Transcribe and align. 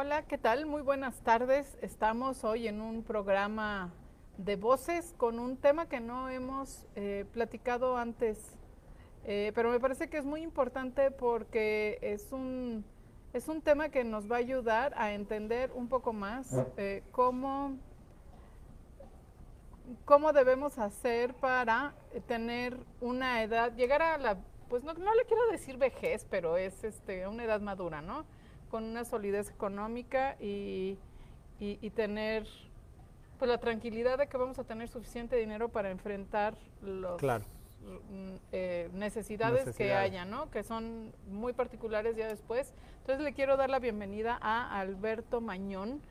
Hola, 0.00 0.22
¿qué 0.22 0.38
tal? 0.38 0.64
Muy 0.64 0.80
buenas 0.82 1.18
tardes. 1.22 1.76
Estamos 1.82 2.44
hoy 2.44 2.68
en 2.68 2.80
un 2.80 3.02
programa 3.02 3.90
de 4.36 4.54
voces 4.54 5.12
con 5.16 5.40
un 5.40 5.56
tema 5.56 5.88
que 5.88 5.98
no 5.98 6.28
hemos 6.28 6.86
eh, 6.94 7.24
platicado 7.32 7.96
antes, 7.96 8.38
eh, 9.24 9.50
pero 9.56 9.72
me 9.72 9.80
parece 9.80 10.08
que 10.08 10.18
es 10.18 10.24
muy 10.24 10.42
importante 10.42 11.10
porque 11.10 11.98
es 12.00 12.30
un, 12.30 12.84
es 13.32 13.48
un 13.48 13.60
tema 13.60 13.88
que 13.88 14.04
nos 14.04 14.30
va 14.30 14.36
a 14.36 14.38
ayudar 14.38 14.94
a 14.96 15.14
entender 15.14 15.72
un 15.74 15.88
poco 15.88 16.12
más 16.12 16.48
eh, 16.76 17.02
cómo, 17.10 17.76
cómo 20.04 20.32
debemos 20.32 20.78
hacer 20.78 21.34
para 21.34 21.92
tener 22.28 22.78
una 23.00 23.42
edad, 23.42 23.74
llegar 23.74 24.02
a 24.02 24.16
la, 24.16 24.38
pues 24.68 24.84
no, 24.84 24.94
no 24.94 25.12
le 25.16 25.24
quiero 25.24 25.50
decir 25.50 25.76
vejez, 25.76 26.24
pero 26.30 26.56
es 26.56 26.84
este, 26.84 27.26
una 27.26 27.42
edad 27.42 27.60
madura, 27.60 28.00
¿no? 28.00 28.37
Con 28.70 28.84
una 28.84 29.04
solidez 29.04 29.50
económica 29.50 30.36
y, 30.40 30.98
y, 31.58 31.78
y 31.80 31.90
tener 31.90 32.46
pues 33.38 33.48
la 33.48 33.58
tranquilidad 33.58 34.18
de 34.18 34.26
que 34.26 34.36
vamos 34.36 34.58
a 34.58 34.64
tener 34.64 34.88
suficiente 34.88 35.36
dinero 35.36 35.68
para 35.68 35.90
enfrentar 35.90 36.54
los 36.82 37.22
mm, 37.22 38.34
eh, 38.52 38.90
necesidades, 38.92 39.76
que 39.76 39.94
haya, 39.94 40.24
¿no? 40.24 40.50
Que 40.50 40.62
son 40.62 41.12
muy 41.28 41.52
particulares 41.52 42.16
ya 42.16 42.26
después. 42.26 42.74
Entonces 43.00 43.24
le 43.24 43.32
quiero 43.32 43.56
dar 43.56 43.70
la 43.70 43.78
bienvenida 43.78 44.38
a 44.40 44.80
Alberto 44.80 45.40
Mañón. 45.40 46.02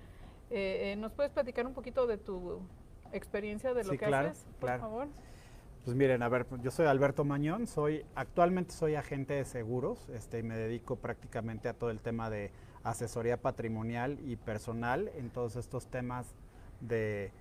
Eh, 0.49 0.93
eh, 0.93 0.95
¿Nos 0.95 1.12
puedes 1.12 1.31
platicar 1.31 1.67
un 1.67 1.73
poquito 1.73 2.07
de 2.07 2.17
tu 2.17 2.62
experiencia 3.12 3.73
de 3.73 3.84
lo 3.84 3.98
que 3.98 4.05
haces, 4.05 4.48
por 4.59 4.79
favor? 4.79 5.07
Pues 5.88 5.96
miren, 5.96 6.22
a 6.22 6.27
ver, 6.27 6.46
yo 6.62 6.70
soy 6.70 6.86
Alberto 6.86 7.23
Mañón, 7.23 7.66
soy 7.66 8.04
actualmente 8.14 8.73
soy 8.73 8.96
agente 8.96 9.36
de 9.36 9.46
seguros, 9.46 10.10
este, 10.10 10.40
y 10.40 10.44
me 10.44 10.58
dedico 10.58 10.98
prácticamente 10.98 11.70
a 11.70 11.73
todo 11.73 11.91
el 11.91 12.02
tema 12.02 12.30
de 12.30 12.52
asesoría 12.84 13.38
patrimonial 13.38 14.20
y 14.26 14.36
personal 14.36 15.10
en 15.16 15.30
todos 15.30 15.55
estos 15.55 15.88
temas 15.88 16.35
de 16.82 17.32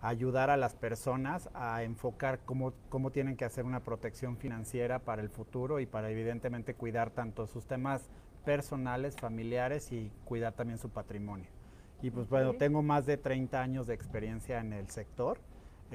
ayudar 0.00 0.48
a 0.48 0.56
las 0.56 0.74
personas 0.74 1.50
a 1.52 1.82
enfocar 1.82 2.38
cómo, 2.46 2.72
cómo 2.88 3.10
tienen 3.10 3.36
que 3.36 3.44
hacer 3.44 3.66
una 3.66 3.80
protección 3.80 4.38
financiera 4.38 5.00
para 5.00 5.20
el 5.20 5.28
futuro 5.28 5.78
y 5.78 5.84
para 5.84 6.08
evidentemente 6.08 6.72
cuidar 6.72 7.10
tanto 7.10 7.46
sus 7.46 7.66
temas 7.66 8.08
personales, 8.46 9.16
familiares 9.16 9.92
y 9.92 10.10
cuidar 10.24 10.54
también 10.54 10.78
su 10.78 10.88
patrimonio. 10.88 11.50
Y 12.00 12.10
pues 12.10 12.26
bueno, 12.30 12.54
tengo 12.54 12.82
más 12.82 13.04
de 13.04 13.18
30 13.18 13.60
años 13.60 13.86
de 13.86 13.92
experiencia 13.92 14.60
en 14.60 14.72
el 14.72 14.88
sector. 14.88 15.38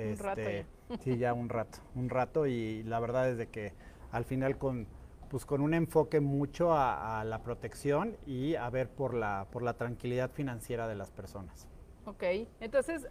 Un 0.04 0.18
rato 0.18 0.42
este, 0.42 0.66
Sí, 1.04 1.18
ya 1.18 1.34
un 1.34 1.50
rato, 1.50 1.80
un 1.96 2.10
rato 2.10 2.48
y 2.48 2.84
la 2.84 3.00
verdad 3.00 3.30
es 3.30 3.38
de 3.38 3.48
que 3.48 3.74
al 4.12 4.26
final 4.26 4.58
con 4.58 4.88
pues 5.30 5.46
con 5.46 5.60
un 5.62 5.74
enfoque 5.74 6.22
mucho 6.22 6.72
a, 6.72 7.20
a 7.20 7.26
la 7.26 7.44
protección 7.44 8.16
y 8.26 8.56
a 8.56 8.70
ver 8.70 8.88
por 8.90 9.14
la, 9.14 9.48
por 9.52 9.62
la 9.62 9.74
tranquilidad 9.74 10.32
financiera 10.32 10.88
de 10.88 10.96
las 10.96 11.12
personas. 11.12 11.68
Ok, 12.06 12.24
entonces 12.62 13.08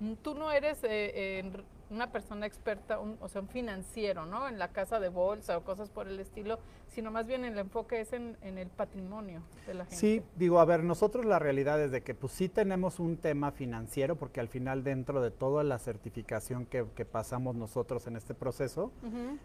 mm, 0.00 0.14
tú 0.14 0.34
no 0.34 0.50
eres 0.50 0.82
eh, 0.82 1.44
una 1.90 2.10
persona 2.10 2.46
experta, 2.46 2.98
o 2.98 3.28
sea, 3.28 3.42
un 3.42 3.48
financiero, 3.48 4.26
¿no? 4.26 4.48
En 4.48 4.58
la 4.58 4.68
casa 4.68 4.98
de 4.98 5.08
bolsa 5.08 5.56
o 5.56 5.62
cosas 5.62 5.88
por 5.88 6.08
el 6.08 6.18
estilo, 6.18 6.58
sino 6.88 7.10
más 7.10 7.26
bien 7.26 7.44
el 7.44 7.58
enfoque 7.58 8.00
es 8.00 8.12
en, 8.12 8.36
el 8.42 8.68
patrimonio 8.68 9.42
de 9.66 9.74
la 9.74 9.84
gente. 9.84 9.96
Sí, 9.96 10.22
digo, 10.34 10.58
a 10.58 10.64
ver, 10.64 10.82
nosotros 10.82 11.24
la 11.24 11.38
realidad 11.38 11.80
es 11.80 11.90
de 11.90 12.02
que 12.02 12.14
pues 12.14 12.32
sí 12.32 12.48
tenemos 12.48 12.98
un 12.98 13.16
tema 13.16 13.52
financiero, 13.52 14.16
porque 14.16 14.40
al 14.40 14.48
final 14.48 14.82
dentro 14.82 15.20
de 15.20 15.30
toda 15.30 15.62
la 15.62 15.78
certificación 15.78 16.66
que, 16.66 16.84
pasamos 17.06 17.54
nosotros 17.54 18.06
en 18.08 18.16
este 18.16 18.34
proceso, 18.34 18.90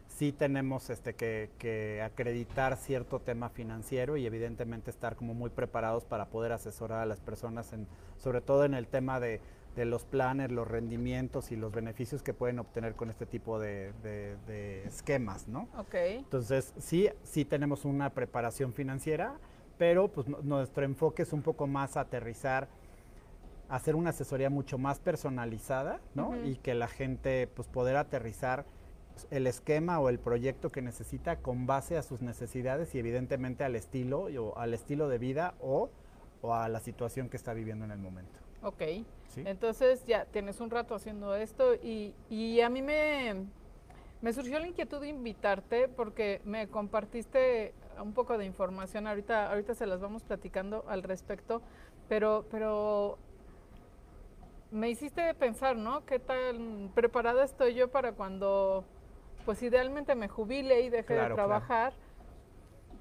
sí 0.07 0.31
tenemos 0.31 0.89
este 0.89 1.13
que, 1.13 1.51
que 1.59 2.01
acreditar 2.01 2.75
cierto 2.75 3.19
tema 3.19 3.49
financiero 3.49 4.17
y 4.17 4.25
evidentemente 4.25 4.89
estar 4.89 5.15
como 5.15 5.33
muy 5.35 5.51
preparados 5.51 6.05
para 6.05 6.25
poder 6.25 6.53
asesorar 6.53 7.01
a 7.01 7.05
las 7.05 7.19
personas, 7.19 7.71
en, 7.71 7.87
sobre 8.17 8.41
todo 8.41 8.65
en 8.65 8.73
el 8.73 8.87
tema 8.87 9.19
de 9.19 9.41
de 9.75 9.85
los 9.85 10.03
planes, 10.03 10.51
los 10.51 10.67
rendimientos 10.67 11.51
y 11.51 11.55
los 11.55 11.71
beneficios 11.71 12.21
que 12.23 12.33
pueden 12.33 12.59
obtener 12.59 12.95
con 12.95 13.09
este 13.09 13.25
tipo 13.25 13.59
de, 13.59 13.93
esquemas, 14.85 15.47
¿no? 15.47 15.69
Ok. 15.77 15.95
Entonces, 15.95 16.73
sí, 16.77 17.09
sí 17.23 17.45
tenemos 17.45 17.85
una 17.85 18.09
preparación 18.09 18.73
financiera, 18.73 19.35
pero 19.77 20.09
pues 20.09 20.27
nuestro 20.27 20.83
enfoque 20.83 21.23
es 21.23 21.31
un 21.31 21.41
poco 21.41 21.67
más 21.67 21.95
aterrizar, 21.95 22.67
hacer 23.69 23.95
una 23.95 24.09
asesoría 24.09 24.49
mucho 24.49 24.77
más 24.77 24.99
personalizada, 24.99 26.01
¿no? 26.15 26.35
Y 26.45 26.57
que 26.57 26.73
la 26.73 26.87
gente, 26.87 27.47
pues 27.47 27.67
poder 27.69 27.95
aterrizar 27.95 28.65
el 29.29 29.47
esquema 29.47 29.99
o 29.99 30.09
el 30.09 30.19
proyecto 30.19 30.69
que 30.69 30.81
necesita 30.81 31.37
con 31.37 31.65
base 31.65 31.97
a 31.97 32.03
sus 32.03 32.21
necesidades 32.21 32.93
y 32.95 32.99
evidentemente 32.99 33.63
al 33.63 33.75
estilo, 33.75 34.23
o 34.23 34.57
al 34.57 34.73
estilo 34.73 35.07
de 35.07 35.17
vida 35.17 35.53
o, 35.61 35.89
o 36.41 36.53
a 36.53 36.67
la 36.67 36.81
situación 36.81 37.29
que 37.29 37.37
está 37.37 37.53
viviendo 37.53 37.85
en 37.85 37.91
el 37.91 37.99
momento. 37.99 38.40
Ok. 38.63 38.81
Entonces 39.37 40.05
ya 40.05 40.25
tienes 40.25 40.59
un 40.59 40.69
rato 40.69 40.93
haciendo 40.93 41.35
esto 41.35 41.73
y, 41.75 42.13
y 42.29 42.59
a 42.61 42.69
mí 42.69 42.81
me, 42.81 43.45
me 44.21 44.33
surgió 44.33 44.59
la 44.59 44.67
inquietud 44.67 44.99
de 44.99 45.07
invitarte 45.07 45.87
porque 45.87 46.41
me 46.43 46.67
compartiste 46.67 47.73
un 48.01 48.13
poco 48.13 48.37
de 48.37 48.45
información, 48.45 49.07
ahorita, 49.07 49.49
ahorita 49.49 49.73
se 49.73 49.85
las 49.85 50.01
vamos 50.01 50.23
platicando 50.23 50.83
al 50.87 51.03
respecto, 51.03 51.61
pero, 52.09 52.45
pero 52.51 53.17
me 54.71 54.89
hiciste 54.89 55.33
pensar, 55.33 55.75
¿no? 55.77 56.05
¿Qué 56.05 56.19
tan 56.19 56.91
preparada 56.93 57.43
estoy 57.43 57.73
yo 57.73 57.89
para 57.89 58.13
cuando, 58.13 58.83
pues 59.45 59.61
idealmente 59.63 60.15
me 60.15 60.27
jubile 60.27 60.81
y 60.81 60.89
deje 60.89 61.13
de 61.13 61.19
trabajar? 61.35 61.93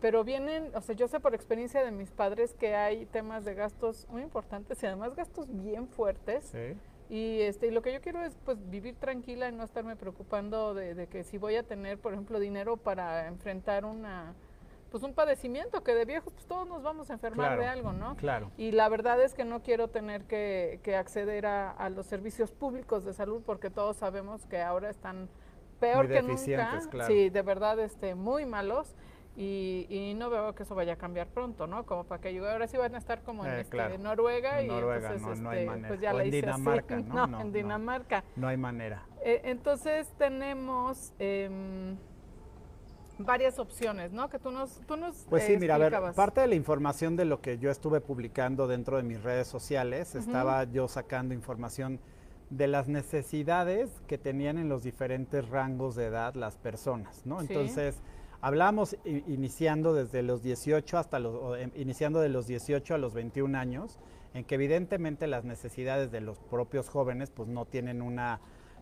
Pero 0.00 0.24
vienen, 0.24 0.70
o 0.74 0.80
sea, 0.80 0.94
yo 0.94 1.08
sé 1.08 1.20
por 1.20 1.34
experiencia 1.34 1.84
de 1.84 1.90
mis 1.90 2.10
padres 2.10 2.54
que 2.54 2.74
hay 2.74 3.06
temas 3.06 3.44
de 3.44 3.54
gastos 3.54 4.06
muy 4.08 4.22
importantes 4.22 4.82
y 4.82 4.86
además 4.86 5.14
gastos 5.14 5.46
bien 5.50 5.88
fuertes. 5.88 6.46
Sí. 6.46 6.76
Y, 7.10 7.40
este, 7.40 7.66
y 7.66 7.70
lo 7.72 7.82
que 7.82 7.92
yo 7.92 8.00
quiero 8.00 8.24
es 8.24 8.36
pues 8.44 8.58
vivir 8.70 8.94
tranquila 8.94 9.48
y 9.48 9.52
no 9.52 9.64
estarme 9.64 9.96
preocupando 9.96 10.74
de, 10.74 11.06
que 11.08 11.24
si 11.24 11.38
voy 11.38 11.56
a 11.56 11.64
tener, 11.64 11.98
por 11.98 12.12
ejemplo, 12.12 12.38
dinero 12.38 12.76
para 12.76 13.26
enfrentar 13.26 13.84
una 13.84 14.34
pues 14.90 15.04
un 15.04 15.14
padecimiento 15.14 15.84
que 15.84 15.94
de 15.94 16.04
viejos 16.04 16.32
pues 16.32 16.46
todos 16.46 16.66
nos 16.66 16.82
vamos 16.82 17.10
a 17.10 17.12
enfermar 17.12 17.56
de 17.56 17.64
algo, 17.64 17.92
¿no? 17.92 18.16
Claro. 18.16 18.50
Y 18.56 18.72
la 18.72 18.88
verdad 18.88 19.22
es 19.22 19.34
que 19.34 19.44
no 19.44 19.62
quiero 19.62 19.86
tener 19.86 20.24
que, 20.24 20.80
que 20.82 20.96
acceder 20.96 21.46
a, 21.46 21.70
a, 21.70 21.90
los 21.90 22.06
servicios 22.06 22.50
públicos 22.50 23.04
de 23.04 23.12
salud 23.12 23.40
porque 23.46 23.70
todos 23.70 23.98
sabemos 23.98 24.46
que 24.46 24.60
ahora 24.60 24.90
están 24.90 25.28
peor 25.80 26.08
que 26.08 26.22
nunca. 26.22 26.80
Claro. 26.90 27.06
Sí, 27.06 27.30
de 27.30 27.42
verdad, 27.42 27.80
este, 27.80 28.14
muy 28.14 28.46
malos. 28.46 28.94
Y, 29.36 30.14
no 30.16 30.28
veo 30.28 30.54
que 30.54 30.64
eso 30.64 30.74
vaya 30.74 30.94
a 30.94 30.96
cambiar 30.96 31.28
pronto, 31.28 31.66
¿no? 31.66 31.86
Como 31.86 32.04
para 32.04 32.20
que 32.20 32.34
yo 32.34 32.48
ahora 32.48 32.66
sí 32.66 32.76
van 32.76 32.94
a 32.94 32.98
estar 32.98 33.22
como 33.22 33.46
en 33.46 33.52
eh, 33.52 33.60
este, 33.60 33.98
Noruega 33.98 34.62
y 34.62 34.68
Noruega, 34.68 35.14
entonces 35.14 35.40
no, 35.40 35.50
hay 35.50 35.60
este, 35.60 35.70
manera. 35.70 35.88
pues 35.88 36.00
ya 36.00 36.14
o 36.14 36.20
en 36.20 36.30
Dinamarca, 36.30 36.96
¿no? 37.00 37.26
No, 37.26 37.40
en 37.40 37.52
Dinamarca. 37.52 38.24
No, 38.36 38.48
hay 38.48 38.56
manera. 38.56 39.06
Eh, 39.24 39.40
entonces 39.44 40.12
tenemos 40.18 41.14
eh, 41.18 41.96
varias 43.24 43.58
opciones, 43.58 44.12
¿no? 44.12 44.28
Que 44.28 44.38
tú 44.38 44.50
nos, 44.50 44.80
tú 44.86 44.96
nos 44.96 45.26
Pues 45.28 45.44
sí, 45.44 45.56
mira, 45.58 45.76
a 45.76 45.78
ver, 45.78 45.94
parte 46.14 46.40
de 46.40 46.48
la 46.48 46.54
información 46.54 47.16
de 47.16 47.24
lo 47.24 47.40
que 47.40 47.58
yo 47.58 47.70
estuve 47.70 48.00
publicando 48.00 48.66
dentro 48.66 48.96
de 48.96 49.02
mis 49.02 49.22
redes 49.22 49.46
sociales, 49.46 50.14
estaba 50.14 50.64
yo 50.64 50.88
sacando 50.88 51.34
información 51.34 52.00
de 52.50 52.66
las 52.66 52.88
necesidades 52.88 53.90
que 54.08 54.18
tenían 54.18 54.58
en 54.58 54.68
los 54.68 54.82
diferentes 54.82 55.48
rangos 55.48 55.94
de 55.94 56.06
edad 56.06 56.34
las 56.34 56.56
personas, 56.56 57.24
¿no? 57.24 57.40
Entonces 57.40 58.00
Hablamos 58.42 58.96
iniciando 59.04 59.92
desde 59.92 60.22
los 60.22 60.42
18 60.42 60.96
hasta 60.96 61.18
los, 61.18 61.58
em, 61.58 61.70
iniciando 61.74 62.20
de 62.20 62.30
los 62.30 62.46
18 62.46 62.94
a 62.94 62.98
los 62.98 63.12
21 63.12 63.54
años, 63.54 63.98
en 64.32 64.44
que 64.44 64.54
evidentemente 64.54 65.26
las 65.26 65.44
necesidades 65.44 66.10
de 66.10 66.22
los 66.22 66.38
propios 66.38 66.88
jóvenes 66.88 67.30
pues 67.30 67.48
no 67.48 67.66
tienen 67.66 68.00
una 68.00 68.40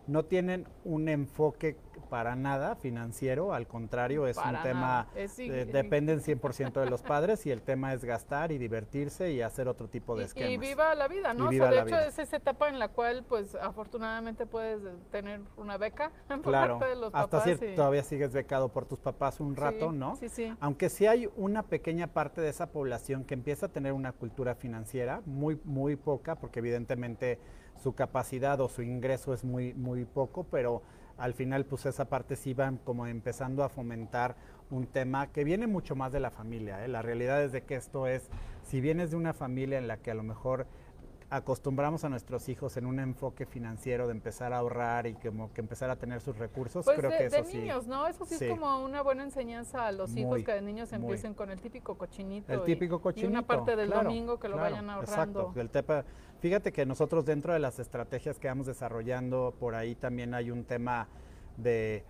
no 0.09 0.25
tienen 0.25 0.67
un 0.83 1.07
enfoque 1.07 1.77
para 2.09 2.35
nada 2.35 2.75
financiero, 2.75 3.53
al 3.53 3.67
contrario, 3.67 4.25
es 4.25 4.37
un 4.37 4.61
tema, 4.63 5.07
eh, 5.15 5.69
dependen 5.71 6.21
100% 6.21 6.81
de 6.81 6.89
los 6.89 7.03
padres 7.03 7.45
y 7.45 7.51
el 7.51 7.61
tema 7.61 7.93
es 7.93 8.03
gastar 8.03 8.51
y 8.51 8.57
divertirse 8.57 9.31
y 9.31 9.41
hacer 9.41 9.67
otro 9.67 9.87
tipo 9.87 10.15
de 10.15 10.25
esquemas. 10.25 10.51
Y, 10.51 10.57
viva 10.57 10.95
la 10.95 11.07
vida, 11.07 11.33
¿no? 11.33 11.49
de 11.49 11.57
hecho 11.57 11.99
es 11.99 12.17
esa 12.17 12.37
etapa 12.37 12.67
en 12.69 12.79
la 12.79 12.87
cual 12.89 13.23
pues 13.27 13.53
afortunadamente 13.55 14.47
puedes 14.47 14.81
tener 15.11 15.41
una 15.55 15.77
beca 15.77 16.11
por 16.27 16.41
claro, 16.41 16.79
parte 16.79 16.95
de 16.95 16.99
los 16.99 17.13
hasta 17.13 17.43
si 17.43 17.75
todavía 17.75 18.03
sigues 18.03 18.33
becado 18.33 18.69
por 18.69 18.85
tus 18.85 18.99
papás 18.99 19.39
un 19.39 19.55
rato, 19.55 19.91
¿no? 19.91 20.15
Sí, 20.15 20.29
sí. 20.29 20.51
Aunque 20.59 20.89
sí 20.89 21.05
hay 21.05 21.29
una 21.35 21.63
pequeña 21.63 22.07
parte 22.07 22.41
de 22.41 22.49
esa 22.49 22.71
población 22.71 23.23
que 23.23 23.35
empieza 23.35 23.67
a 23.67 23.69
tener 23.69 23.93
una 23.93 24.13
cultura 24.13 24.55
financiera, 24.55 25.21
muy, 25.25 25.59
muy 25.63 25.95
poca, 25.95 26.35
porque 26.35 26.59
evidentemente 26.59 27.39
su 27.81 27.93
capacidad 27.93 28.59
o 28.61 28.69
su 28.69 28.81
ingreso 28.81 29.33
es 29.33 29.43
muy, 29.43 29.73
muy 29.73 30.05
poco, 30.05 30.45
pero 30.49 30.81
al 31.17 31.33
final 31.33 31.65
pues 31.65 31.85
esa 31.85 32.05
parte 32.05 32.35
sí 32.35 32.53
va 32.53 32.71
como 32.83 33.07
empezando 33.07 33.63
a 33.63 33.69
fomentar 33.69 34.35
un 34.69 34.87
tema 34.87 35.27
que 35.27 35.43
viene 35.43 35.67
mucho 35.67 35.95
más 35.95 36.11
de 36.11 36.19
la 36.19 36.31
familia. 36.31 36.83
¿eh? 36.83 36.87
La 36.87 37.01
realidad 37.01 37.43
es 37.43 37.51
de 37.51 37.63
que 37.63 37.75
esto 37.75 38.07
es, 38.07 38.29
si 38.63 38.81
vienes 38.81 39.11
de 39.11 39.17
una 39.17 39.33
familia 39.33 39.77
en 39.77 39.87
la 39.87 39.97
que 39.97 40.11
a 40.11 40.15
lo 40.15 40.23
mejor 40.23 40.67
acostumbramos 41.29 42.03
a 42.03 42.09
nuestros 42.09 42.49
hijos 42.49 42.75
en 42.77 42.85
un 42.85 42.99
enfoque 42.99 43.45
financiero 43.45 44.07
de 44.07 44.13
empezar 44.13 44.51
a 44.51 44.57
ahorrar 44.57 45.05
y 45.05 45.13
como 45.13 45.53
que 45.53 45.61
empezar 45.61 45.89
a 45.89 45.95
tener 45.95 46.21
sus 46.21 46.37
recursos, 46.37 46.85
pues 46.85 46.97
creo 46.97 47.11
de, 47.11 47.17
que 47.17 47.25
eso 47.25 47.43
de 47.43 47.53
niños, 47.53 47.87
¿no? 47.87 48.07
Eso 48.07 48.25
sí, 48.25 48.37
es 48.39 48.49
como 48.49 48.83
una 48.83 49.03
buena 49.03 49.23
enseñanza 49.23 49.85
a 49.85 49.91
los 49.91 50.15
hijos 50.15 50.43
que 50.43 50.53
de 50.53 50.61
niños 50.61 50.91
empiecen 50.91 51.33
con 51.35 51.51
el 51.51 51.61
típico 51.61 51.97
cochinito. 51.97 52.51
El 52.51 52.63
típico 52.63 52.99
cochinito. 52.99 53.27
Y 53.27 53.31
una 53.31 53.45
parte 53.45 53.75
del 53.75 53.91
domingo 53.91 54.39
que 54.39 54.49
lo 54.49 54.57
vayan 54.57 54.89
ahorrando. 54.89 55.41
Exacto. 55.41 55.59
El 55.59 55.69
tepa, 55.69 56.03
fíjate 56.39 56.71
que 56.71 56.85
nosotros 56.85 57.25
dentro 57.25 57.53
de 57.53 57.59
las 57.59 57.79
estrategias 57.79 58.39
que 58.39 58.47
vamos 58.47 58.65
desarrollando, 58.67 59.53
por 59.59 59.75
ahí 59.75 59.95
también 59.95 60.33
hay 60.33 60.51
un 60.51 60.63
tema 60.63 61.07
de 61.57 62.03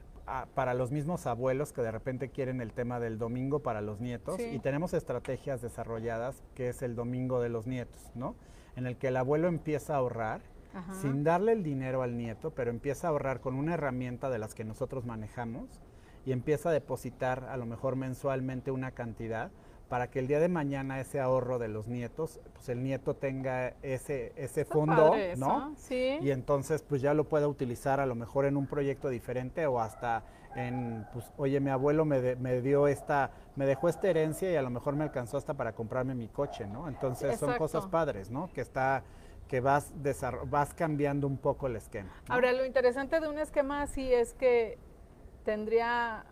para 0.53 0.75
los 0.75 0.91
mismos 0.91 1.25
abuelos 1.25 1.73
que 1.73 1.81
de 1.81 1.91
repente 1.91 2.29
quieren 2.29 2.61
el 2.61 2.71
tema 2.71 2.99
del 2.99 3.17
domingo 3.17 3.59
para 3.61 3.81
los 3.81 3.99
nietos 3.99 4.39
y 4.39 4.59
tenemos 4.59 4.93
estrategias 4.93 5.61
desarrolladas 5.61 6.43
que 6.53 6.69
es 6.69 6.83
el 6.83 6.95
domingo 6.95 7.41
de 7.41 7.49
los 7.49 7.65
nietos, 7.65 8.11
¿no? 8.13 8.35
En 8.75 8.85
el 8.85 8.95
que 8.97 9.07
el 9.07 9.17
abuelo 9.17 9.47
empieza 9.47 9.95
a 9.95 9.97
ahorrar 9.97 10.41
sin 11.01 11.23
darle 11.23 11.53
el 11.53 11.63
dinero 11.63 12.03
al 12.03 12.15
nieto, 12.15 12.51
pero 12.51 12.69
empieza 12.69 13.07
a 13.07 13.09
ahorrar 13.09 13.39
con 13.39 13.55
una 13.55 13.73
herramienta 13.73 14.29
de 14.29 14.37
las 14.37 14.53
que 14.53 14.63
nosotros 14.63 15.03
manejamos 15.03 15.81
y 16.27 16.31
empieza 16.31 16.69
a 16.69 16.73
depositar 16.73 17.45
a 17.45 17.57
lo 17.57 17.65
mejor 17.65 17.95
mensualmente 17.95 18.69
una 18.69 18.91
cantidad 18.91 19.49
para 19.89 20.09
que 20.11 20.19
el 20.19 20.27
día 20.27 20.39
de 20.39 20.47
mañana 20.47 20.99
ese 20.99 21.19
ahorro 21.19 21.57
de 21.57 21.67
los 21.67 21.87
nietos, 21.87 22.39
pues 22.53 22.69
el 22.69 22.83
nieto 22.83 23.15
tenga 23.15 23.73
ese, 23.81 24.33
ese 24.35 24.63
fondo, 24.63 25.15
¿no? 25.37 25.73
Sí. 25.77 26.19
Y 26.21 26.29
entonces 26.31 26.83
pues 26.83 27.01
ya 27.01 27.15
lo 27.15 27.23
pueda 27.23 27.47
utilizar 27.47 27.99
a 27.99 28.05
lo 28.05 28.15
mejor 28.15 28.45
en 28.45 28.55
un 28.55 28.67
proyecto 28.67 29.09
diferente 29.09 29.65
o 29.65 29.79
hasta 29.79 30.23
en, 30.55 31.07
pues, 31.11 31.25
oye, 31.37 31.59
mi 31.59 31.71
abuelo 31.71 32.05
me, 32.05 32.35
me 32.35 32.61
dio 32.61 32.87
esta, 32.87 33.31
me 33.55 33.65
dejó 33.65 33.89
esta 33.89 34.07
herencia 34.07 34.51
y 34.51 34.55
a 34.55 34.61
lo 34.61 34.69
mejor 34.69 34.95
me 34.95 35.03
alcanzó 35.03 35.37
hasta 35.37 35.55
para 35.55 35.73
comprarme 35.73 36.15
mi 36.15 36.27
coche, 36.27 36.67
¿no? 36.67 36.87
Entonces 36.87 37.39
son 37.39 37.55
cosas 37.57 37.87
padres, 37.87 38.29
¿no? 38.29 38.49
Que 38.53 38.61
está 38.61 39.03
que 39.47 39.61
vas, 39.61 39.91
vas 40.45 40.75
cambiando 40.75 41.25
un 41.25 41.37
poco 41.37 41.65
el 41.65 41.75
esquema. 41.75 42.11
Ahora, 42.27 42.53
lo 42.53 42.65
interesante 42.65 43.19
de 43.19 43.27
un 43.27 43.39
esquema 43.39 43.81
así 43.81 44.13
es 44.13 44.35
que 44.35 44.77
tendría 45.43 46.23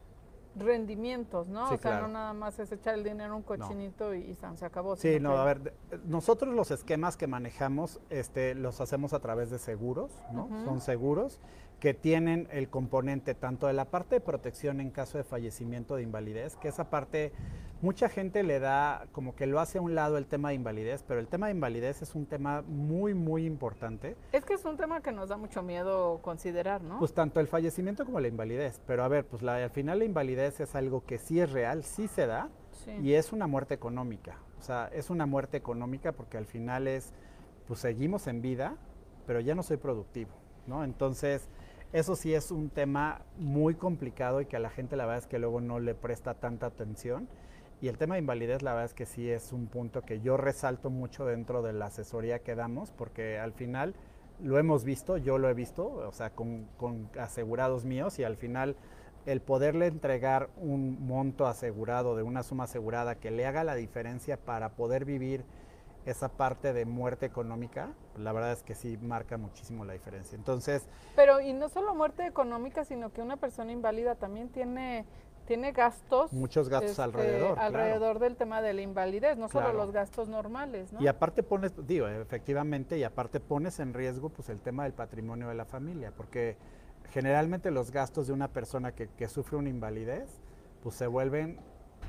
rendimientos, 0.59 1.47
¿no? 1.47 1.69
o 1.69 1.77
sea, 1.77 2.01
no 2.01 2.07
nada 2.07 2.33
más 2.33 2.59
es 2.59 2.71
echar 2.71 2.95
el 2.95 3.03
dinero 3.03 3.25
en 3.25 3.31
un 3.33 3.41
cochinito 3.43 4.13
y, 4.13 4.35
se 4.35 4.65
acabó. 4.65 4.95
Sí, 4.95 5.19
no, 5.19 5.37
a 5.37 5.45
ver, 5.45 5.73
nosotros 6.05 6.53
los 6.53 6.71
esquemas 6.71 7.17
que 7.17 7.27
manejamos 7.27 7.99
este, 8.09 8.55
los 8.55 8.81
hacemos 8.81 9.13
a 9.13 9.19
través 9.19 9.49
de 9.49 9.59
seguros, 9.59 10.11
¿no? 10.31 10.47
Son 10.65 10.81
seguros 10.81 11.39
que 11.79 11.93
tienen 11.93 12.47
el 12.51 12.69
componente 12.69 13.35
tanto 13.35 13.67
de 13.67 13.73
la 13.73 13.85
parte 13.85 14.15
de 14.15 14.21
protección 14.21 14.81
en 14.81 14.89
caso 14.89 15.17
de 15.17 15.23
fallecimiento 15.23 15.95
de 15.95 16.03
invalidez, 16.03 16.55
que 16.55 16.69
esa 16.69 16.89
parte 16.89 17.31
mucha 17.81 18.09
gente 18.09 18.41
le 18.41 18.59
da 18.59 19.05
como 19.11 19.35
que 19.35 19.45
lo 19.45 19.59
hace 19.59 19.77
a 19.77 19.81
un 19.81 19.93
lado 19.93 20.17
el 20.17 20.25
tema 20.25 20.49
de 20.49 20.55
invalidez, 20.55 21.03
pero 21.07 21.19
el 21.19 21.27
tema 21.27 21.47
de 21.47 21.53
invalidez 21.53 22.01
es 22.01 22.15
un 22.15 22.25
tema 22.25 22.63
muy, 22.63 23.13
muy 23.13 23.45
importante. 23.45 24.15
Es 24.31 24.43
que 24.43 24.55
es 24.55 24.65
un 24.65 24.77
tema 24.77 25.01
que 25.01 25.11
nos 25.11 25.29
da 25.29 25.37
mucho 25.37 25.61
miedo 25.61 26.19
considerar, 26.23 26.81
¿no? 26.81 26.97
Pues 26.97 27.13
tanto 27.13 27.39
el 27.39 27.47
fallecimiento 27.47 28.05
como 28.05 28.19
la 28.19 28.27
invalidez, 28.27 28.81
pero 28.87 29.03
a 29.03 29.07
ver, 29.07 29.25
pues 29.25 29.43
la, 29.43 29.63
al 29.63 29.69
final 29.69 29.99
la 29.99 30.05
invalidez 30.05 30.59
es 30.59 30.73
algo 30.73 31.05
que 31.05 31.19
sí 31.19 31.39
es 31.39 31.51
real, 31.51 31.83
sí 31.83 32.07
se 32.07 32.25
da, 32.25 32.49
y 33.01 33.13
es 33.13 33.33
una 33.33 33.47
muerte 33.47 33.73
económica, 33.73 34.37
o 34.59 34.61
sea, 34.61 34.89
es 34.93 35.09
una 35.09 35.25
muerte 35.25 35.57
económica 35.57 36.13
porque 36.13 36.37
al 36.37 36.45
final 36.45 36.87
es, 36.87 37.13
pues 37.67 37.81
seguimos 37.81 38.27
en 38.27 38.41
vida, 38.41 38.77
pero 39.25 39.41
ya 39.41 39.55
no 39.55 39.63
soy 39.63 39.77
productivo, 39.77 40.31
¿no? 40.67 40.83
Entonces, 40.83 41.49
eso 41.93 42.15
sí 42.15 42.33
es 42.33 42.51
un 42.51 42.69
tema 42.69 43.21
muy 43.37 43.75
complicado 43.75 44.41
y 44.41 44.45
que 44.45 44.57
a 44.57 44.59
la 44.59 44.69
gente 44.69 44.95
la 44.97 45.05
verdad 45.05 45.23
es 45.23 45.27
que 45.27 45.39
luego 45.39 45.61
no 45.61 45.79
le 45.79 45.95
presta 45.95 46.33
tanta 46.33 46.65
atención. 46.65 47.27
Y 47.79 47.89
el 47.89 47.97
tema 47.97 48.15
de 48.15 48.21
invalidez, 48.21 48.63
la 48.63 48.71
verdad 48.71 48.85
es 48.85 48.93
que 48.93 49.05
sí 49.05 49.29
es 49.29 49.53
un 49.53 49.67
punto 49.67 50.01
que 50.01 50.19
yo 50.19 50.35
resalto 50.35 50.89
mucho 50.89 51.25
dentro 51.25 51.61
de 51.61 51.73
la 51.73 51.85
asesoría 51.85 52.39
que 52.39 52.55
damos, 52.55 52.91
porque 52.91 53.37
al 53.37 53.53
final 53.53 53.93
lo 54.41 54.57
hemos 54.57 54.83
visto, 54.83 55.17
yo 55.17 55.37
lo 55.37 55.49
he 55.49 55.53
visto, 55.53 55.85
o 55.87 56.11
sea, 56.11 56.31
con, 56.31 56.67
asegurados 57.19 57.85
míos, 57.85 58.17
y 58.19 58.23
al 58.23 58.35
final 58.35 58.75
el 59.25 59.41
poderle 59.41 59.87
entregar 59.87 60.49
un 60.57 61.05
monto 61.05 61.47
asegurado 61.47 62.15
de 62.15 62.23
una 62.23 62.43
suma 62.43 62.63
asegurada 62.63 63.15
que 63.15 63.29
le 63.29 63.45
haga 63.45 63.63
la 63.63 63.75
diferencia 63.75 64.37
para 64.37 64.69
poder 64.69 65.05
vivir 65.05 65.43
esa 66.07 66.29
parte 66.29 66.71
de 66.71 66.85
muerte 66.85 67.25
económica, 67.25 67.89
la 68.17 68.31
verdad 68.31 68.53
es 68.53 68.63
que 68.63 68.75
sí 68.75 68.97
marca 68.97 69.37
muchísimo 69.37 69.83
la 69.83 69.93
diferencia. 69.93 70.37
Entonces... 70.37 70.87
Pero 71.15 71.41
y 71.41 71.51
no 71.53 71.67
solo 71.67 71.93
muerte 71.93 72.25
económica, 72.25 72.85
sino 72.85 73.11
que 73.11 73.21
una 73.21 73.35
persona 73.35 73.71
inválida 73.73 74.15
también 74.15 74.49
tiene 74.49 75.05
tiene 75.45 75.71
gastos. 75.71 76.33
Muchos 76.33 76.67
gastos 76.67 76.91
este, 76.91 77.01
alrededor. 77.01 77.57
Alrededor 77.57 78.19
del 78.19 78.35
tema 78.35 78.61
de 78.61 78.73
la 78.73 78.81
invalidez, 78.81 79.37
no 79.37 79.47
solo 79.47 79.71
los 79.71 79.91
gastos 79.91 80.27
normales, 80.27 80.91
¿no? 80.91 81.01
Y 81.01 81.07
aparte 81.07 81.41
pones, 81.41 81.71
digo, 81.87 82.07
efectivamente, 82.07 82.97
y 82.97 83.03
aparte 83.05 83.39
pones 83.39 83.79
en 83.79 83.93
riesgo 83.93 84.27
pues 84.27 84.49
el 84.49 84.59
tema 84.59 84.83
del 84.83 84.91
patrimonio 84.91 85.47
de 85.47 85.55
la 85.55 85.63
familia, 85.63 86.11
porque 86.11 86.57
generalmente 87.11 87.71
los 87.71 87.91
gastos 87.91 88.27
de 88.27 88.33
una 88.33 88.49
persona 88.49 88.93
que, 88.93 89.07
que 89.07 89.29
sufre 89.29 89.55
una 89.55 89.69
invalidez, 89.69 90.41
pues 90.83 90.95
se 90.95 91.07
vuelven, 91.07 91.59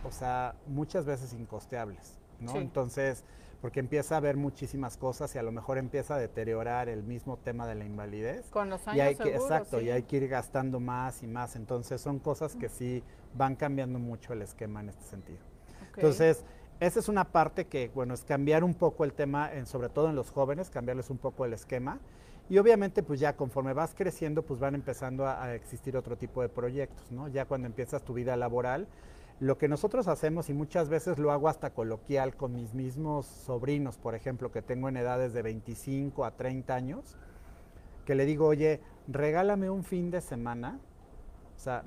o 0.04 0.10
sea, 0.10 0.56
muchas 0.66 1.06
veces 1.06 1.32
incosteables, 1.32 2.18
¿no? 2.40 2.56
Entonces, 2.56 3.24
porque 3.60 3.80
empieza 3.80 4.14
a 4.14 4.18
haber 4.18 4.36
muchísimas 4.36 4.96
cosas 4.96 5.34
y 5.34 5.38
a 5.38 5.42
lo 5.42 5.50
mejor 5.50 5.78
empieza 5.78 6.14
a 6.14 6.18
deteriorar 6.18 6.88
el 6.88 7.02
mismo 7.02 7.36
tema 7.38 7.66
de 7.66 7.74
la 7.74 7.84
invalidez. 7.84 8.46
Con 8.50 8.70
los 8.70 8.86
años 8.86 8.96
y 8.96 9.00
hay 9.00 9.16
que, 9.16 9.34
Exacto, 9.34 9.80
y 9.80 9.90
hay 9.90 10.04
que 10.04 10.16
ir 10.18 10.28
gastando 10.28 10.78
más 10.78 11.22
y 11.22 11.26
más. 11.26 11.56
Entonces 11.56 12.00
son 12.00 12.20
cosas 12.20 12.54
que 12.54 12.68
sí 12.68 13.02
van 13.34 13.56
cambiando 13.56 13.98
mucho 13.98 14.32
el 14.32 14.42
esquema 14.42 14.80
en 14.80 14.90
este 14.90 15.04
sentido. 15.04 15.40
Entonces, 15.96 16.44
esa 16.78 17.00
es 17.00 17.08
una 17.08 17.24
parte 17.24 17.66
que, 17.66 17.90
bueno, 17.92 18.14
es 18.14 18.22
cambiar 18.22 18.62
un 18.62 18.74
poco 18.74 19.04
el 19.04 19.12
tema, 19.12 19.52
en, 19.52 19.66
sobre 19.66 19.88
todo 19.88 20.08
en 20.08 20.14
los 20.14 20.30
jóvenes, 20.30 20.70
cambiarles 20.70 21.10
un 21.10 21.18
poco 21.18 21.44
el 21.44 21.52
esquema. 21.52 21.98
Y 22.48 22.58
obviamente, 22.58 23.02
pues 23.02 23.18
ya 23.18 23.34
conforme 23.36 23.72
vas 23.72 23.94
creciendo, 23.94 24.42
pues 24.42 24.60
van 24.60 24.76
empezando 24.76 25.26
a, 25.26 25.42
a 25.42 25.54
existir 25.54 25.96
otro 25.96 26.16
tipo 26.16 26.40
de 26.40 26.48
proyectos, 26.48 27.10
¿no? 27.10 27.26
Ya 27.28 27.44
cuando 27.44 27.66
empiezas 27.66 28.04
tu 28.04 28.14
vida 28.14 28.36
laboral, 28.36 28.86
lo 29.40 29.56
que 29.56 29.68
nosotros 29.68 30.08
hacemos, 30.08 30.48
y 30.48 30.54
muchas 30.54 30.88
veces 30.88 31.18
lo 31.18 31.30
hago 31.30 31.48
hasta 31.48 31.70
coloquial 31.70 32.34
con 32.34 32.54
mis 32.54 32.74
mismos 32.74 33.26
sobrinos, 33.26 33.96
por 33.96 34.14
ejemplo, 34.14 34.50
que 34.50 34.62
tengo 34.62 34.88
en 34.88 34.96
edades 34.96 35.32
de 35.32 35.42
25 35.42 36.24
a 36.24 36.32
30 36.32 36.74
años, 36.74 37.16
que 38.04 38.14
le 38.14 38.24
digo, 38.24 38.46
oye, 38.46 38.80
regálame 39.06 39.70
un 39.70 39.84
fin 39.84 40.10
de 40.10 40.20
semana, 40.20 40.80
o 41.54 41.60
sea, 41.60 41.82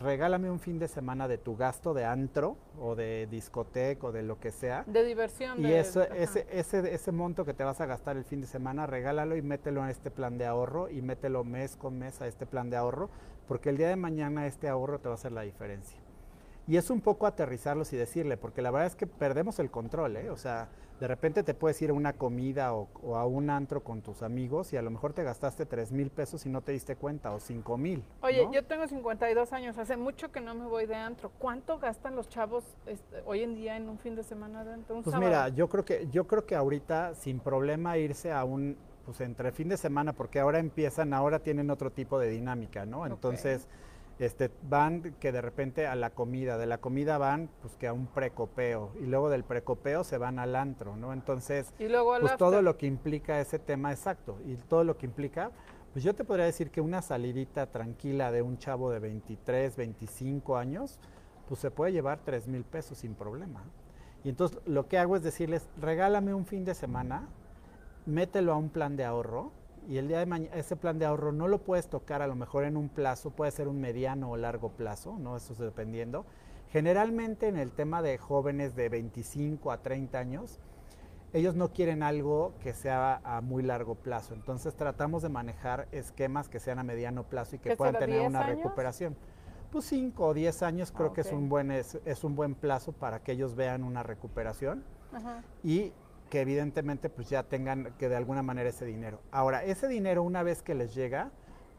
regálame 0.00 0.50
un 0.50 0.60
fin 0.60 0.78
de 0.78 0.86
semana 0.86 1.28
de 1.28 1.38
tu 1.38 1.56
gasto 1.56 1.94
de 1.94 2.04
antro 2.04 2.58
o 2.78 2.94
de 2.94 3.26
discoteca 3.30 4.08
o 4.08 4.12
de 4.12 4.22
lo 4.22 4.38
que 4.38 4.50
sea. 4.50 4.84
De 4.86 5.02
diversión. 5.02 5.64
Y 5.64 5.72
eso, 5.72 6.02
ese, 6.02 6.46
ese, 6.50 6.94
ese 6.94 7.10
monto 7.10 7.46
que 7.46 7.54
te 7.54 7.64
vas 7.64 7.80
a 7.80 7.86
gastar 7.86 8.18
el 8.18 8.24
fin 8.24 8.42
de 8.42 8.46
semana, 8.46 8.86
regálalo 8.86 9.34
y 9.34 9.40
mételo 9.40 9.82
en 9.82 9.88
este 9.88 10.10
plan 10.10 10.36
de 10.36 10.44
ahorro 10.44 10.90
y 10.90 11.00
mételo 11.00 11.42
mes 11.42 11.74
con 11.76 11.98
mes 11.98 12.20
a 12.20 12.26
este 12.26 12.44
plan 12.44 12.68
de 12.68 12.76
ahorro, 12.76 13.08
porque 13.48 13.70
el 13.70 13.78
día 13.78 13.88
de 13.88 13.96
mañana 13.96 14.46
este 14.46 14.68
ahorro 14.68 14.98
te 14.98 15.08
va 15.08 15.14
a 15.14 15.16
hacer 15.16 15.32
la 15.32 15.40
diferencia. 15.40 16.03
Y 16.66 16.76
es 16.76 16.88
un 16.90 17.00
poco 17.00 17.26
aterrizarlos 17.26 17.92
y 17.92 17.96
decirle, 17.96 18.36
porque 18.36 18.62
la 18.62 18.70
verdad 18.70 18.86
es 18.86 18.96
que 18.96 19.06
perdemos 19.06 19.58
el 19.58 19.70
control, 19.70 20.16
¿eh? 20.16 20.30
O 20.30 20.36
sea, 20.36 20.68
de 20.98 21.08
repente 21.08 21.42
te 21.42 21.52
puedes 21.52 21.80
ir 21.82 21.90
a 21.90 21.92
una 21.92 22.14
comida 22.14 22.72
o, 22.72 23.16
a 23.16 23.26
un 23.26 23.50
antro 23.50 23.82
con 23.82 24.00
tus 24.00 24.22
amigos 24.22 24.72
y 24.72 24.78
a 24.78 24.82
lo 24.82 24.90
mejor 24.90 25.12
te 25.12 25.22
gastaste 25.22 25.66
3 25.66 25.92
mil 25.92 26.10
pesos 26.10 26.46
y 26.46 26.48
no 26.48 26.62
te 26.62 26.72
diste 26.72 26.96
cuenta, 26.96 27.32
o 27.32 27.40
5 27.40 27.76
mil. 27.76 28.02
Oye, 28.22 28.48
yo 28.50 28.64
tengo 28.64 28.86
52 28.86 29.52
años, 29.52 29.76
hace 29.76 29.96
mucho 29.96 30.32
que 30.32 30.40
no 30.40 30.54
me 30.54 30.66
voy 30.66 30.86
de 30.86 30.94
antro. 30.94 31.30
¿Cuánto 31.38 31.78
gastan 31.78 32.16
los 32.16 32.28
chavos 32.28 32.64
este, 32.86 33.22
hoy 33.26 33.42
en 33.42 33.54
día 33.54 33.76
en 33.76 33.88
un 33.88 33.98
fin 33.98 34.14
de 34.14 34.22
semana 34.22 34.64
de 34.64 34.72
antro? 34.72 35.02
pues 35.02 35.16
mira, 35.16 35.48
yo 35.48 35.68
creo 35.68 35.84
que 35.84 36.08
yo 36.10 36.26
creo 36.26 36.46
que 36.46 36.54
ahorita 36.54 37.14
sin 37.14 37.40
problema 37.40 37.98
irse 37.98 38.32
a 38.32 38.44
un 38.44 38.76
pues 39.04 39.20
entre 39.20 39.52
fin 39.52 39.68
de 39.68 39.76
semana 39.76 40.14
porque 40.14 40.40
ahora 40.40 40.58
empiezan, 40.58 41.12
ahora 41.12 41.40
tienen 41.40 41.70
otro 41.70 41.90
tipo 41.90 42.18
de 42.18 42.30
dinámica, 42.30 42.86
¿no? 42.86 43.04
Entonces 43.04 43.68
este, 44.18 44.50
van 44.62 45.14
que 45.18 45.32
de 45.32 45.40
repente 45.40 45.86
a 45.86 45.94
la 45.94 46.10
comida, 46.10 46.56
de 46.56 46.66
la 46.66 46.78
comida 46.78 47.18
van 47.18 47.50
pues 47.60 47.74
que 47.76 47.88
a 47.88 47.92
un 47.92 48.06
precopeo 48.06 48.92
y 49.00 49.06
luego 49.06 49.28
del 49.28 49.44
precopeo 49.44 50.04
se 50.04 50.18
van 50.18 50.38
al 50.38 50.54
antro, 50.54 50.96
¿no? 50.96 51.12
Entonces, 51.12 51.72
y 51.78 51.88
luego 51.88 52.14
pues 52.20 52.36
todo 52.36 52.62
lo 52.62 52.76
que 52.76 52.86
implica 52.86 53.40
ese 53.40 53.58
tema 53.58 53.90
exacto 53.92 54.38
y 54.46 54.54
todo 54.56 54.84
lo 54.84 54.96
que 54.96 55.06
implica, 55.06 55.50
pues 55.92 56.04
yo 56.04 56.14
te 56.14 56.24
podría 56.24 56.46
decir 56.46 56.70
que 56.70 56.80
una 56.80 57.02
salidita 57.02 57.66
tranquila 57.66 58.30
de 58.30 58.42
un 58.42 58.58
chavo 58.58 58.90
de 58.90 58.98
23, 59.00 59.76
25 59.76 60.56
años, 60.56 60.98
pues 61.48 61.60
se 61.60 61.70
puede 61.70 61.92
llevar 61.92 62.20
3 62.24 62.48
mil 62.48 62.64
pesos 62.64 62.98
sin 62.98 63.14
problema. 63.14 63.64
Y 64.24 64.30
entonces 64.30 64.58
lo 64.64 64.88
que 64.88 64.98
hago 64.98 65.16
es 65.16 65.22
decirles, 65.22 65.68
regálame 65.80 66.34
un 66.34 66.46
fin 66.46 66.64
de 66.64 66.74
semana, 66.74 67.28
mételo 68.06 68.52
a 68.52 68.56
un 68.56 68.70
plan 68.70 68.96
de 68.96 69.04
ahorro, 69.04 69.52
y 69.88 69.98
el 69.98 70.08
día 70.08 70.18
de 70.18 70.26
mañana 70.26 70.54
ese 70.56 70.76
plan 70.76 70.98
de 70.98 71.06
ahorro 71.06 71.32
no 71.32 71.48
lo 71.48 71.58
puedes 71.58 71.88
tocar 71.88 72.22
a 72.22 72.26
lo 72.26 72.34
mejor 72.34 72.64
en 72.64 72.76
un 72.76 72.88
plazo, 72.88 73.30
puede 73.30 73.50
ser 73.50 73.68
un 73.68 73.80
mediano 73.80 74.30
o 74.30 74.36
largo 74.36 74.70
plazo, 74.70 75.16
¿no? 75.18 75.36
Eso 75.36 75.52
es 75.52 75.58
dependiendo. 75.58 76.24
Generalmente 76.70 77.48
en 77.48 77.56
el 77.56 77.72
tema 77.72 78.02
de 78.02 78.18
jóvenes 78.18 78.74
de 78.74 78.88
25 78.88 79.70
a 79.70 79.78
30 79.78 80.18
años, 80.18 80.58
ellos 81.32 81.56
no 81.56 81.72
quieren 81.72 82.02
algo 82.02 82.54
que 82.60 82.72
sea 82.72 83.20
a 83.24 83.40
muy 83.40 83.62
largo 83.62 83.96
plazo. 83.96 84.34
Entonces 84.34 84.74
tratamos 84.74 85.22
de 85.22 85.28
manejar 85.28 85.88
esquemas 85.92 86.48
que 86.48 86.60
sean 86.60 86.78
a 86.78 86.84
mediano 86.84 87.24
plazo 87.24 87.56
y 87.56 87.58
que 87.58 87.76
puedan 87.76 87.98
tener 87.98 88.26
una 88.26 88.44
recuperación. 88.44 89.16
Pues 89.70 89.86
5 89.86 90.24
o 90.24 90.34
10 90.34 90.62
años 90.62 90.92
creo 90.92 91.12
que 91.12 91.22
es 91.22 91.32
un 91.32 91.48
buen 91.48 91.72
es, 91.72 91.98
un 92.22 92.36
buen 92.36 92.54
plazo 92.54 92.92
para 92.92 93.20
que 93.20 93.32
ellos 93.32 93.56
vean 93.56 93.82
una 93.82 94.04
recuperación. 94.04 94.84
Y 95.62 95.92
que 96.34 96.40
evidentemente 96.40 97.10
pues 97.10 97.30
ya 97.30 97.44
tengan 97.44 97.94
que 97.96 98.08
de 98.08 98.16
alguna 98.16 98.42
manera 98.42 98.68
ese 98.68 98.84
dinero. 98.84 99.20
Ahora, 99.30 99.62
ese 99.62 99.86
dinero 99.86 100.24
una 100.24 100.42
vez 100.42 100.62
que 100.62 100.74
les 100.74 100.92
llega, 100.92 101.30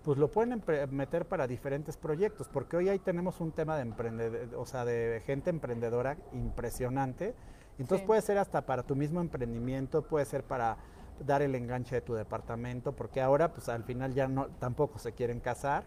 pues 0.02 0.18
lo 0.18 0.32
pueden 0.32 0.64
meter 0.92 1.28
para 1.28 1.46
diferentes 1.46 1.98
proyectos, 1.98 2.48
porque 2.48 2.78
hoy 2.78 2.88
ahí 2.88 3.00
tenemos 3.00 3.42
un 3.42 3.52
tema 3.52 3.76
de 3.76 3.82
emprendedor, 3.82 4.56
o 4.56 4.66
sea, 4.66 4.86
de 4.86 5.22
gente 5.26 5.50
emprendedora 5.50 6.16
impresionante. 6.32 7.36
Entonces 7.80 8.08
puede 8.08 8.22
ser 8.22 8.38
hasta 8.38 8.66
para 8.66 8.84
tu 8.84 8.96
mismo 8.96 9.20
emprendimiento, 9.20 10.04
puede 10.04 10.24
ser 10.24 10.46
para 10.46 10.78
dar 11.20 11.42
el 11.42 11.54
enganche 11.54 11.96
de 11.96 12.02
tu 12.02 12.14
departamento, 12.14 12.96
porque 12.96 13.20
ahora 13.20 13.52
pues 13.52 13.68
al 13.68 13.84
final 13.84 14.14
ya 14.14 14.30
no 14.30 14.48
tampoco 14.52 15.00
se 15.00 15.12
quieren 15.12 15.42
casar, 15.42 15.84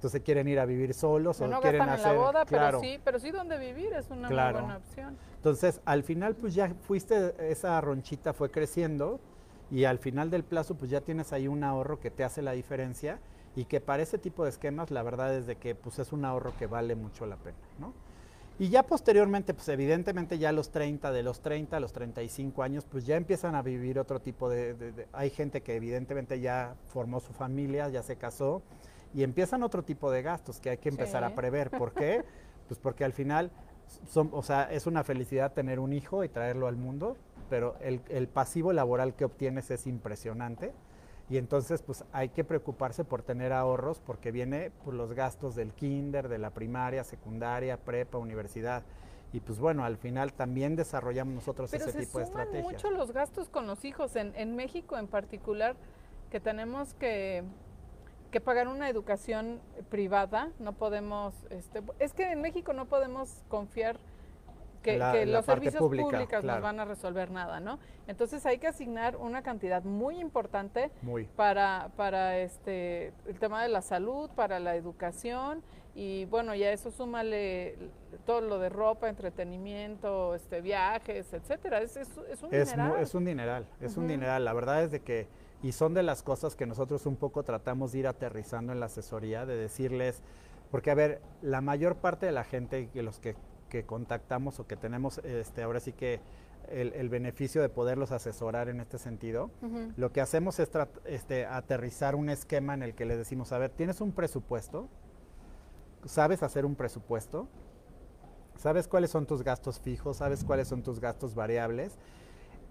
entonces 0.00 0.22
quieren 0.22 0.48
ir 0.48 0.58
a 0.58 0.64
vivir 0.64 0.94
solos 0.94 1.42
o 1.42 1.46
no 1.46 1.60
quieren 1.60 1.82
hacer 1.82 2.12
en 2.12 2.16
la 2.16 2.22
boda, 2.22 2.44
pero 2.46 2.80
sí, 2.80 2.98
pero 3.04 3.18
sí 3.18 3.30
donde 3.32 3.58
vivir 3.58 3.92
es 3.92 4.08
una 4.08 4.30
muy 4.30 4.52
buena 4.52 4.78
opción. 4.78 5.18
Entonces, 5.36 5.82
al 5.84 6.04
final 6.04 6.34
pues 6.36 6.54
ya 6.54 6.72
fuiste 6.88 7.34
esa 7.50 7.78
ronchita 7.82 8.32
fue 8.32 8.50
creciendo 8.50 9.20
y 9.70 9.84
al 9.84 9.98
final 9.98 10.30
del 10.30 10.42
plazo 10.42 10.74
pues 10.74 10.90
ya 10.90 11.02
tienes 11.02 11.34
ahí 11.34 11.48
un 11.48 11.62
ahorro 11.64 12.00
que 12.00 12.10
te 12.10 12.24
hace 12.24 12.40
la 12.40 12.52
diferencia 12.52 13.18
y 13.54 13.66
que 13.66 13.82
para 13.82 14.02
ese 14.02 14.16
tipo 14.16 14.44
de 14.44 14.48
esquemas 14.48 14.90
la 14.90 15.02
verdad 15.02 15.36
es 15.36 15.46
de 15.46 15.56
que 15.56 15.74
pues 15.74 15.98
es 15.98 16.14
un 16.14 16.24
ahorro 16.24 16.54
que 16.58 16.66
vale 16.66 16.94
mucho 16.94 17.26
la 17.26 17.36
pena, 17.36 17.58
¿no? 17.78 17.92
Y 18.58 18.70
ya 18.70 18.82
posteriormente, 18.82 19.54
pues 19.54 19.68
evidentemente 19.68 20.38
ya 20.38 20.50
a 20.50 20.52
los 20.52 20.70
30, 20.70 21.12
de 21.12 21.22
los 21.22 21.40
30 21.40 21.76
a 21.76 21.80
los 21.80 21.92
35 21.92 22.62
años, 22.62 22.86
pues 22.90 23.06
ya 23.06 23.16
empiezan 23.16 23.54
a 23.54 23.62
vivir 23.62 23.98
otro 23.98 24.20
tipo 24.20 24.48
de, 24.48 25.06
Hay 25.12 25.30
gente 25.30 25.62
que 25.62 25.76
evidentemente 25.76 26.40
ya 26.40 26.74
formó 26.88 27.20
su 27.20 27.32
familia, 27.32 27.88
ya 27.88 28.02
se 28.02 28.16
casó, 28.16 28.62
y 29.14 29.22
empiezan 29.22 29.62
otro 29.62 29.82
tipo 29.82 30.10
de 30.10 30.22
gastos 30.22 30.60
que 30.60 30.70
hay 30.70 30.78
que 30.78 30.88
empezar 30.88 31.24
a 31.24 31.34
prever. 31.34 31.70
¿Por 31.70 31.92
qué? 31.92 32.24
pues 32.68 32.78
porque 32.78 33.04
al 33.04 33.12
final, 33.12 33.50
son, 34.08 34.30
o 34.32 34.42
sea, 34.42 34.70
es 34.70 34.86
una 34.86 35.04
felicidad 35.04 35.52
tener 35.52 35.80
un 35.80 35.92
hijo 35.92 36.24
y 36.24 36.28
traerlo 36.28 36.68
al 36.68 36.76
mundo, 36.76 37.16
pero 37.48 37.76
el, 37.80 38.00
el 38.08 38.28
pasivo 38.28 38.72
laboral 38.72 39.14
que 39.14 39.24
obtienes 39.24 39.70
es 39.70 39.86
impresionante. 39.86 40.72
Y 41.28 41.38
entonces, 41.38 41.80
pues 41.82 42.04
hay 42.12 42.30
que 42.30 42.42
preocuparse 42.42 43.04
por 43.04 43.22
tener 43.22 43.52
ahorros 43.52 44.00
porque 44.00 44.32
viene 44.32 44.72
pues, 44.84 44.96
los 44.96 45.12
gastos 45.12 45.54
del 45.54 45.72
kinder, 45.72 46.28
de 46.28 46.38
la 46.38 46.50
primaria, 46.50 47.04
secundaria, 47.04 47.76
prepa, 47.76 48.18
universidad. 48.18 48.82
Y 49.32 49.38
pues 49.38 49.60
bueno, 49.60 49.84
al 49.84 49.96
final 49.96 50.32
también 50.32 50.74
desarrollamos 50.74 51.32
nosotros 51.32 51.72
ese 51.72 51.92
tipo 51.92 52.18
de 52.18 52.24
estrategias. 52.24 52.64
mucho 52.64 52.90
los 52.90 53.12
gastos 53.12 53.48
con 53.48 53.68
los 53.68 53.84
hijos. 53.84 54.16
En, 54.16 54.32
en 54.34 54.56
México 54.56 54.98
en 54.98 55.06
particular, 55.06 55.76
que 56.30 56.40
tenemos 56.40 56.94
que, 56.94 57.44
que 58.30 58.40
pagar 58.40 58.68
una 58.68 58.88
educación 58.88 59.60
privada, 59.90 60.50
no 60.58 60.72
podemos, 60.72 61.34
este, 61.50 61.82
es 61.98 62.12
que 62.12 62.32
en 62.32 62.40
México 62.40 62.72
no 62.72 62.86
podemos 62.86 63.44
confiar 63.48 63.98
que, 64.82 65.26
los 65.26 65.44
servicios 65.44 65.76
públicos 65.76 66.42
no 66.42 66.60
van 66.60 66.80
a 66.80 66.84
resolver 66.84 67.30
nada, 67.30 67.60
¿no? 67.60 67.78
Entonces 68.06 68.44
hay 68.46 68.58
que 68.58 68.66
asignar 68.66 69.16
una 69.16 69.42
cantidad 69.42 69.82
muy 69.84 70.18
importante 70.18 70.90
para 71.36 71.90
para 71.96 72.38
este 72.38 73.12
el 73.26 73.38
tema 73.38 73.62
de 73.62 73.68
la 73.68 73.82
salud, 73.82 74.30
para 74.30 74.58
la 74.58 74.76
educación 74.76 75.62
y 75.94 76.24
bueno, 76.26 76.54
ya 76.54 76.72
eso 76.72 76.90
súmale 76.90 77.76
todo 78.24 78.40
lo 78.40 78.58
de 78.58 78.68
ropa, 78.68 79.08
entretenimiento, 79.08 80.34
este 80.34 80.60
viajes, 80.60 81.32
etcétera. 81.32 81.82
Es, 81.82 81.96
es, 81.96 82.08
un 82.42 82.50
dineral. 82.50 83.00
Es 83.00 83.14
un 83.14 83.24
dineral, 83.24 83.66
es 83.80 83.96
un 83.96 84.08
dineral. 84.08 84.44
La 84.44 84.52
verdad 84.52 84.84
es 84.84 84.92
de 84.92 85.00
que 85.00 85.26
y 85.62 85.72
son 85.72 85.94
de 85.94 86.02
las 86.02 86.22
cosas 86.22 86.56
que 86.56 86.66
nosotros 86.66 87.06
un 87.06 87.16
poco 87.16 87.42
tratamos 87.42 87.92
de 87.92 88.00
ir 88.00 88.06
aterrizando 88.06 88.72
en 88.72 88.80
la 88.80 88.86
asesoría, 88.86 89.46
de 89.46 89.56
decirles, 89.56 90.22
porque 90.70 90.90
a 90.90 90.94
ver, 90.94 91.20
la 91.42 91.60
mayor 91.60 91.96
parte 91.96 92.26
de 92.26 92.32
la 92.32 92.44
gente, 92.44 92.88
que 92.88 93.02
los 93.02 93.18
que 93.18 93.34
que 93.70 93.86
contactamos 93.86 94.60
o 94.60 94.66
que 94.66 94.76
tenemos 94.76 95.18
este, 95.24 95.62
ahora 95.62 95.80
sí 95.80 95.92
que 95.94 96.20
el, 96.68 97.08
beneficio 97.08 97.62
de 97.62 97.68
poderlos 97.68 98.12
asesorar 98.12 98.68
en 98.68 98.80
este 98.80 98.98
sentido, 98.98 99.50
lo 99.96 100.12
que 100.12 100.20
hacemos 100.20 100.60
es 100.60 100.70
este, 101.06 101.46
aterrizar 101.46 102.14
un 102.14 102.28
esquema 102.28 102.74
en 102.74 102.82
el 102.82 102.94
que 102.94 103.06
les 103.06 103.16
decimos, 103.16 103.50
a 103.52 103.58
ver, 103.58 103.70
tienes 103.70 104.00
un 104.00 104.12
presupuesto, 104.12 104.88
sabes 106.04 106.44
hacer 106.44 106.64
un 106.66 106.76
presupuesto, 106.76 107.48
sabes 108.56 108.86
cuáles 108.86 109.10
son 109.10 109.26
tus 109.26 109.42
gastos 109.42 109.80
fijos, 109.80 110.18
sabes 110.18 110.44
cuáles 110.44 110.68
son 110.68 110.82
tus 110.82 111.00
gastos 111.00 111.34
variables. 111.34 111.98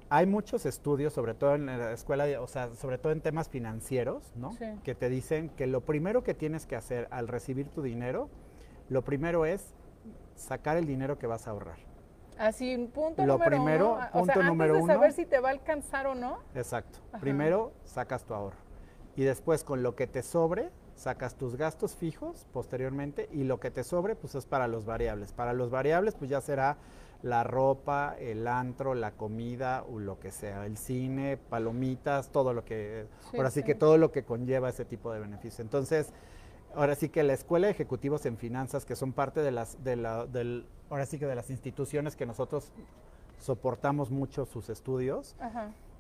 Hay 0.10 0.26
muchos 0.26 0.66
estudios, 0.66 1.14
sobre 1.14 1.36
todo 1.36 1.56
en 1.56 1.68
la 1.68 1.92
escuela, 1.92 2.26
o 2.42 2.48
sea, 2.48 2.74
sobre 2.74 2.98
todo 2.98 3.12
en 3.12 3.22
temas 3.22 3.48
financieros, 3.50 4.34
¿no? 4.36 4.52
Que 4.84 4.96
te 4.96 5.10
dicen 5.10 5.50
que 5.50 5.68
lo 5.68 5.82
primero 5.82 6.24
que 6.24 6.34
tienes 6.34 6.66
que 6.66 6.76
hacer 6.76 7.08
al 7.12 7.28
recibir 7.28 7.70
tu 7.70 7.82
dinero, 7.82 8.30
lo 8.90 9.04
primero 9.04 9.46
es 9.46 9.76
sacar 10.36 10.78
el 10.78 10.88
dinero 10.88 11.20
que 11.20 11.28
vas 11.28 11.48
a 11.48 11.52
ahorrar. 11.52 11.78
Así, 12.40 12.76
punto 12.94 13.26
Lo 13.26 13.34
número 13.34 13.50
primero, 13.50 13.94
uno. 13.94 14.12
Punto 14.14 14.32
o 14.32 14.34
sea, 14.34 14.44
número 14.44 14.74
de 14.76 14.84
saber 14.86 15.12
si 15.12 15.26
te 15.26 15.40
va 15.40 15.50
a 15.50 15.52
alcanzar 15.52 16.08
o 16.08 16.16
no. 16.16 16.40
Exacto. 16.56 17.00
Primero 17.20 17.74
sacas 17.84 18.24
tu 18.24 18.34
ahorro. 18.34 18.58
Y 19.18 19.24
después 19.24 19.66
con 19.66 19.84
lo 19.84 19.96
que 19.96 20.08
te 20.08 20.24
sobre, 20.24 20.72
sacas 20.96 21.36
tus 21.36 21.58
gastos 21.58 21.96
fijos 21.96 22.48
posteriormente 22.54 23.28
y 23.34 23.44
lo 23.44 23.60
que 23.60 23.72
te 23.72 23.84
sobre 23.84 24.16
pues 24.16 24.36
es 24.36 24.46
para 24.46 24.68
los 24.68 24.86
variables. 24.86 25.34
Para 25.34 25.52
los 25.52 25.70
variables 25.70 26.16
pues 26.16 26.30
ya 26.30 26.40
será 26.40 26.78
la 27.22 27.44
ropa, 27.44 28.16
el 28.18 28.48
antro, 28.48 28.96
la 28.96 29.12
comida 29.12 29.84
o 29.84 30.00
lo 30.00 30.20
que 30.20 30.32
sea, 30.32 30.66
el 30.66 30.78
cine, 30.78 31.38
palomitas, 31.38 32.30
todo 32.30 32.54
lo 32.54 32.64
que, 32.64 33.08
ahora 33.34 33.52
sí 33.52 33.64
que 33.64 33.76
todo 33.76 33.98
lo 33.98 34.12
que 34.12 34.24
conlleva 34.24 34.70
ese 34.70 34.86
tipo 34.86 35.12
de 35.12 35.20
beneficio. 35.20 35.62
Entonces, 35.62 36.14
ahora 36.76 36.96
sí 36.96 37.10
que 37.10 37.24
la 37.24 37.34
Escuela 37.34 37.68
de 37.68 37.72
Ejecutivos 37.72 38.26
en 38.26 38.38
Finanzas, 38.38 38.86
que 38.86 38.96
son 38.96 39.12
parte 39.12 39.42
de 39.42 39.52
las, 39.52 39.84
de 39.84 39.96
la, 39.98 40.26
del, 40.26 40.66
ahora 40.90 41.06
sí 41.06 41.20
que 41.20 41.26
de 41.26 41.36
las 41.36 41.50
instituciones 41.50 42.16
que 42.16 42.26
nosotros 42.26 42.72
soportamos 43.38 44.12
mucho 44.12 44.46
sus 44.46 44.70
estudios, 44.70 45.36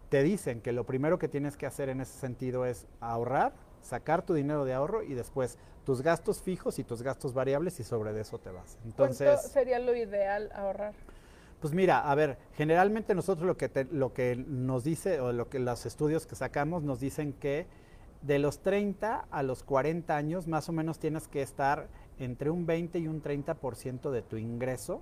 te 0.09 0.23
dicen 0.23 0.61
que 0.61 0.71
lo 0.71 0.85
primero 0.85 1.19
que 1.19 1.27
tienes 1.27 1.57
que 1.57 1.65
hacer 1.65 1.89
en 1.89 2.01
ese 2.01 2.17
sentido 2.17 2.65
es 2.65 2.87
ahorrar, 2.99 3.53
sacar 3.81 4.25
tu 4.25 4.33
dinero 4.33 4.65
de 4.65 4.73
ahorro 4.73 5.03
y 5.03 5.13
después 5.13 5.57
tus 5.85 6.01
gastos 6.01 6.41
fijos 6.41 6.79
y 6.79 6.83
tus 6.83 7.01
gastos 7.01 7.33
variables 7.33 7.79
y 7.79 7.83
sobre 7.83 8.19
eso 8.19 8.37
te 8.37 8.51
vas. 8.51 8.77
Entonces, 8.85 9.27
¿Cuánto 9.27 9.47
sería 9.49 9.79
lo 9.79 9.95
ideal 9.95 10.51
ahorrar? 10.53 10.93
Pues 11.59 11.73
mira, 11.73 12.09
a 12.09 12.15
ver, 12.15 12.37
generalmente 12.53 13.13
nosotros 13.15 13.45
lo 13.45 13.57
que, 13.57 13.87
lo 13.91 14.13
que 14.13 14.35
nos 14.35 14.83
dice 14.83 15.19
o 15.19 15.33
lo 15.33 15.49
que 15.49 15.59
los 15.59 15.85
estudios 15.85 16.25
que 16.25 16.35
sacamos 16.35 16.83
nos 16.83 16.99
dicen 16.99 17.33
que 17.33 17.67
de 18.21 18.39
los 18.39 18.59
30 18.59 19.25
a 19.29 19.43
los 19.43 19.63
40 19.63 20.15
años, 20.15 20.47
más 20.47 20.69
o 20.69 20.71
menos 20.71 20.99
tienes 20.99 21.27
que 21.27 21.41
estar 21.41 21.87
entre 22.17 22.49
un 22.49 22.65
20 22.65 22.99
y 22.99 23.07
un 23.07 23.21
30% 23.21 24.11
de 24.11 24.21
tu 24.21 24.37
ingreso 24.37 25.01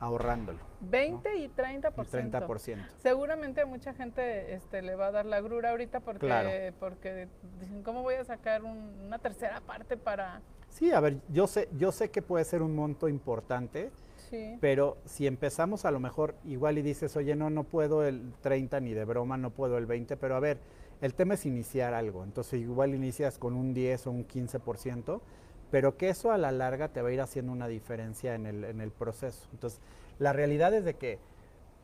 ahorrándolo. 0.00 0.58
20 0.80 1.36
y 1.36 1.48
30%. 1.48 1.92
30%. 1.92 2.86
Seguramente 2.96 3.60
a 3.60 3.66
mucha 3.66 3.92
gente 3.92 4.54
este, 4.54 4.82
le 4.82 4.96
va 4.96 5.08
a 5.08 5.10
dar 5.12 5.26
la 5.26 5.40
grura 5.42 5.70
ahorita 5.70 6.00
porque, 6.00 6.72
porque 6.80 7.28
dicen, 7.60 7.82
¿cómo 7.82 8.02
voy 8.02 8.14
a 8.14 8.24
sacar 8.24 8.64
una 8.64 9.18
tercera 9.18 9.60
parte 9.60 9.96
para...? 9.96 10.40
Sí, 10.70 10.90
a 10.92 11.00
ver, 11.00 11.18
yo 11.28 11.46
sé, 11.46 11.68
yo 11.76 11.92
sé 11.92 12.10
que 12.10 12.22
puede 12.22 12.44
ser 12.44 12.62
un 12.62 12.74
monto 12.74 13.08
importante, 13.08 13.90
sí. 14.30 14.56
pero 14.60 14.96
si 15.04 15.26
empezamos 15.26 15.84
a 15.84 15.90
lo 15.90 16.00
mejor 16.00 16.34
igual 16.44 16.78
y 16.78 16.82
dices, 16.82 17.16
oye, 17.16 17.36
no, 17.36 17.50
no 17.50 17.64
puedo 17.64 18.04
el 18.04 18.32
30 18.40 18.80
ni 18.80 18.94
de 18.94 19.04
broma, 19.04 19.36
no 19.36 19.50
puedo 19.50 19.76
el 19.78 19.86
20, 19.86 20.16
pero 20.16 20.36
a 20.36 20.40
ver, 20.40 20.58
el 21.00 21.14
tema 21.14 21.34
es 21.34 21.44
iniciar 21.44 21.92
algo, 21.92 22.22
entonces 22.22 22.60
igual 22.60 22.94
inicias 22.94 23.36
con 23.36 23.54
un 23.54 23.74
10 23.74 24.06
o 24.06 24.10
un 24.12 24.28
15%, 24.28 25.20
pero 25.70 25.96
que 25.96 26.08
eso 26.08 26.32
a 26.32 26.38
la 26.38 26.52
larga 26.52 26.88
te 26.88 27.02
va 27.02 27.08
a 27.10 27.12
ir 27.12 27.20
haciendo 27.20 27.52
una 27.52 27.68
diferencia 27.68 28.34
en 28.34 28.46
el, 28.46 28.64
en 28.64 28.80
el 28.80 28.90
proceso. 28.90 29.48
Entonces, 29.52 29.80
la 30.18 30.32
realidad 30.32 30.74
es 30.74 30.84
de 30.84 30.94
que, 30.94 31.18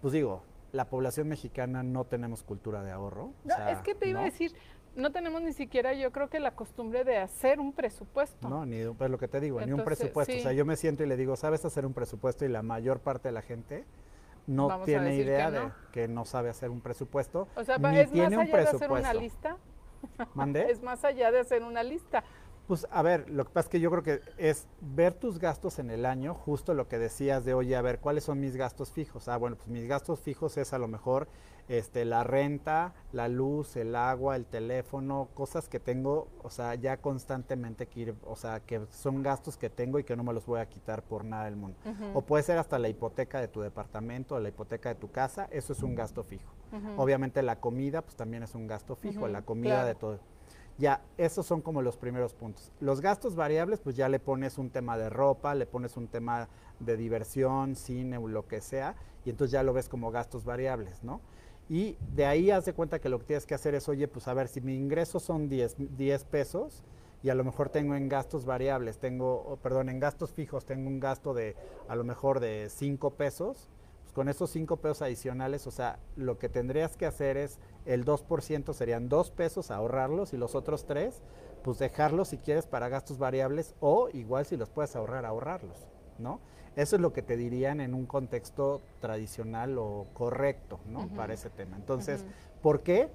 pues 0.01 0.13
digo, 0.13 0.43
la 0.73 0.89
población 0.89 1.29
mexicana 1.29 1.83
no 1.83 2.05
tenemos 2.05 2.43
cultura 2.43 2.83
de 2.83 2.93
ahorro. 2.93 3.33
No, 3.45 3.69
es 3.69 3.79
que 3.79 3.95
te 3.95 4.09
iba 4.09 4.21
a 4.21 4.25
decir, 4.25 4.53
no 4.95 5.13
tenemos 5.13 5.43
ni 5.43 5.53
siquiera 5.53 5.93
yo 5.95 6.11
creo 6.11 6.29
que 6.29 6.41
la 6.41 6.53
costumbre 6.53 7.05
de 7.05 7.19
hacer 7.19 7.61
un 7.61 7.73
presupuesto. 7.73 8.49
No, 8.49 8.67
ni 8.67 8.85
pues 8.85 9.11
lo 9.11 9.19
que 9.19 9.29
te 9.29 9.41
digo, 9.41 9.61
ni 9.61 9.73
un 9.73 9.85
presupuesto. 9.85 10.35
O 10.35 10.41
sea, 10.41 10.53
yo 10.53 10.65
me 10.65 10.77
siento 10.77 11.03
y 11.03 11.07
le 11.07 11.17
digo, 11.17 11.37
¿sabes 11.37 11.65
hacer 11.65 11.87
un 11.87 11.95
presupuesto? 11.95 12.45
Y 12.45 12.49
la 12.49 12.63
mayor 12.63 13.01
parte 13.01 13.29
de 13.29 13.33
la 13.33 13.43
gente 13.43 13.85
no 14.47 14.83
tiene 14.85 15.17
idea 15.17 15.51
de 15.51 15.73
que 15.93 16.09
no 16.09 16.25
sabe 16.25 16.49
hacer 16.49 16.71
un 16.71 16.81
presupuesto. 16.81 17.49
O 17.57 17.65
sea, 17.65 17.79
ni 17.79 17.99
es 17.99 18.11
tiene 18.11 18.37
más 18.37 18.49
allá 18.49 18.63
de 18.63 18.69
hacer 18.69 18.91
una 18.91 19.15
lista. 19.15 19.57
¿Mande? 20.35 20.67
es 20.71 20.83
más 20.83 21.05
allá 21.05 21.31
de 21.31 21.41
hacer 21.41 21.63
una 21.63 21.83
lista. 21.83 22.25
Pues 22.67 22.87
a 22.91 23.03
ver, 23.03 23.31
lo 23.31 23.45
que 23.45 23.51
pasa 23.51 23.67
es 23.67 23.71
que 23.71 23.81
yo 23.81 23.91
creo 23.91 24.03
que 24.03 24.21
es 24.39 24.67
ver 24.81 25.15
tus 25.15 25.39
gastos 25.39 25.79
en 25.79 25.89
el 25.91 26.05
año, 26.05 26.35
justo 26.35 26.75
lo 26.75 26.89
que 26.89 26.99
decías 26.99 27.45
de, 27.45 27.55
oye, 27.55 27.77
a 27.77 27.83
ver, 27.83 28.01
¿cuáles 28.01 28.25
son 28.25 28.41
mis 28.41 28.57
gastos 28.57 28.91
fijos? 28.91 29.29
Ah, 29.29 29.37
bueno, 29.37 29.57
pues 29.57 29.69
mis 29.69 29.87
gastos 29.87 30.19
fijos 30.19 30.57
es 30.57 30.73
a 30.73 30.79
lo 30.79 30.89
mejor 30.89 31.29
este, 31.69 32.05
la 32.05 32.25
renta, 32.25 32.93
la 33.13 33.29
luz, 33.29 33.77
el 33.77 33.95
agua, 33.95 34.35
el 34.35 34.47
teléfono, 34.47 35.29
cosas 35.35 35.69
que 35.69 35.79
tengo, 35.79 36.29
o 36.43 36.51
sea, 36.51 36.75
ya 36.75 36.97
constantemente 36.97 37.87
que 37.87 38.01
ir, 38.01 38.15
o 38.25 38.35
sea, 38.35 38.59
que 38.59 38.85
son 38.91 39.23
gastos 39.23 39.57
que 39.57 39.71
tengo 39.71 40.01
y 40.01 40.05
que 40.05 40.17
no 40.17 40.25
me 40.25 40.33
los 40.33 40.45
voy 40.45 40.59
a 40.59 40.67
quitar 40.69 41.03
por 41.05 41.25
nada 41.25 41.45
del 41.45 41.57
mundo. 41.57 41.79
O 42.15 42.23
puede 42.23 42.43
ser 42.43 42.59
hasta 42.59 42.81
la 42.81 42.89
hipoteca 42.89 43.41
de 43.41 43.47
tu 43.47 43.61
departamento, 43.61 44.39
la 44.41 44.49
hipoteca 44.49 44.89
de 44.89 44.97
tu 44.97 45.11
casa, 45.13 45.47
eso 45.53 45.73
es 45.73 45.85
un 45.85 45.95
gasto 45.95 46.25
fijo. 46.25 46.53
Obviamente 46.97 47.43
la 47.43 47.61
comida, 47.61 48.03
pues 48.03 48.17
también 48.17 48.43
es 48.43 48.57
un 48.57 48.67
gasto 48.67 48.97
fijo, 48.97 49.29
la 49.29 49.43
comida 49.43 49.85
de 49.85 49.95
todo. 49.95 50.19
Ya, 50.79 51.01
esos 51.17 51.47
son 51.47 51.63
como 51.63 51.81
los 51.81 51.97
primeros 51.97 52.35
puntos. 52.35 52.71
Los 52.81 53.01
gastos 53.01 53.35
variables, 53.35 53.81
pues 53.81 53.97
ya 53.97 54.11
le 54.11 54.21
pones 54.21 54.59
un 54.59 54.69
tema 54.69 54.99
de 54.99 55.09
ropa, 55.09 55.55
le 55.55 55.65
pones 55.65 55.97
un 55.97 56.07
tema 56.07 56.49
de 56.81 56.99
diversión, 56.99 57.77
cine 57.77 58.19
lo 58.21 58.47
que 58.47 58.61
sea, 58.61 58.95
y 59.25 59.31
entonces 59.31 59.53
ya 59.53 59.63
lo 59.63 59.73
ves 59.73 59.89
como 59.89 60.11
gastos 60.11 60.45
variables, 60.45 61.03
¿no? 61.03 61.23
Y 61.69 61.97
de 62.15 62.27
ahí 62.27 62.51
haz 62.51 62.67
de 62.67 62.75
cuenta 62.75 63.01
que 63.01 63.09
lo 63.09 63.19
que 63.19 63.25
tienes 63.25 63.47
que 63.47 63.55
hacer 63.55 63.75
es, 63.75 63.89
oye, 63.89 64.07
pues 64.07 64.29
a 64.29 64.35
ver, 64.35 64.49
si 64.49 64.61
mi 64.61 64.75
ingreso 64.75 65.19
son 65.19 65.49
10, 65.49 65.97
10 65.97 66.25
pesos 66.25 66.85
y 67.23 67.31
a 67.31 67.35
lo 67.35 67.43
mejor 67.43 67.71
tengo 67.71 67.95
en 67.95 68.09
gastos 68.09 68.45
variables, 68.45 68.99
tengo, 68.99 69.59
perdón, 69.63 69.89
en 69.89 69.99
gastos 69.99 70.33
fijos 70.33 70.67
tengo 70.67 70.89
un 70.89 71.01
gasto 71.01 71.33
de 71.33 71.57
a 71.89 71.97
lo 71.97 72.05
mejor 72.05 72.39
de 72.39 72.69
5 72.69 73.15
pesos, 73.15 73.71
con 74.17 74.31
esos 74.31 74.49
5 74.49 74.79
pesos 74.79 75.03
adicionales, 75.03 75.67
o 75.67 75.71
sea, 75.71 75.99
lo 76.17 76.39
que 76.39 76.49
tendrías 76.49 76.97
que 76.97 77.05
hacer 77.05 77.37
es 77.37 77.61
el 77.85 78.07
2% 78.07 78.73
serían 78.73 79.11
2 79.11 79.31
pesos 79.33 79.71
ahorrarlos 79.71 80.33
y 80.33 80.39
los 80.39 80.55
otros 80.55 80.87
3, 80.87 81.21
pues 81.63 81.79
dejarlos 81.79 82.29
si 82.29 82.39
quieres 82.39 82.67
para 82.67 82.89
gastos 82.89 83.19
variables 83.19 83.75
o 83.79 84.09
igual 84.09 84.47
si 84.47 84.57
los 84.57 84.71
puedes 84.71 84.97
ahorrar, 84.97 85.27
ahorrarlos, 85.27 85.87
¿no? 86.19 86.41
Eso 86.77 86.97
es 86.97 87.03
lo 87.03 87.13
que 87.13 87.21
te 87.21 87.37
dirían 87.37 87.79
en 87.83 87.93
un 87.93 88.07
contexto 88.07 88.81
tradicional 89.01 89.77
o 89.77 90.07
correcto, 90.15 90.81
¿no? 90.87 91.09
Para 91.09 91.35
ese 91.35 91.51
tema. 91.51 91.77
Entonces, 91.77 92.25
¿por 92.63 92.81
qué? 92.81 93.11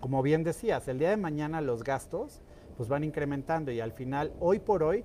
Como 0.00 0.22
bien 0.22 0.42
decías, 0.42 0.88
el 0.88 0.98
día 0.98 1.10
de 1.10 1.18
mañana 1.18 1.60
los 1.60 1.84
gastos 1.84 2.40
pues 2.78 2.88
van 2.88 3.04
incrementando 3.04 3.72
y 3.72 3.80
al 3.80 3.92
final, 3.92 4.32
hoy 4.40 4.58
por 4.58 4.82
hoy, 4.82 5.04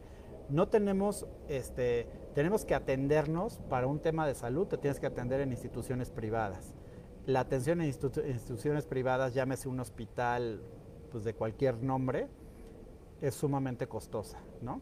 no 0.52 0.68
tenemos, 0.68 1.26
este, 1.48 2.08
tenemos 2.36 2.66
que 2.66 2.76
atendernos 2.76 3.60
para 3.70 3.88
un 3.88 4.00
tema 4.00 4.28
de 4.28 4.36
salud, 4.36 4.68
te 4.68 4.78
tienes 4.78 5.00
que 5.00 5.08
atender 5.08 5.42
en 5.42 5.52
instituciones 5.52 6.12
privadas. 6.12 6.74
La 7.26 7.42
atención 7.42 7.82
en 7.82 7.88
instituciones 7.88 8.86
privadas, 8.86 9.34
llámese 9.34 9.70
un 9.70 9.80
hospital 9.80 10.62
pues 11.12 11.24
de 11.24 11.34
cualquier 11.34 11.82
nombre, 11.84 12.28
es 13.22 13.36
sumamente 13.36 13.88
costosa, 13.88 14.40
¿no? 14.62 14.82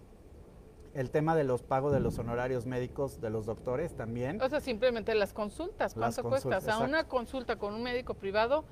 El 0.93 1.11
tema 1.11 1.35
de 1.35 1.43
los 1.43 1.61
pagos 1.61 1.91
de 1.91 1.99
los 1.99 2.17
honorarios 2.17 2.65
médicos 2.65 3.21
de 3.21 3.29
los 3.29 3.45
doctores 3.45 3.95
también. 3.95 4.41
O 4.41 4.49
sea, 4.49 4.59
simplemente 4.59 5.13
las 5.13 5.33
consultas, 5.33 5.93
¿cuánto 5.93 6.23
cuesta? 6.23 6.57
O 6.57 6.61
sea, 6.61 6.79
una 6.79 7.07
consulta 7.07 7.57
con 7.57 7.73
un 7.73 7.83
médico 7.83 8.15
privado... 8.15 8.63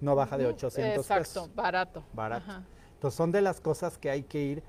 No 0.00 0.16
baja 0.16 0.38
de 0.38 0.46
800 0.46 1.06
pesos. 1.06 1.10
Exacto, 1.10 1.50
barato. 1.54 2.02
Barato. 2.12 2.50
Entonces 2.94 3.16
son 3.16 3.32
de 3.32 3.42
las 3.42 3.60
cosas 3.60 3.98
que 3.98 4.10
hay 4.10 4.22
que 4.22 4.42
ir, 4.42 4.62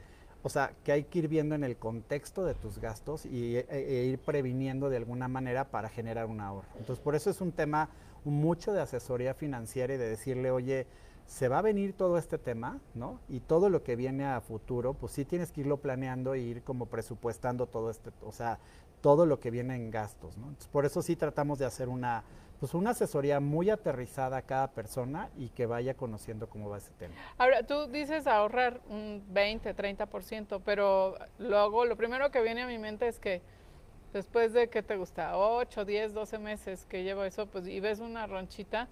o 0.43 0.49
sea, 0.49 0.73
que 0.83 0.91
hay 0.91 1.05
que 1.05 1.19
ir 1.19 1.27
viendo 1.29 1.55
en 1.55 1.63
el 1.63 1.77
contexto 1.77 2.45
de 2.45 2.53
tus 2.53 2.79
gastos 2.79 3.25
y, 3.25 3.57
e, 3.57 3.65
e 3.69 4.05
ir 4.05 4.19
previniendo 4.19 4.89
de 4.89 4.97
alguna 4.97 5.27
manera 5.27 5.71
para 5.71 5.89
generar 5.89 6.25
un 6.25 6.41
ahorro. 6.41 6.67
Entonces 6.77 7.01
por 7.01 7.15
eso 7.15 7.29
es 7.29 7.41
un 7.41 7.51
tema 7.51 7.89
mucho 8.25 8.73
de 8.73 8.81
asesoría 8.81 9.33
financiera 9.33 9.93
y 9.93 9.97
de 9.97 10.09
decirle, 10.09 10.51
oye, 10.51 10.85
se 11.25 11.47
va 11.47 11.59
a 11.59 11.61
venir 11.61 11.93
todo 11.93 12.17
este 12.17 12.37
tema, 12.37 12.79
¿no? 12.93 13.19
Y 13.29 13.39
todo 13.39 13.69
lo 13.69 13.83
que 13.83 13.95
viene 13.95 14.25
a 14.25 14.41
futuro, 14.41 14.93
pues 14.93 15.13
sí 15.13 15.25
tienes 15.25 15.51
que 15.51 15.61
irlo 15.61 15.77
planeando 15.77 16.33
e 16.33 16.39
ir 16.39 16.63
como 16.63 16.87
presupuestando 16.87 17.65
todo 17.65 17.89
este, 17.89 18.11
o 18.21 18.31
sea, 18.31 18.59
todo 19.01 19.25
lo 19.25 19.39
que 19.39 19.49
viene 19.49 19.75
en 19.75 19.91
gastos, 19.91 20.37
¿no? 20.37 20.47
Entonces, 20.47 20.67
por 20.67 20.85
eso 20.85 21.01
sí 21.01 21.15
tratamos 21.15 21.59
de 21.59 21.65
hacer 21.65 21.89
una, 21.89 22.23
pues 22.63 22.75
una 22.75 22.91
asesoría 22.91 23.41
muy 23.41 23.69
aterrizada 23.69 24.37
a 24.37 24.41
cada 24.41 24.71
persona 24.71 25.29
y 25.35 25.49
que 25.49 25.65
vaya 25.65 25.95
conociendo 25.95 26.47
cómo 26.47 26.69
va 26.69 26.77
ese 26.77 26.93
tema. 26.93 27.13
Ahora, 27.37 27.63
tú 27.63 27.87
dices 27.87 28.25
ahorrar 28.25 28.79
un 28.87 29.21
20, 29.31 29.75
30%, 29.75 30.61
pero 30.63 31.17
luego 31.39 31.83
lo 31.83 31.97
primero 31.97 32.31
que 32.31 32.41
viene 32.41 32.61
a 32.61 32.67
mi 32.67 32.77
mente 32.77 33.09
es 33.09 33.19
que 33.19 33.41
después 34.13 34.53
de 34.53 34.69
que 34.69 34.81
te 34.81 34.95
gusta 34.95 35.37
8, 35.37 35.83
10, 35.83 36.13
12 36.13 36.39
meses 36.39 36.85
que 36.85 37.03
llevo 37.03 37.25
eso, 37.25 37.47
pues 37.47 37.67
y 37.67 37.81
ves 37.81 37.99
una 37.99 38.27
ronchita, 38.27 38.87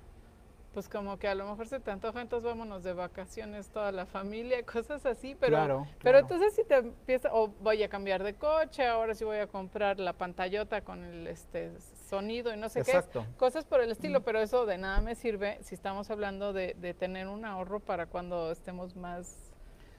pues 0.74 0.90
como 0.90 1.18
que 1.18 1.30
a 1.30 1.36
lo 1.36 1.48
mejor 1.48 1.66
se 1.66 1.80
te 1.80 1.92
antoja, 1.92 2.20
entonces 2.20 2.46
vámonos 2.46 2.84
de 2.84 2.92
vacaciones 2.92 3.70
toda 3.70 3.94
la 3.94 4.06
familia, 4.06 4.66
cosas 4.66 5.06
así, 5.06 5.34
pero, 5.40 5.88
pero 6.04 6.18
entonces 6.18 6.54
si 6.56 6.66
te 6.66 6.76
empieza, 6.76 7.34
o 7.34 7.48
voy 7.48 7.82
a 7.84 7.88
cambiar 7.88 8.22
de 8.22 8.34
coche, 8.34 8.86
ahora 8.86 9.16
sí 9.16 9.24
voy 9.24 9.38
a 9.38 9.48
comprar 9.48 9.98
la 9.98 10.12
pantallota 10.12 10.82
con 10.82 11.06
el 11.06 11.26
este 11.28 11.72
sonido 12.12 12.54
y 12.54 12.58
no 12.58 12.68
sé 12.70 12.84
qué, 12.84 13.02
cosas 13.38 13.64
por 13.66 13.82
el 13.82 13.90
estilo, 13.90 14.22
pero 14.22 14.40
eso 14.40 14.66
de 14.66 14.78
nada 14.78 15.00
me 15.02 15.16
sirve 15.16 15.58
si 15.64 15.76
estamos 15.76 16.12
hablando 16.12 16.52
de, 16.52 16.76
de 16.80 16.94
tener 16.94 17.28
un 17.28 17.46
ahorro 17.46 17.80
para 17.80 18.06
cuando 18.06 18.52
estemos 18.52 18.96
más 18.98 19.54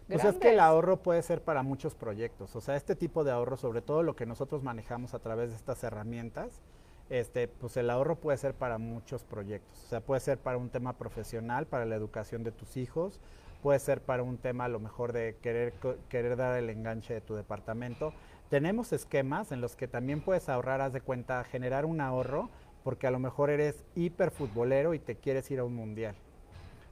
Pues 0.07 0.23
es 0.25 0.37
que 0.37 0.53
el 0.53 0.61
ahorro 0.61 0.99
puede 0.99 1.23
ser 1.23 1.43
para 1.43 1.63
muchos 1.63 1.95
proyectos, 1.95 2.55
o 2.55 2.61
sea, 2.61 2.77
este 2.77 2.95
tipo 2.95 3.25
de 3.25 3.33
ahorro, 3.33 3.57
sobre 3.57 3.81
todo 3.81 4.03
lo 4.03 4.15
que 4.15 4.27
nosotros 4.27 4.63
manejamos 4.63 5.15
a 5.15 5.21
través 5.21 5.51
de 5.51 5.57
estas 5.57 5.83
herramientas, 5.83 6.61
este, 7.09 7.49
pues 7.49 7.77
el 7.77 7.91
ahorro 7.91 8.17
puede 8.17 8.39
ser 8.39 8.55
para 8.55 8.79
muchos 8.79 9.25
proyectos. 9.25 9.85
O 9.85 9.89
sea, 9.89 10.01
puede 10.01 10.21
ser 10.21 10.39
para 10.39 10.57
un 10.57 10.71
tema 10.71 10.95
profesional, 10.95 11.67
para 11.67 11.85
la 11.85 11.95
educación 11.95 12.43
de 12.43 12.53
tus 12.53 12.77
hijos, 12.77 13.21
puede 13.63 13.79
ser 13.79 14.01
para 14.01 14.23
un 14.23 14.39
tema 14.39 14.65
a 14.65 14.69
lo 14.69 14.81
mejor 14.81 15.13
de 15.13 15.37
querer, 15.43 15.75
querer 16.09 16.37
dar 16.37 16.59
el 16.59 16.69
enganche 16.69 17.15
de 17.15 17.21
tu 17.21 17.35
departamento. 17.35 18.13
Tenemos 18.53 18.93
esquemas 18.93 19.51
en 19.51 19.63
los 19.63 19.77
que 19.77 19.89
también 19.89 20.21
puedes 20.21 20.51
ahorrar, 20.51 20.83
haz 20.83 20.93
de 20.93 21.01
cuenta, 21.01 21.43
generar 21.43 21.87
un 21.87 22.03
ahorro, 22.03 22.51
porque 22.85 23.07
a 23.07 23.11
lo 23.11 23.19
mejor 23.19 23.49
eres 23.49 23.83
hiperfutbolero 23.95 24.93
y 24.93 24.99
te 24.99 25.17
quieres 25.17 25.51
ir 25.51 25.61
a 25.61 25.65
un 25.65 25.75
mundial. 25.75 26.15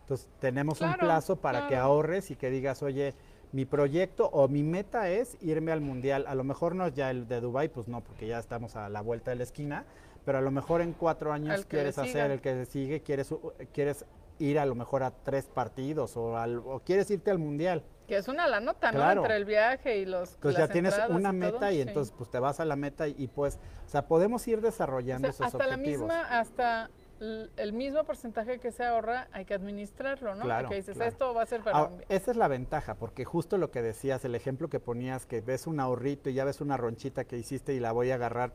Entonces, 0.01 0.27
tenemos 0.39 0.81
un 0.81 0.95
plazo 0.95 1.37
para 1.37 1.69
que 1.69 1.77
ahorres 1.77 2.31
y 2.31 2.37
que 2.37 2.49
digas, 2.49 2.83
oye, 2.83 3.13
mi 3.53 3.67
proyecto 3.67 4.31
o 4.33 4.49
mi 4.49 4.63
meta 4.63 5.11
es 5.11 5.37
irme 5.43 5.71
al 5.71 5.83
mundial. 5.83 6.25
A 6.29 6.35
lo 6.35 6.45
mejor 6.45 6.75
no 6.75 6.87
es 6.87 6.95
ya 6.95 7.11
el 7.11 7.29
de 7.29 7.43
Dubai, 7.43 7.69
pues 7.69 7.89
no, 7.89 8.01
porque 8.01 8.27
ya 8.27 8.39
estamos 8.39 8.75
a 8.75 8.89
la 8.89 9.03
vuelta 9.03 9.31
de 9.31 9.37
la 9.37 9.43
esquina, 9.43 9.85
pero 10.25 10.39
a 10.39 10.41
lo 10.41 10.51
mejor 10.51 10.81
en 10.81 10.95
cuatro 10.95 11.31
años 11.31 11.67
quieres 11.67 11.99
hacer 11.99 12.31
el 12.31 12.41
que 12.41 12.65
sigue, 12.65 13.03
quieres, 13.03 13.35
quieres 13.75 14.07
ir 14.39 14.59
a 14.59 14.65
lo 14.65 14.75
mejor 14.75 15.03
a 15.03 15.11
tres 15.11 15.45
partidos 15.45 16.17
o, 16.17 16.39
al, 16.39 16.63
quieres 16.87 17.11
irte 17.11 17.31
al 17.31 17.39
mundial. 17.39 17.85
Que 18.11 18.17
es 18.17 18.27
una 18.27 18.49
la 18.49 18.59
nota, 18.59 18.91
¿no? 18.91 19.09
Entre 19.09 19.37
el 19.37 19.45
viaje 19.45 19.99
y 19.99 20.05
los. 20.05 20.31
Pues 20.43 20.57
ya 20.57 20.67
tienes 20.67 20.99
una 21.11 21.33
meta 21.33 21.71
y, 21.71 21.81
entonces 21.81 22.13
pues 22.19 22.29
te 22.29 22.41
vas 22.41 22.59
a 22.59 22.65
la 22.65 22.75
meta 22.75 23.07
y, 23.07 23.29
pues, 23.29 23.61
o 23.87 23.89
sea, 23.89 24.09
podemos 24.09 24.49
ir 24.49 24.61
desarrollando 24.61 25.29
esos 25.29 25.47
hasta 25.47 25.65
la 25.69 25.77
misma, 25.77 26.23
hasta 26.23 26.91
el 27.21 27.73
mismo 27.73 28.03
porcentaje 28.03 28.59
que 28.59 28.73
se 28.73 28.83
ahorra 28.83 29.29
hay 29.31 29.45
que 29.45 29.55
administrarlo, 29.55 30.35
¿no? 30.35 30.43
Claro, 30.43 30.71
dices, 30.71 30.99
esto 30.99 31.35
va 31.35 31.43
a 31.43 31.47
ser 31.47 31.63
para... 31.63 31.91
esa 32.09 32.31
es 32.33 32.37
la 32.37 32.49
ventaja, 32.49 32.97
porque 32.97 33.25
justo 33.25 33.59
lo 33.59 33.71
que 33.71 33.81
decías, 33.81 34.25
el 34.25 34.35
ejemplo 34.35 34.69
que 34.69 34.81
ponías, 34.81 35.25
que 35.25 35.41
ves 35.41 35.69
un 35.69 35.79
ahorrito 35.79 36.31
y 36.31 36.35
ya 36.35 36.45
ves 36.45 36.61
una 36.61 36.77
ronchita 36.77 37.27
que 37.27 37.37
hiciste 37.39 37.75
y 37.75 37.79
la 37.79 37.93
voy 37.93 38.11
a 38.11 38.17
agarrar 38.17 38.55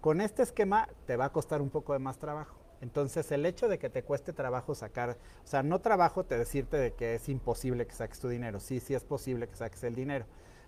con 0.00 0.20
este 0.20 0.44
esquema 0.44 0.88
te 1.06 1.16
va 1.16 1.24
a 1.24 1.32
costar 1.32 1.60
un 1.60 1.70
poco 1.70 1.92
de 1.92 1.98
más 1.98 2.18
trabajo. 2.18 2.61
Entonces, 2.82 3.30
el 3.30 3.46
hecho 3.46 3.68
de 3.68 3.78
que 3.78 3.88
te 3.88 4.02
cueste 4.02 4.32
trabajo 4.32 4.74
sacar, 4.74 5.10
o 5.10 5.46
sea, 5.46 5.62
no 5.62 5.80
trabajo 5.80 6.24
te 6.24 6.36
decirte 6.36 6.76
de 6.76 6.92
que 6.92 7.14
es 7.14 7.28
imposible 7.28 7.86
que 7.86 7.94
saques 7.94 8.18
tu 8.18 8.28
dinero. 8.28 8.58
Sí, 8.58 8.80
sí 8.80 8.92
es 8.92 9.04
posible 9.04 9.46
que 9.46 9.54
saques 9.54 9.84
el 9.84 9.94
dinero, 9.94 10.26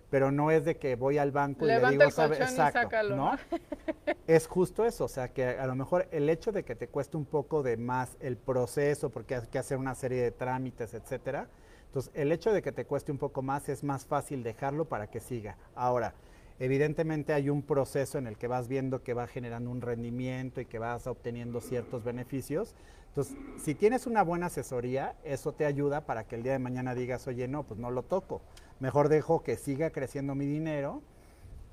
pero 0.09 0.31
no 0.31 0.49
es 0.49 0.63
de 0.63 0.77
que 0.77 0.95
voy 0.95 1.17
al 1.17 1.31
banco 1.31 1.65
y 1.65 1.67
le 1.67 1.85
digo, 1.89 2.09
¿sabe? 2.09 2.37
exacto, 2.37 3.15
¿no? 3.15 3.33
es 4.27 4.47
justo 4.47 4.85
eso, 4.85 5.03
o 5.03 5.09
sea, 5.09 5.27
que 5.33 5.45
a 5.45 5.67
lo 5.67 5.75
mejor 5.75 6.07
el 6.11 6.29
hecho 6.29 6.53
de 6.53 6.63
que 6.63 6.73
te 6.73 6.87
cueste 6.87 7.17
un 7.17 7.25
poco 7.25 7.63
de 7.63 7.75
más 7.75 8.15
el 8.21 8.37
proceso, 8.37 9.09
porque 9.09 9.35
hay 9.35 9.47
que 9.47 9.59
hacer 9.59 9.77
una 9.77 9.93
serie 9.93 10.23
de 10.23 10.31
trámites, 10.31 10.93
etcétera. 10.93 11.49
Entonces, 11.87 12.13
el 12.15 12.31
hecho 12.31 12.53
de 12.53 12.61
que 12.61 12.71
te 12.71 12.85
cueste 12.85 13.11
un 13.11 13.17
poco 13.17 13.41
más 13.41 13.67
es 13.67 13.83
más 13.83 14.05
fácil 14.05 14.41
dejarlo 14.41 14.85
para 14.85 15.07
que 15.07 15.19
siga. 15.19 15.57
Ahora, 15.75 16.13
Evidentemente 16.59 17.33
hay 17.33 17.49
un 17.49 17.61
proceso 17.61 18.17
en 18.17 18.27
el 18.27 18.37
que 18.37 18.47
vas 18.47 18.67
viendo 18.67 19.03
que 19.03 19.13
va 19.13 19.27
generando 19.27 19.69
un 19.69 19.81
rendimiento 19.81 20.61
y 20.61 20.65
que 20.65 20.79
vas 20.79 21.05
obteniendo 21.05 21.59
ciertos 21.59 22.03
beneficios. 22.03 22.75
Entonces, 23.09 23.35
si 23.57 23.75
tienes 23.75 24.07
una 24.07 24.23
buena 24.23 24.47
asesoría, 24.47 25.15
eso 25.23 25.53
te 25.53 25.65
ayuda 25.65 26.05
para 26.05 26.25
que 26.25 26.35
el 26.35 26.43
día 26.43 26.53
de 26.53 26.59
mañana 26.59 26.95
digas, 26.95 27.27
oye, 27.27 27.47
no, 27.47 27.63
pues 27.63 27.79
no 27.79 27.91
lo 27.91 28.03
toco. 28.03 28.41
Mejor 28.79 29.09
dejo 29.09 29.43
que 29.43 29.57
siga 29.57 29.89
creciendo 29.91 30.35
mi 30.35 30.45
dinero 30.45 31.01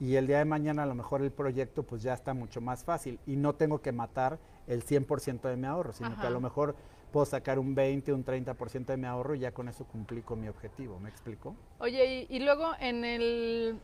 y 0.00 0.16
el 0.16 0.26
día 0.26 0.38
de 0.38 0.44
mañana 0.44 0.82
a 0.82 0.86
lo 0.86 0.96
mejor 0.96 1.22
el 1.22 1.30
proyecto 1.30 1.84
pues 1.84 2.02
ya 2.02 2.14
está 2.14 2.34
mucho 2.34 2.60
más 2.60 2.84
fácil 2.84 3.20
y 3.26 3.36
no 3.36 3.54
tengo 3.54 3.82
que 3.82 3.92
matar 3.92 4.40
el 4.66 4.84
100% 4.84 5.42
de 5.42 5.56
mi 5.56 5.66
ahorro, 5.66 5.92
sino 5.92 6.20
que 6.20 6.26
a 6.26 6.30
lo 6.30 6.40
mejor 6.40 6.74
puedo 7.12 7.26
sacar 7.26 7.58
un 7.58 7.74
20, 7.74 8.12
un 8.12 8.24
30% 8.24 8.86
de 8.86 8.96
mi 8.96 9.06
ahorro 9.06 9.34
y 9.36 9.40
ya 9.40 9.52
con 9.52 9.68
eso 9.68 9.84
cumplí 9.84 10.22
con 10.22 10.40
mi 10.40 10.48
objetivo. 10.48 10.98
¿Me 10.98 11.08
explico? 11.08 11.54
Oye, 11.78 12.26
y 12.28 12.40
luego 12.40 12.72
en 12.80 13.04
el 13.04 13.78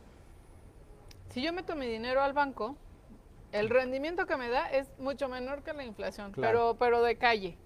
si 1.29 1.41
yo 1.41 1.53
meto 1.53 1.75
mi 1.75 1.87
dinero 1.87 2.21
al 2.21 2.33
banco, 2.33 2.75
el 3.51 3.69
rendimiento 3.69 4.25
que 4.25 4.37
me 4.37 4.49
da 4.49 4.69
es 4.71 4.87
mucho 4.99 5.27
menor 5.27 5.63
que 5.63 5.73
la 5.73 5.83
inflación, 5.83 6.31
pero, 6.35 6.75
pero 6.77 7.01
de 7.01 7.17
calle. 7.17 7.57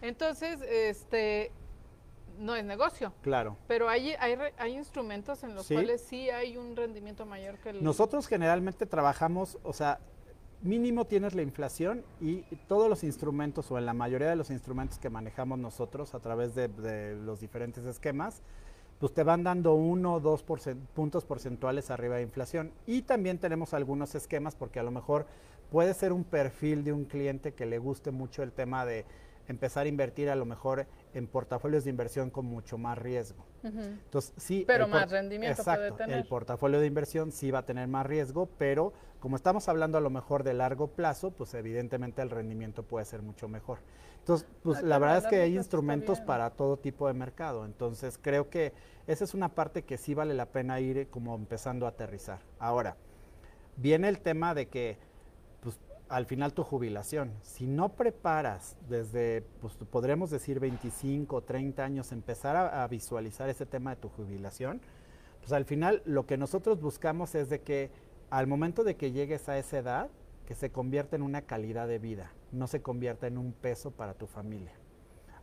Entonces, 0.00 0.60
este, 0.62 1.52
no 2.38 2.54
es 2.54 2.64
negocio. 2.64 3.12
Claro. 3.22 3.56
Pero 3.68 3.88
hay, 3.88 4.12
hay, 4.18 4.36
hay 4.58 4.72
instrumentos 4.74 5.42
en 5.44 5.54
los 5.54 5.68
cuales 5.68 6.02
sí 6.02 6.28
hay 6.30 6.56
un 6.56 6.76
rendimiento 6.76 7.24
mayor 7.24 7.58
que 7.58 7.70
el... 7.70 7.82
Nosotros 7.84 8.26
generalmente 8.26 8.86
trabajamos, 8.86 9.58
o 9.62 9.72
sea, 9.72 10.00
mínimo 10.62 11.06
tienes 11.06 11.34
la 11.34 11.42
inflación 11.42 12.04
y 12.20 12.42
todos 12.68 12.88
los 12.88 13.04
instrumentos 13.04 13.70
o 13.70 13.78
en 13.78 13.86
la 13.86 13.94
mayoría 13.94 14.28
de 14.28 14.36
los 14.36 14.50
instrumentos 14.50 14.98
que 14.98 15.10
manejamos 15.10 15.58
nosotros 15.58 16.14
a 16.14 16.20
través 16.20 16.54
de, 16.54 16.68
de 16.68 17.14
los 17.16 17.40
diferentes 17.40 17.84
esquemas, 17.84 18.42
pues 19.02 19.12
te 19.12 19.24
van 19.24 19.42
dando 19.42 19.74
uno 19.74 20.14
o 20.14 20.20
dos 20.20 20.44
puntos 20.94 21.24
porcentuales 21.24 21.90
arriba 21.90 22.18
de 22.18 22.22
inflación. 22.22 22.70
Y 22.86 23.02
también 23.02 23.38
tenemos 23.38 23.74
algunos 23.74 24.14
esquemas 24.14 24.54
porque 24.54 24.78
a 24.78 24.84
lo 24.84 24.92
mejor 24.92 25.26
puede 25.72 25.92
ser 25.92 26.12
un 26.12 26.22
perfil 26.22 26.84
de 26.84 26.92
un 26.92 27.06
cliente 27.06 27.52
que 27.52 27.66
le 27.66 27.78
guste 27.78 28.12
mucho 28.12 28.44
el 28.44 28.52
tema 28.52 28.86
de 28.86 29.04
empezar 29.48 29.86
a 29.86 29.88
invertir 29.88 30.30
a 30.30 30.36
lo 30.36 30.44
mejor 30.44 30.86
en 31.14 31.26
portafolios 31.26 31.82
de 31.82 31.90
inversión 31.90 32.30
con 32.30 32.46
mucho 32.46 32.78
más 32.78 32.96
riesgo. 32.96 33.44
Entonces, 33.64 34.34
sí. 34.36 34.62
Pero 34.68 34.86
más 34.86 35.10
rendimiento 35.10 35.60
exacto, 35.60 35.96
puede 35.96 36.04
tener. 36.04 36.18
El 36.18 36.28
portafolio 36.28 36.78
de 36.78 36.86
inversión 36.86 37.32
sí 37.32 37.50
va 37.50 37.58
a 37.58 37.66
tener 37.66 37.88
más 37.88 38.06
riesgo, 38.06 38.50
pero 38.56 38.92
como 39.18 39.34
estamos 39.34 39.68
hablando 39.68 39.98
a 39.98 40.00
lo 40.00 40.10
mejor 40.10 40.44
de 40.44 40.54
largo 40.54 40.86
plazo, 40.88 41.32
pues 41.32 41.54
evidentemente 41.54 42.22
el 42.22 42.30
rendimiento 42.30 42.84
puede 42.84 43.04
ser 43.04 43.22
mucho 43.22 43.48
mejor. 43.48 43.78
Entonces, 44.20 44.46
pues 44.62 44.78
ah, 44.78 44.82
la 44.82 44.98
verdad 45.00 45.18
es 45.18 45.26
que 45.26 45.40
hay 45.40 45.56
instrumentos 45.56 46.20
para 46.20 46.50
todo 46.50 46.76
tipo 46.76 47.08
de 47.08 47.14
mercado. 47.14 47.64
Entonces, 47.64 48.18
creo 48.22 48.48
que 48.48 48.72
esa 49.06 49.24
es 49.24 49.34
una 49.34 49.48
parte 49.48 49.82
que 49.82 49.98
sí 49.98 50.14
vale 50.14 50.34
la 50.34 50.46
pena 50.46 50.80
ir 50.80 51.08
como 51.08 51.34
empezando 51.34 51.86
a 51.86 51.90
aterrizar. 51.90 52.40
Ahora, 52.58 52.96
viene 53.76 54.08
el 54.08 54.20
tema 54.20 54.54
de 54.54 54.68
que 54.68 54.98
al 56.12 56.26
final 56.26 56.52
tu 56.52 56.62
jubilación. 56.62 57.32
Si 57.42 57.66
no 57.66 57.94
preparas 57.94 58.76
desde, 58.86 59.46
pues 59.62 59.74
podríamos 59.90 60.30
decir 60.30 60.60
25 60.60 61.36
o 61.36 61.40
30 61.40 61.82
años, 61.82 62.12
empezar 62.12 62.54
a, 62.54 62.86
visualizar 62.86 63.48
ese 63.48 63.64
tema 63.64 63.94
de 63.94 63.96
tu 63.96 64.10
jubilación, 64.10 64.82
pues 65.40 65.52
al 65.52 65.64
final 65.64 66.02
lo 66.04 66.26
que 66.26 66.36
nosotros 66.36 66.82
buscamos 66.82 67.34
es 67.34 67.48
de 67.48 67.62
que 67.62 67.90
al 68.28 68.46
momento 68.46 68.84
de 68.84 68.96
que 68.96 69.12
llegues 69.12 69.48
a 69.48 69.56
esa 69.56 69.78
edad, 69.78 70.10
que 70.44 70.54
se 70.54 70.70
convierta 70.70 71.16
en 71.16 71.22
una 71.22 71.42
calidad 71.42 71.88
de 71.88 71.98
vida, 71.98 72.30
no 72.50 72.66
se 72.66 72.82
convierta 72.82 73.26
en 73.26 73.38
un 73.38 73.54
peso 73.54 73.90
para 73.90 74.12
tu 74.12 74.26
familia. 74.26 74.72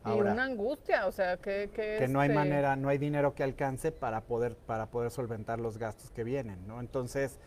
Y 0.06 0.20
una 0.20 0.44
angustia, 0.44 1.06
o 1.06 1.12
sea, 1.12 1.36
que... 1.36 1.70
Que, 1.74 2.08
no 2.08 2.20
hay 2.20 2.30
este 2.30 2.38
manera, 2.38 2.76
no 2.76 2.88
hay 2.88 2.98
dinero 2.98 3.34
que 3.34 3.42
alcance 3.42 3.92
para 3.92 4.22
poder, 4.22 4.56
para 4.56 4.86
poder 4.86 5.10
solventar 5.10 5.60
los 5.60 5.78
gastos 5.78 6.10
que 6.10 6.24
vienen, 6.24 6.66
¿no? 6.66 6.80
Entonces, 6.80 7.38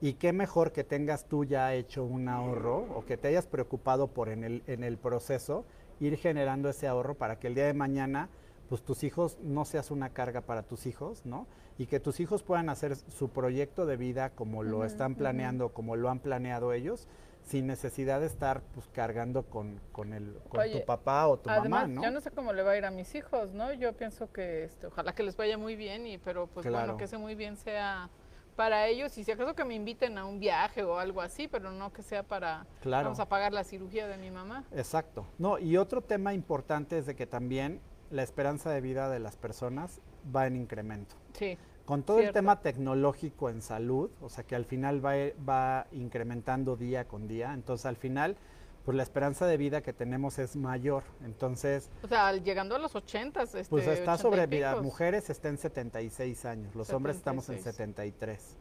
y 0.00 0.14
qué 0.14 0.32
mejor 0.32 0.72
que 0.72 0.82
tengas 0.82 1.26
tú 1.26 1.44
ya 1.44 1.74
hecho 1.74 2.04
un 2.04 2.28
ahorro 2.28 2.86
o 2.94 3.04
que 3.04 3.16
te 3.16 3.28
hayas 3.28 3.46
preocupado 3.46 4.08
por 4.08 4.30
en 4.30 4.42
el, 4.42 4.62
en 4.66 4.82
el 4.82 4.98
proceso 4.98 5.64
ir 6.00 6.16
generando 6.16 6.68
ese 6.68 6.88
ahorro 6.88 7.14
para 7.14 7.38
que 7.38 7.46
el 7.46 7.54
día 7.54 7.66
de 7.66 7.74
mañana 7.74 8.28
pues 8.68 8.82
tus 8.82 9.04
hijos 9.04 9.38
no 9.42 9.64
seas 9.64 9.90
una 9.90 10.08
carga 10.08 10.40
para 10.40 10.62
tus 10.62 10.86
hijos, 10.86 11.26
¿no? 11.26 11.46
Y 11.76 11.86
que 11.86 12.00
tus 12.00 12.20
hijos 12.20 12.42
puedan 12.42 12.70
hacer 12.70 12.96
su 12.96 13.28
proyecto 13.28 13.84
de 13.84 13.98
vida 13.98 14.30
como 14.30 14.62
lo 14.62 14.84
están 14.84 15.14
planeando, 15.14 15.68
como 15.74 15.94
lo 15.94 16.08
han 16.08 16.20
planeado 16.20 16.72
ellos, 16.72 17.06
sin 17.44 17.66
necesidad 17.66 18.20
de 18.20 18.26
estar 18.26 18.62
pues 18.74 18.88
cargando 18.88 19.44
con, 19.44 19.80
con, 19.92 20.12
el, 20.12 20.38
con 20.48 20.70
tu 20.70 20.84
papá 20.84 21.26
o 21.28 21.38
tu 21.38 21.50
mamá, 21.50 21.86
¿no? 21.86 22.02
Yo 22.02 22.10
no 22.10 22.20
sé 22.20 22.30
cómo 22.30 22.52
le 22.52 22.62
va 22.62 22.72
a 22.72 22.78
ir 22.78 22.84
a 22.84 22.90
mis 22.90 23.14
hijos, 23.14 23.52
¿no? 23.52 23.72
Yo 23.72 23.92
pienso 23.94 24.32
que 24.32 24.64
este, 24.64 24.86
ojalá 24.86 25.14
que 25.14 25.22
les 25.22 25.36
vaya 25.36 25.58
muy 25.58 25.76
bien 25.76 26.06
y 26.06 26.18
pero 26.18 26.46
pues 26.46 26.68
bueno, 26.68 26.96
que 26.96 27.04
ese 27.04 27.18
muy 27.18 27.34
bien 27.34 27.56
sea 27.56 28.08
para 28.56 28.86
ellos 28.86 29.16
y 29.16 29.24
si 29.24 29.32
acaso 29.32 29.54
que 29.54 29.64
me 29.64 29.74
inviten 29.74 30.18
a 30.18 30.24
un 30.24 30.38
viaje 30.38 30.82
o 30.82 30.98
algo 30.98 31.20
así, 31.20 31.48
pero 31.48 31.72
no 31.72 31.92
que 31.92 32.02
sea 32.02 32.22
para 32.22 32.66
vamos 32.84 33.18
a 33.18 33.28
pagar 33.28 33.52
la 33.52 33.64
cirugía 33.64 34.06
de 34.06 34.16
mi 34.18 34.30
mamá. 34.30 34.64
Exacto. 34.72 35.26
No, 35.38 35.58
y 35.58 35.76
otro 35.76 36.02
tema 36.02 36.34
importante 36.34 36.98
es 36.98 37.06
de 37.06 37.16
que 37.16 37.26
también 37.26 37.80
la 38.10 38.22
esperanza 38.22 38.70
de 38.70 38.80
vida 38.80 39.08
de 39.08 39.18
las 39.18 39.36
personas 39.36 40.00
va 40.34 40.46
en 40.46 40.56
incremento. 40.56 41.16
Sí. 41.32 41.58
Con 41.84 42.02
todo 42.04 42.20
el 42.20 42.32
tema 42.32 42.60
tecnológico 42.60 43.50
en 43.50 43.60
salud, 43.60 44.10
o 44.20 44.28
sea 44.28 44.44
que 44.44 44.54
al 44.54 44.64
final 44.64 45.04
va, 45.04 45.14
va 45.46 45.86
incrementando 45.92 46.76
día 46.76 47.08
con 47.08 47.26
día, 47.26 47.52
entonces 47.54 47.86
al 47.86 47.96
final 47.96 48.36
pues 48.84 48.96
la 48.96 49.02
esperanza 49.02 49.46
de 49.46 49.56
vida 49.56 49.82
que 49.82 49.92
tenemos 49.92 50.38
es 50.38 50.56
mayor. 50.56 51.04
Entonces... 51.24 51.88
O 52.02 52.08
sea, 52.08 52.32
llegando 52.32 52.74
a 52.74 52.78
los 52.78 52.94
80, 52.94 53.42
este, 53.42 53.64
Pues 53.64 53.86
está 53.86 54.18
sobre, 54.18 54.46
vida 54.46 54.80
mujeres 54.80 55.30
están 55.30 55.52
en 55.52 55.58
76 55.58 56.44
años, 56.44 56.74
los 56.74 56.90
hombres 56.90 57.16
estamos 57.16 57.48
en 57.48 57.62
73. 57.62 58.56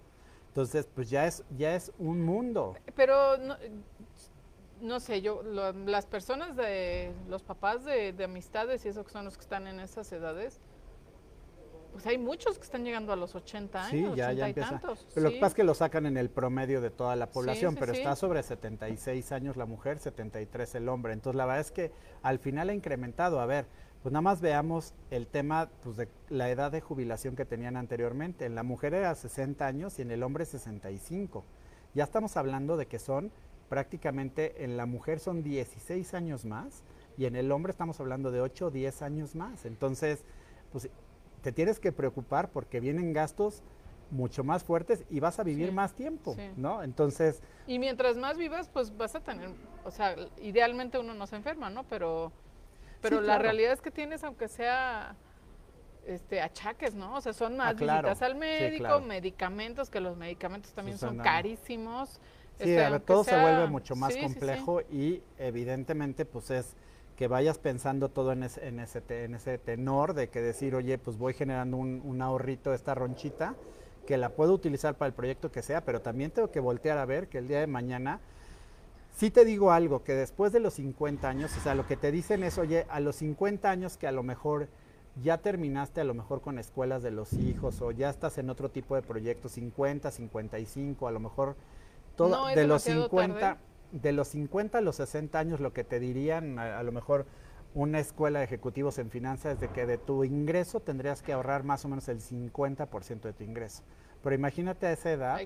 Entonces, 0.49 0.88
pues 0.93 1.10
ya 1.10 1.25
es, 1.27 1.43
ya 1.57 1.75
es 1.75 1.91
un 1.97 2.21
mundo. 2.23 2.75
Pero 2.95 3.38
no, 3.38 3.55
no 4.81 4.99
sé, 4.99 5.21
yo, 5.21 5.43
las 5.43 6.05
personas 6.05 6.55
de, 6.55 7.13
los 7.29 7.41
papás 7.41 7.86
de, 7.86 8.12
de 8.12 8.23
amistades 8.25 8.86
y 8.86 8.89
esos 8.89 9.05
que 9.05 9.12
son 9.12 9.25
los 9.25 9.38
que 9.38 9.43
están 9.43 9.67
en 9.67 9.79
esas 9.79 10.12
edades, 10.12 10.60
pues 11.91 12.06
hay 12.08 12.17
muchos 12.17 12.58
que 12.58 12.63
están 12.63 12.84
llegando 12.84 13.13
a 13.13 13.15
los 13.15 13.36
80 13.36 13.86
años, 13.86 14.12
sí, 14.12 14.17
ya, 14.17 14.32
ya 14.34 14.47
empieza. 14.47 14.80
Tantos, 14.80 15.08
pero 15.13 15.25
lo 15.25 15.32
que 15.32 15.38
pasa 15.38 15.47
es 15.47 15.54
que 15.56 15.63
lo 15.63 15.73
sacan 15.73 16.06
en 16.06 16.17
el 16.17 16.30
promedio 16.30 16.82
de 16.82 16.89
toda 16.89 17.15
la 17.15 17.30
población, 17.30 17.75
pero 17.80 17.91
está 17.91 18.15
sobre 18.15 18.43
76 18.43 19.32
años 19.32 19.58
la 19.58 19.65
mujer, 19.65 19.99
73 19.99 20.75
el 20.75 20.89
hombre. 20.89 21.13
Entonces 21.13 21.38
la 21.38 21.45
verdad 21.45 21.62
es 21.62 21.71
que 21.71 21.91
al 22.21 22.39
final 22.39 22.69
ha 22.69 22.73
incrementado. 22.73 23.39
A 23.39 23.45
ver, 23.45 23.65
pues 24.01 24.12
nada 24.12 24.21
más 24.21 24.41
veamos 24.41 24.93
el 25.12 25.27
tema 25.27 25.69
pues, 25.84 25.97
de 25.97 26.08
la 26.30 26.49
edad 26.49 26.71
de 26.71 26.82
jubilación 26.82 27.36
que 27.36 27.45
tenían 27.45 27.77
anteriormente. 27.77 28.45
En 28.45 28.56
la 28.56 28.63
mujer 28.63 28.93
era 28.93 29.13
60 29.13 29.65
años 29.65 29.99
y 29.99 30.01
en 30.01 30.12
el 30.12 30.23
hombre 30.23 30.45
65. 30.45 31.43
Ya 31.93 32.04
estamos 32.04 32.38
hablando 32.38 32.77
de 32.77 32.88
que 32.88 32.99
son 32.99 33.32
prácticamente, 33.69 34.63
en 34.63 34.75
la 34.75 34.86
mujer 34.86 35.19
son 35.19 35.43
16 35.43 36.13
años 36.13 36.45
más 36.45 36.84
y 37.17 37.25
en 37.25 37.36
el 37.36 37.51
hombre 37.51 37.71
estamos 37.71 37.99
hablando 37.99 38.32
de 38.32 38.41
8 38.41 38.67
o 38.67 38.71
10 38.71 39.01
años 39.01 39.36
más. 39.36 39.65
Entonces, 39.65 40.25
pues 40.71 40.89
te 41.41 41.51
tienes 41.51 41.80
que 41.80 41.91
preocupar 41.91 42.49
porque 42.49 42.80
vienen 42.80 43.13
gastos 43.13 43.63
mucho 44.12 44.43
más 44.43 44.63
fuertes 44.63 45.06
y 45.10 45.19
vas 45.19 45.39
a 45.39 45.43
vivir 45.43 45.71
más 45.71 45.93
tiempo, 45.93 46.36
¿no? 46.58 46.84
Entonces... 46.84 47.41
Y 47.65 47.80
mientras 47.80 48.17
más 48.17 48.38
vivas, 48.38 48.69
pues 48.69 48.95
vas 48.97 49.15
a 49.15 49.21
tener, 49.21 49.49
o 49.86 49.91
sea, 49.91 50.15
idealmente 50.41 50.99
uno 50.99 51.13
no 51.13 51.27
se 51.27 51.38
enferma, 51.38 51.69
¿no? 51.69 51.84
Pero, 51.86 52.32
pero 53.01 53.21
la 53.21 53.38
realidad 53.38 53.71
es 53.71 53.82
que 53.82 53.91
tienes, 53.91 54.23
aunque 54.23 54.47
sea 54.47 55.15
este 56.06 56.41
achaques, 56.41 56.95
¿no? 56.95 57.15
O 57.15 57.21
sea, 57.21 57.34
son 57.34 57.58
más 57.58 57.69
ah, 57.69 57.73
visitas 57.73 58.21
al 58.21 58.36
médico, 58.36 59.01
medicamentos, 59.01 59.89
que 59.89 59.99
los 59.99 60.17
medicamentos 60.17 60.73
también 60.73 60.97
son, 60.97 61.17
carísimos. 61.17 62.19
Sí, 62.60 62.71
este, 62.71 62.99
todo 63.01 63.23
se 63.23 63.39
vuelve 63.39 63.67
mucho 63.67 63.95
más 63.95 64.15
complejo 64.17 64.82
y 64.82 65.23
evidentemente 65.38 66.25
pues 66.25 66.51
es 66.51 66.75
que 67.21 67.27
vayas 67.27 67.60
pensando 67.60 68.10
todo 68.10 68.31
en 68.31 68.41
ese, 68.41 68.67
en 68.67 68.79
ese, 68.79 69.03
en 69.10 69.36
ese 69.36 69.60
tenor 69.60 70.15
de 70.15 70.29
que 70.29 70.41
decir, 70.41 70.73
oye, 70.73 70.97
pues 70.97 71.19
voy 71.19 71.36
generando 71.36 71.77
un, 71.77 72.01
un 72.03 72.19
ahorrito, 72.19 72.73
esta 72.73 72.95
ronchita, 72.95 73.53
que 74.07 74.17
la 74.17 74.29
puedo 74.29 74.55
utilizar 74.55 74.95
para 74.95 75.10
el 75.10 75.13
proyecto 75.13 75.51
que 75.51 75.62
sea, 75.62 75.86
pero 75.86 76.01
también 76.01 76.31
tengo 76.31 76.49
que 76.49 76.60
voltear 76.60 76.97
a 76.97 77.05
ver 77.05 77.27
que 77.27 77.38
el 77.38 77.47
día 77.47 77.60
de 77.60 77.67
mañana, 77.67 78.21
sí 79.15 79.29
te 79.29 79.45
digo 79.45 79.71
algo, 79.71 80.03
que 80.03 80.15
después 80.15 80.51
de 80.51 80.62
los 80.62 80.73
50 80.73 81.29
años, 81.29 81.55
o 81.55 81.62
sea, 81.62 81.75
lo 81.75 81.86
que 81.86 81.95
te 81.95 82.12
dicen 82.12 82.41
es, 82.41 82.57
oye, 82.57 82.88
a 82.89 82.99
los 82.99 83.17
50 83.17 83.69
años 83.69 83.97
que 83.97 84.07
a 84.07 84.12
lo 84.12 84.23
mejor 84.23 84.67
ya 85.21 85.38
terminaste 85.38 86.01
a 86.01 86.05
lo 86.05 86.15
mejor 86.15 86.41
con 86.41 86.57
escuelas 86.57 87.03
de 87.03 87.12
los 87.12 87.34
hijos 87.34 87.84
o 87.84 87.91
ya 87.91 88.10
estás 88.10 88.39
en 88.39 88.49
otro 88.49 88.71
tipo 88.71 88.95
de 88.95 89.03
proyectos, 89.03 89.51
50, 89.51 90.10
55, 90.10 91.07
a 91.07 91.12
lo 91.12 91.19
mejor 91.19 91.55
todo 92.15 92.47
de 92.47 92.65
los 92.65 92.81
50 92.81 93.60
de 93.91 94.12
los 94.12 94.30
50 94.30 94.77
a 94.77 94.82
los 94.82 94.97
60 94.97 95.38
años 95.38 95.60
lo 95.60 95.73
que 95.73 95.84
te 95.84 95.99
dirían 95.99 96.60
a, 96.60 96.82
lo 96.84 96.91
mejor 96.91 97.25
una 97.73 97.99
escuela 97.99 98.39
de 98.39 98.45
ejecutivos 98.45 98.97
en 98.97 99.10
finanzas 99.10 99.54
es 99.54 99.60
de 99.60 99.69
que 99.69 99.86
de 99.86 99.97
tu 99.97 100.23
ingreso 100.23 100.80
tendrías 100.80 101.21
que 101.21 101.34
ahorrar 101.34 101.63
más 101.63 101.86
o 101.86 101.88
menos 101.88 102.08
el 102.10 102.19
50% 102.19 103.21
de 103.21 103.34
tu 103.34 103.43
ingreso. 103.43 103.84
Pero 104.21 104.36
imagínate 104.36 104.86
a 104.88 104.91
esa 104.91 105.12
edad 105.12 105.39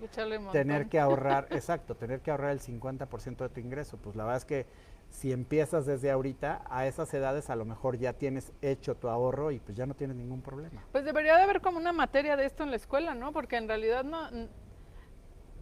tener 0.51 0.87
que 0.87 0.99
ahorrar, 0.99 1.47
exacto, 1.51 1.95
tener 1.95 2.21
que 2.21 2.31
ahorrar 2.31 2.51
el 2.51 2.59
50% 2.59 3.37
de 3.37 3.49
tu 3.49 3.59
ingreso. 3.59 3.97
Pues 3.97 4.15
la 4.15 4.23
verdad 4.23 4.37
es 4.37 4.45
que 4.45 4.65
si 5.09 5.31
empiezas 5.31 5.85
desde 5.85 6.11
ahorita, 6.11 6.63
a 6.69 6.87
esas 6.87 7.13
edades 7.13 7.49
a 7.49 7.55
lo 7.55 7.63
mejor 7.63 7.97
ya 7.97 8.13
tienes 8.13 8.51
hecho 8.61 8.95
tu 8.95 9.07
ahorro 9.07 9.51
y 9.51 9.59
pues 9.59 9.77
ya 9.77 9.85
no 9.85 9.93
tienes 9.93 10.17
ningún 10.17 10.41
problema. 10.41 10.83
Pues 10.91 11.05
debería 11.05 11.37
de 11.37 11.43
haber 11.43 11.61
como 11.61 11.77
una 11.77 11.93
materia 11.93 12.35
de 12.35 12.45
esto 12.45 12.63
en 12.63 12.71
la 12.71 12.75
escuela, 12.75 13.15
¿no? 13.15 13.31
Porque 13.31 13.55
en 13.55 13.67
realidad 13.67 14.03
no, 14.03 14.29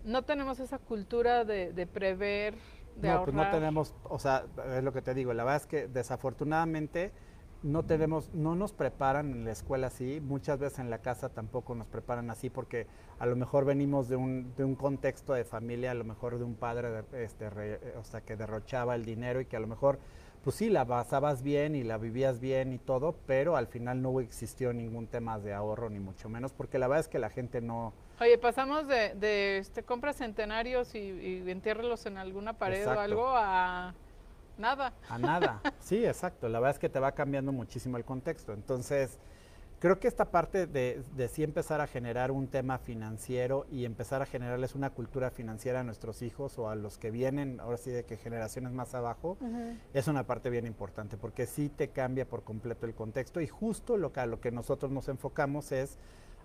no 0.03 0.23
tenemos 0.23 0.59
esa 0.59 0.79
cultura 0.79 1.45
de, 1.45 1.87
prever, 1.91 2.55
de 2.95 3.09
no, 3.09 3.23
pues 3.23 3.35
no 3.35 3.49
tenemos, 3.49 3.95
o 4.03 4.19
sea, 4.19 4.45
es 4.75 4.83
lo 4.83 4.93
que 4.93 5.01
te 5.01 5.13
digo, 5.13 5.33
la 5.33 5.43
verdad 5.43 5.61
es 5.61 5.67
que 5.67 5.87
desafortunadamente 5.87 7.11
no 7.63 7.83
tenemos, 7.83 8.29
no 8.33 8.55
nos 8.55 8.73
preparan 8.73 9.31
en 9.31 9.45
la 9.45 9.51
escuela 9.51 9.87
así, 9.87 10.19
muchas 10.21 10.59
veces 10.59 10.79
en 10.79 10.89
la 10.89 10.99
casa 10.99 11.29
tampoco 11.29 11.75
nos 11.75 11.87
preparan 11.87 12.29
así 12.29 12.49
porque 12.49 12.87
a 13.19 13.25
lo 13.25 13.37
mejor 13.37 13.63
venimos 13.63 14.09
de 14.09 14.17
un, 14.17 14.53
de 14.57 14.65
un 14.65 14.75
contexto 14.75 15.33
de 15.33 15.45
familia, 15.45 15.91
a 15.91 15.93
lo 15.93 16.03
mejor 16.03 16.37
de 16.37 16.43
un 16.43 16.55
padre 16.55 17.05
este, 17.13 17.47
o 17.97 18.03
sea, 18.03 18.21
que 18.21 18.35
derrochaba 18.35 18.95
el 18.95 19.05
dinero 19.05 19.39
y 19.39 19.45
que 19.45 19.55
a 19.55 19.61
lo 19.61 19.67
mejor 19.67 19.99
pues 20.43 20.57
sí, 20.57 20.69
la 20.69 20.83
basabas 20.83 21.41
bien 21.41 21.73
y 21.73 21.83
la 21.83 21.97
vivías 21.97 22.41
bien 22.41 22.73
y 22.73 22.77
todo, 22.77 23.15
pero 23.25 23.55
al 23.55 23.67
final 23.67 24.01
no 24.01 24.19
existió 24.19 24.73
ningún 24.73 25.07
tema 25.07 25.39
de 25.39 25.53
ahorro, 25.53 25.89
ni 25.89 25.99
mucho 25.99 26.27
menos, 26.27 26.51
porque 26.51 26.77
la 26.77 26.87
verdad 26.87 26.99
es 26.99 27.07
que 27.07 27.19
la 27.19 27.29
gente 27.29 27.61
no... 27.61 27.93
Oye, 28.19 28.37
pasamos 28.37 28.87
de, 28.87 29.15
de 29.15 29.57
este, 29.57 29.83
compras 29.83 30.17
centenarios 30.17 30.93
y, 30.95 30.99
y 30.99 31.49
entiérralos 31.49 32.05
en 32.05 32.17
alguna 32.17 32.53
pared 32.53 32.87
o 32.87 32.99
algo 32.99 33.27
a 33.27 33.93
nada. 34.57 34.93
A 35.09 35.17
nada, 35.17 35.61
sí, 35.79 36.05
exacto. 36.05 36.47
La 36.47 36.59
verdad 36.59 36.75
es 36.75 36.79
que 36.79 36.89
te 36.89 36.99
va 36.99 37.13
cambiando 37.13 37.51
muchísimo 37.51 37.97
el 37.97 38.05
contexto. 38.05 38.53
Entonces, 38.53 39.19
creo 39.79 39.99
que 39.99 40.07
esta 40.07 40.25
parte 40.25 40.67
de, 40.67 41.03
de, 41.15 41.27
sí 41.27 41.43
empezar 41.43 41.81
a 41.81 41.87
generar 41.87 42.31
un 42.31 42.47
tema 42.47 42.77
financiero 42.77 43.65
y 43.69 43.83
empezar 43.83 44.21
a 44.21 44.25
generarles 44.25 44.75
una 44.75 44.91
cultura 44.91 45.29
financiera 45.29 45.81
a 45.81 45.83
nuestros 45.83 46.21
hijos 46.21 46.57
o 46.57 46.69
a 46.69 46.75
los 46.75 46.97
que 46.97 47.11
vienen, 47.11 47.59
ahora 47.59 47.77
sí 47.77 47.91
de 47.91 48.05
que 48.05 48.15
generaciones 48.15 48.71
más 48.71 48.95
abajo, 48.95 49.37
es 49.93 50.07
una 50.07 50.25
parte 50.25 50.49
bien 50.49 50.65
importante 50.65 51.17
porque 51.17 51.47
sí 51.47 51.67
te 51.67 51.89
cambia 51.89 52.25
por 52.25 52.43
completo 52.43 52.85
el 52.85 52.95
contexto 52.95 53.41
y 53.41 53.47
justo 53.47 53.97
lo 53.97 54.13
que, 54.13 54.21
a 54.21 54.25
lo 54.25 54.39
que 54.39 54.51
nosotros 54.51 54.89
nos 54.89 55.09
enfocamos 55.09 55.73
es 55.73 55.97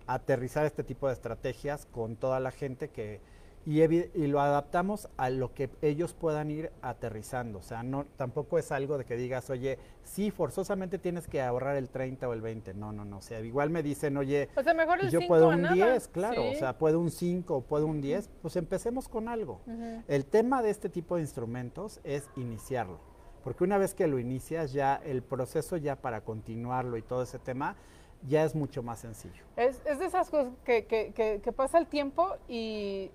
aterrizar 0.08 0.66
este 0.66 0.82
tipo 0.82 1.06
de 1.06 1.12
estrategias 1.12 1.86
con 1.86 2.16
toda 2.16 2.40
la 2.40 2.50
gente 2.50 2.88
que 2.88 3.20
y, 3.68 3.82
y, 3.82 4.26
lo 4.28 4.40
adaptamos 4.40 5.10
a 5.18 5.28
lo 5.28 5.52
que 5.52 5.68
ellos 5.82 6.14
puedan 6.14 6.50
ir 6.50 6.72
aterrizando. 6.80 7.58
O 7.58 7.62
sea, 7.62 7.82
no, 7.82 8.06
tampoco 8.16 8.58
es 8.58 8.72
algo 8.72 8.96
de 8.96 9.04
que 9.04 9.14
digas, 9.14 9.50
oye, 9.50 9.78
sí, 10.04 10.30
forzosamente 10.30 10.96
tienes 10.98 11.28
que 11.28 11.42
ahorrar 11.42 11.76
el 11.76 11.90
30 11.90 12.26
o 12.30 12.32
el 12.32 12.40
20. 12.40 12.72
No, 12.72 12.92
no, 12.92 13.04
no. 13.04 13.18
O 13.18 13.20
sea, 13.20 13.40
igual 13.40 13.68
me 13.68 13.82
dicen, 13.82 14.16
oye, 14.16 14.48
o 14.56 14.62
sea, 14.62 14.72
mejor 14.72 15.00
el 15.00 15.10
yo 15.10 15.20
puedo 15.28 15.50
un 15.50 15.70
10, 15.70 16.08
claro. 16.08 16.50
O 16.50 16.54
sea, 16.54 16.78
puedo 16.78 16.98
un 16.98 17.10
5 17.10 17.56
o 17.56 17.60
puedo 17.60 17.86
un 17.86 18.00
10. 18.00 18.30
Pues 18.40 18.56
empecemos 18.56 19.06
con 19.06 19.28
algo. 19.28 19.60
El 20.08 20.24
tema 20.24 20.62
de 20.62 20.70
este 20.70 20.88
tipo 20.88 21.16
de 21.16 21.22
instrumentos 21.22 22.00
es 22.04 22.26
iniciarlo. 22.36 23.00
Porque 23.44 23.64
una 23.64 23.76
vez 23.76 23.94
que 23.94 24.06
lo 24.06 24.18
inicias, 24.18 24.72
ya 24.72 24.96
el 24.96 25.22
proceso 25.22 25.76
ya 25.76 25.96
para 25.96 26.22
continuarlo 26.22 26.96
y 26.96 27.02
todo 27.02 27.22
ese 27.22 27.38
tema, 27.38 27.76
ya 28.26 28.44
es 28.44 28.54
mucho 28.54 28.82
más 28.82 29.00
sencillo. 29.00 29.42
Es, 29.56 29.80
es 29.84 29.98
de 29.98 30.06
esas 30.06 30.30
cosas 30.30 30.52
que, 30.64 30.86
que, 30.86 31.12
que 31.12 31.52
pasa 31.52 31.78
el 31.78 31.86
tiempo 31.86 32.36
y 32.48 33.10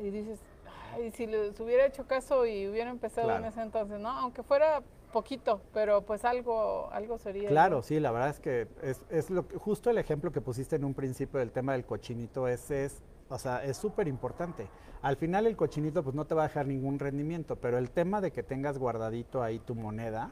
y 0.00 0.10
dices, 0.10 0.40
ay, 0.92 1.10
si 1.12 1.26
les 1.26 1.58
hubiera 1.60 1.86
hecho 1.86 2.06
caso 2.06 2.46
y 2.46 2.66
hubiera 2.68 2.90
empezado 2.90 3.34
en 3.36 3.44
ese 3.44 3.60
entonces, 3.60 4.00
¿no? 4.00 4.10
Aunque 4.10 4.42
fuera 4.42 4.82
poquito, 5.12 5.60
pero 5.72 6.02
pues 6.02 6.24
algo, 6.24 6.88
algo 6.92 7.18
sería. 7.18 7.48
Claro, 7.48 7.82
sí, 7.82 8.00
la 8.00 8.12
verdad 8.12 8.30
es 8.30 8.40
que 8.40 8.68
es, 8.82 9.02
es 9.10 9.30
lo 9.30 9.44
justo 9.58 9.90
el 9.90 9.98
ejemplo 9.98 10.32
que 10.32 10.40
pusiste 10.40 10.76
en 10.76 10.84
un 10.84 10.94
principio 10.94 11.40
del 11.40 11.50
tema 11.50 11.72
del 11.72 11.84
cochinito, 11.84 12.48
ese 12.48 12.84
es, 12.84 13.02
o 13.28 13.38
sea, 13.38 13.64
es 13.64 13.76
súper 13.76 14.08
importante. 14.08 14.68
Al 15.02 15.16
final 15.16 15.46
el 15.46 15.56
cochinito 15.56 16.02
pues 16.02 16.14
no 16.14 16.26
te 16.26 16.34
va 16.34 16.44
a 16.44 16.48
dejar 16.48 16.66
ningún 16.66 16.98
rendimiento, 16.98 17.56
pero 17.56 17.78
el 17.78 17.90
tema 17.90 18.20
de 18.20 18.32
que 18.32 18.42
tengas 18.42 18.78
guardadito 18.78 19.42
ahí 19.42 19.58
tu 19.58 19.74
moneda, 19.74 20.30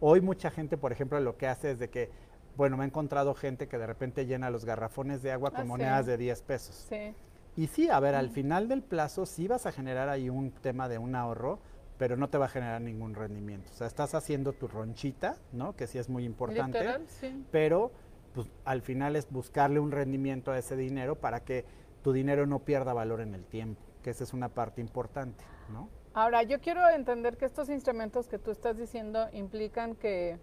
hoy 0.00 0.20
mucha 0.20 0.50
gente, 0.50 0.76
por 0.78 0.92
ejemplo, 0.92 1.20
lo 1.20 1.36
que 1.36 1.46
hace 1.46 1.72
es 1.72 1.78
de 1.78 1.90
que, 1.90 2.10
bueno, 2.56 2.76
me 2.76 2.84
he 2.84 2.86
encontrado 2.86 3.34
gente 3.34 3.68
que 3.68 3.78
de 3.78 3.86
repente 3.86 4.26
llena 4.26 4.50
los 4.50 4.64
garrafones 4.64 5.22
de 5.22 5.32
agua 5.32 5.50
con 5.50 5.62
ah, 5.62 5.64
monedas 5.64 6.06
de 6.06 6.16
10 6.16 6.42
pesos. 6.42 6.86
Sí. 6.88 7.14
Y 7.56 7.68
sí, 7.68 7.88
a 7.88 8.00
ver, 8.00 8.14
al 8.14 8.30
final 8.30 8.68
del 8.68 8.82
plazo 8.82 9.26
sí 9.26 9.46
vas 9.46 9.66
a 9.66 9.72
generar 9.72 10.08
ahí 10.08 10.28
un 10.28 10.50
tema 10.50 10.88
de 10.88 10.98
un 10.98 11.14
ahorro, 11.14 11.60
pero 11.98 12.16
no 12.16 12.28
te 12.28 12.38
va 12.38 12.46
a 12.46 12.48
generar 12.48 12.80
ningún 12.80 13.14
rendimiento. 13.14 13.70
O 13.72 13.74
sea, 13.74 13.86
estás 13.86 14.14
haciendo 14.14 14.52
tu 14.52 14.66
ronchita, 14.66 15.36
¿no? 15.52 15.76
Que 15.76 15.86
sí 15.86 15.98
es 15.98 16.08
muy 16.08 16.24
importante. 16.24 16.80
sí. 17.06 17.44
Pero 17.50 17.92
pues 18.34 18.50
al 18.64 18.82
final 18.82 19.14
es 19.14 19.30
buscarle 19.30 19.78
un 19.78 19.92
rendimiento 19.92 20.50
a 20.50 20.58
ese 20.58 20.76
dinero 20.76 21.14
para 21.14 21.44
que 21.44 21.64
tu 22.02 22.12
dinero 22.12 22.46
no 22.46 22.58
pierda 22.58 22.92
valor 22.92 23.20
en 23.20 23.34
el 23.34 23.46
tiempo, 23.46 23.80
que 24.02 24.10
esa 24.10 24.24
es 24.24 24.34
una 24.34 24.48
parte 24.48 24.80
importante, 24.80 25.44
¿no? 25.72 25.88
Ahora, 26.12 26.42
yo 26.42 26.60
quiero 26.60 26.88
entender 26.88 27.36
que 27.36 27.44
estos 27.44 27.68
instrumentos 27.68 28.28
que 28.28 28.38
tú 28.38 28.50
estás 28.50 28.76
diciendo 28.76 29.26
implican 29.32 29.96
que, 29.96 30.38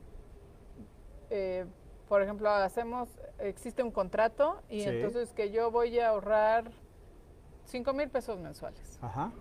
eh, 1.30 1.66
por 2.12 2.22
ejemplo, 2.22 2.50
hacemos, 2.50 3.08
existe 3.40 3.82
un 3.84 3.90
contrato 3.90 4.62
y 4.70 4.82
entonces 4.82 5.32
que 5.32 5.50
yo 5.50 5.72
voy 5.72 5.98
a 5.98 6.10
ahorrar 6.10 6.70
5 7.68 7.94
mil 7.94 8.10
pesos 8.10 8.38
mensuales. 8.38 9.00
Ajá. 9.02 9.32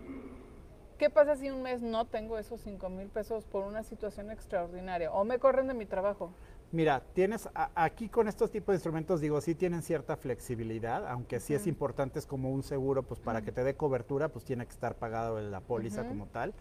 ¿Qué 0.97 1.11
pasa 1.11 1.35
si 1.35 1.51
un 1.51 1.63
mes 1.63 1.83
no 1.83 2.05
tengo 2.05 2.39
esos 2.39 2.61
5 2.61 2.89
mil 2.89 3.09
pesos 3.09 3.45
por 3.45 3.65
una 3.65 3.83
situación 3.83 4.31
extraordinaria 4.31 5.11
o 5.11 5.25
me 5.25 5.41
corren 5.41 5.67
de 5.67 5.75
mi 5.75 5.85
trabajo? 5.85 6.31
Mira, 6.71 7.03
tienes 7.13 7.49
aquí 7.75 8.09
con 8.09 8.29
estos 8.29 8.53
tipos 8.53 8.73
de 8.73 8.77
instrumentos, 8.77 9.21
digo, 9.21 9.41
sí 9.41 9.57
tienen 9.57 9.83
cierta 9.83 10.17
flexibilidad, 10.17 11.09
aunque 11.09 11.41
sí 11.41 11.55
es 11.55 11.67
importante, 11.67 12.21
es 12.21 12.27
como 12.27 12.53
un 12.53 12.63
seguro, 12.63 13.03
pues 13.03 13.19
para 13.19 13.43
que 13.43 13.51
te 13.51 13.65
dé 13.65 13.75
cobertura, 13.75 14.29
pues 14.29 14.45
tiene 14.45 14.65
que 14.65 14.71
estar 14.71 14.95
pagado 14.95 15.41
la 15.41 15.61
póliza 15.61 16.07
como 16.07 16.29
tal. 16.29 16.55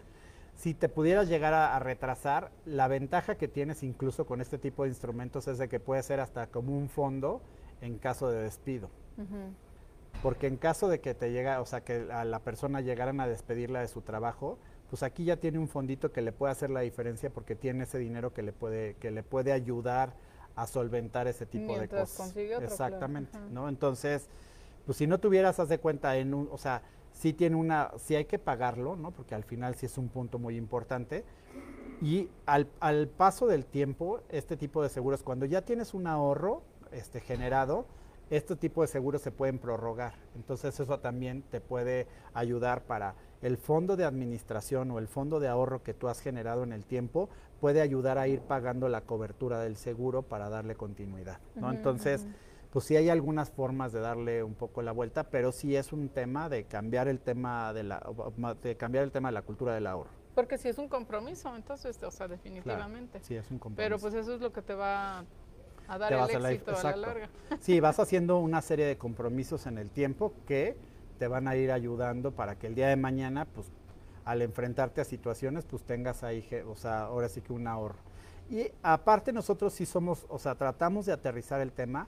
Si 0.60 0.74
te 0.74 0.90
pudieras 0.90 1.26
llegar 1.26 1.54
a, 1.54 1.78
retrasar, 1.78 2.50
la 2.66 2.86
ventaja 2.86 3.36
que 3.36 3.48
tienes 3.48 3.82
incluso 3.82 4.26
con 4.26 4.42
este 4.42 4.58
tipo 4.58 4.82
de 4.82 4.90
instrumentos 4.90 5.48
es 5.48 5.56
de 5.56 5.70
que 5.70 5.80
puede 5.80 6.02
ser 6.02 6.20
hasta 6.20 6.48
como 6.48 6.76
un 6.76 6.90
fondo 6.90 7.40
en 7.80 7.96
caso 7.96 8.30
de 8.30 8.42
despido. 8.42 8.90
Porque 10.22 10.48
en 10.48 10.58
caso 10.58 10.88
de 10.88 11.00
que 11.00 11.14
te 11.14 11.32
llega, 11.32 11.62
o 11.62 11.64
sea, 11.64 11.82
que 11.82 12.08
a 12.12 12.26
la 12.26 12.40
persona 12.40 12.82
llegaran 12.82 13.20
a 13.20 13.26
despedirla 13.26 13.80
de 13.80 13.88
su 13.88 14.02
trabajo, 14.02 14.58
pues 14.90 15.02
aquí 15.02 15.24
ya 15.24 15.38
tiene 15.38 15.58
un 15.58 15.66
fondito 15.66 16.12
que 16.12 16.20
le 16.20 16.30
puede 16.30 16.52
hacer 16.52 16.68
la 16.68 16.80
diferencia 16.80 17.30
porque 17.30 17.54
tiene 17.54 17.84
ese 17.84 17.96
dinero 17.96 18.34
que 18.34 18.42
le 18.42 18.52
puede, 18.52 18.96
que 18.96 19.10
le 19.10 19.22
puede 19.22 19.52
ayudar 19.52 20.12
a 20.56 20.66
solventar 20.66 21.26
ese 21.26 21.46
tipo 21.46 21.78
de 21.78 21.88
cosas. 21.88 22.36
Exactamente, 22.36 23.38
¿no? 23.50 23.70
Entonces, 23.70 24.28
pues 24.84 24.98
si 24.98 25.06
no 25.06 25.16
tuvieras, 25.16 25.58
haz 25.58 25.70
de 25.70 25.78
cuenta 25.78 26.18
en 26.18 26.34
un, 26.34 26.50
o 26.52 26.58
sea, 26.58 26.82
sí 27.20 27.34
tiene 27.34 27.56
una, 27.56 27.90
sí 27.98 28.14
hay 28.16 28.24
que 28.24 28.38
pagarlo, 28.38 28.96
¿no? 28.96 29.10
Porque 29.10 29.34
al 29.34 29.44
final 29.44 29.74
sí 29.74 29.84
es 29.84 29.98
un 29.98 30.08
punto 30.08 30.38
muy 30.38 30.56
importante. 30.56 31.22
Y 32.00 32.30
al, 32.46 32.66
al 32.80 33.08
paso 33.08 33.46
del 33.46 33.66
tiempo, 33.66 34.22
este 34.30 34.56
tipo 34.56 34.82
de 34.82 34.88
seguros, 34.88 35.22
cuando 35.22 35.44
ya 35.44 35.60
tienes 35.60 35.92
un 35.92 36.06
ahorro 36.06 36.62
este, 36.92 37.20
generado, 37.20 37.84
este 38.30 38.56
tipo 38.56 38.80
de 38.80 38.88
seguros 38.88 39.20
se 39.20 39.32
pueden 39.32 39.58
prorrogar. 39.58 40.14
Entonces 40.34 40.80
eso 40.80 40.98
también 41.00 41.42
te 41.42 41.60
puede 41.60 42.06
ayudar 42.32 42.84
para 42.84 43.16
el 43.42 43.58
fondo 43.58 43.96
de 43.96 44.04
administración 44.04 44.90
o 44.90 44.98
el 44.98 45.06
fondo 45.06 45.40
de 45.40 45.48
ahorro 45.48 45.82
que 45.82 45.92
tú 45.92 46.08
has 46.08 46.20
generado 46.20 46.62
en 46.62 46.72
el 46.72 46.86
tiempo, 46.86 47.28
puede 47.60 47.82
ayudar 47.82 48.16
a 48.16 48.28
ir 48.28 48.40
pagando 48.40 48.88
la 48.88 49.02
cobertura 49.02 49.60
del 49.60 49.76
seguro 49.76 50.22
para 50.22 50.48
darle 50.48 50.74
continuidad. 50.74 51.38
¿no? 51.54 51.70
Entonces, 51.70 52.26
pues 52.70 52.84
sí 52.84 52.96
hay 52.96 53.08
algunas 53.08 53.50
formas 53.50 53.92
de 53.92 54.00
darle 54.00 54.42
un 54.42 54.54
poco 54.54 54.82
la 54.82 54.92
vuelta, 54.92 55.24
pero 55.24 55.52
sí 55.52 55.74
es 55.74 55.92
un 55.92 56.08
tema 56.08 56.48
de 56.48 56.64
cambiar 56.64 57.08
el 57.08 57.18
tema 57.18 57.72
de 57.72 57.82
la, 57.82 58.02
de 58.62 58.76
cambiar 58.76 59.04
el 59.04 59.10
tema 59.10 59.28
de 59.28 59.32
la 59.32 59.42
cultura 59.42 59.74
del 59.74 59.86
ahorro. 59.86 60.10
Porque 60.34 60.56
si 60.56 60.68
es 60.68 60.78
un 60.78 60.88
compromiso, 60.88 61.54
entonces, 61.56 62.00
o 62.02 62.10
sea, 62.10 62.28
definitivamente. 62.28 63.20
sí, 63.22 63.34
es 63.34 63.50
un 63.50 63.58
compromiso. 63.58 63.84
Pero 63.84 63.98
pues 63.98 64.14
eso 64.14 64.34
es 64.34 64.40
lo 64.40 64.52
que 64.52 64.62
te 64.62 64.74
va 64.74 65.24
a 65.88 65.98
dar 65.98 66.12
el 66.12 66.46
éxito 66.46 66.76
a 66.76 66.82
la 66.82 66.96
larga. 66.96 67.28
Sí, 67.60 67.80
vas 67.80 67.98
haciendo 67.98 68.38
una 68.38 68.62
serie 68.62 68.86
de 68.86 68.96
compromisos 68.96 69.66
en 69.66 69.76
el 69.76 69.90
tiempo 69.90 70.32
que 70.46 70.76
te 71.18 71.26
van 71.26 71.48
a 71.48 71.56
ir 71.56 71.72
ayudando 71.72 72.30
para 72.30 72.56
que 72.56 72.68
el 72.68 72.76
día 72.76 72.88
de 72.88 72.96
mañana, 72.96 73.46
pues, 73.46 73.66
al 74.24 74.42
enfrentarte 74.42 75.00
a 75.00 75.04
situaciones, 75.04 75.64
pues 75.64 75.82
tengas 75.82 76.22
ahí, 76.22 76.46
o 76.68 76.76
sea, 76.76 77.02
ahora 77.02 77.28
sí 77.28 77.40
que 77.40 77.52
un 77.52 77.66
ahorro. 77.66 77.98
Y 78.48 78.70
aparte 78.82 79.32
nosotros 79.32 79.72
sí 79.72 79.86
somos, 79.86 80.24
o 80.28 80.38
sea, 80.38 80.54
tratamos 80.54 81.06
de 81.06 81.12
aterrizar 81.12 81.60
el 81.60 81.72
tema 81.72 82.06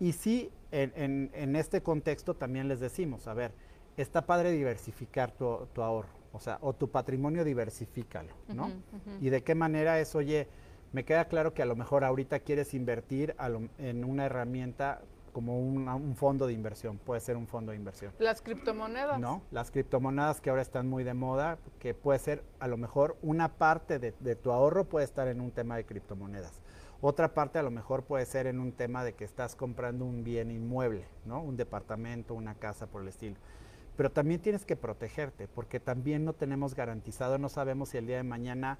y 0.00 0.12
sí, 0.12 0.50
en, 0.72 1.30
en, 1.34 1.56
este 1.56 1.82
contexto 1.82 2.34
también 2.34 2.68
les 2.68 2.80
decimos, 2.80 3.28
a 3.28 3.34
ver, 3.34 3.52
está 3.96 4.24
padre 4.26 4.50
diversificar 4.50 5.30
tu, 5.30 5.68
tu 5.74 5.82
ahorro, 5.82 6.08
o 6.32 6.40
sea, 6.40 6.58
o 6.62 6.72
tu 6.72 6.90
patrimonio 6.90 7.44
diversifícalo, 7.44 8.32
¿no? 8.48 8.72
Y 9.20 9.28
de 9.28 9.42
qué 9.42 9.54
manera 9.54 10.00
es, 10.00 10.14
oye, 10.14 10.48
me 10.92 11.04
queda 11.04 11.26
claro 11.26 11.52
que 11.52 11.62
a 11.62 11.66
lo 11.66 11.76
mejor 11.76 12.04
ahorita 12.04 12.40
quieres 12.40 12.72
invertir 12.72 13.36
en 13.78 14.04
una 14.04 14.24
herramienta 14.24 15.02
como 15.32 15.60
un, 15.60 16.16
fondo 16.16 16.46
de 16.46 16.52
inversión, 16.52 16.98
puede 16.98 17.20
ser 17.20 17.36
un 17.36 17.46
fondo 17.46 17.72
de 17.72 17.76
inversión. 17.76 18.12
Las 18.18 18.42
criptomonedas. 18.42 19.20
No, 19.20 19.42
las 19.50 19.70
criptomonedas 19.70 20.40
que 20.40 20.50
ahora 20.50 20.62
están 20.62 20.88
muy 20.88 21.04
de 21.04 21.14
moda, 21.14 21.58
que 21.78 21.94
puede 21.94 22.18
ser 22.18 22.42
a 22.58 22.66
lo 22.68 22.76
mejor 22.76 23.16
una 23.22 23.48
parte 23.56 23.98
de, 23.98 24.14
de, 24.18 24.34
tu 24.34 24.50
ahorro 24.50 24.86
puede 24.86 25.04
estar 25.04 25.28
en 25.28 25.40
un 25.40 25.50
tema 25.52 25.76
de 25.76 25.84
criptomonedas. 25.84 26.60
Otra 27.02 27.32
parte 27.32 27.58
a 27.58 27.62
lo 27.62 27.70
mejor 27.70 28.04
puede 28.04 28.26
ser 28.26 28.46
en 28.46 28.60
un 28.60 28.72
tema 28.72 29.04
de 29.04 29.14
que 29.14 29.24
estás 29.24 29.56
comprando 29.56 30.04
un 30.04 30.22
bien 30.22 30.50
inmueble, 30.50 31.06
¿no? 31.24 31.40
Un 31.42 31.56
departamento, 31.56 32.34
una 32.34 32.54
casa 32.54 32.86
por 32.86 33.00
el 33.00 33.08
estilo. 33.08 33.36
Pero 33.96 34.10
también 34.10 34.40
tienes 34.40 34.66
que 34.66 34.76
protegerte, 34.76 35.48
porque 35.48 35.80
también 35.80 36.24
no 36.24 36.34
tenemos 36.34 36.74
garantizado, 36.74 37.38
no 37.38 37.48
sabemos 37.48 37.90
si 37.90 37.98
el 37.98 38.06
día 38.06 38.18
de 38.18 38.22
mañana 38.22 38.78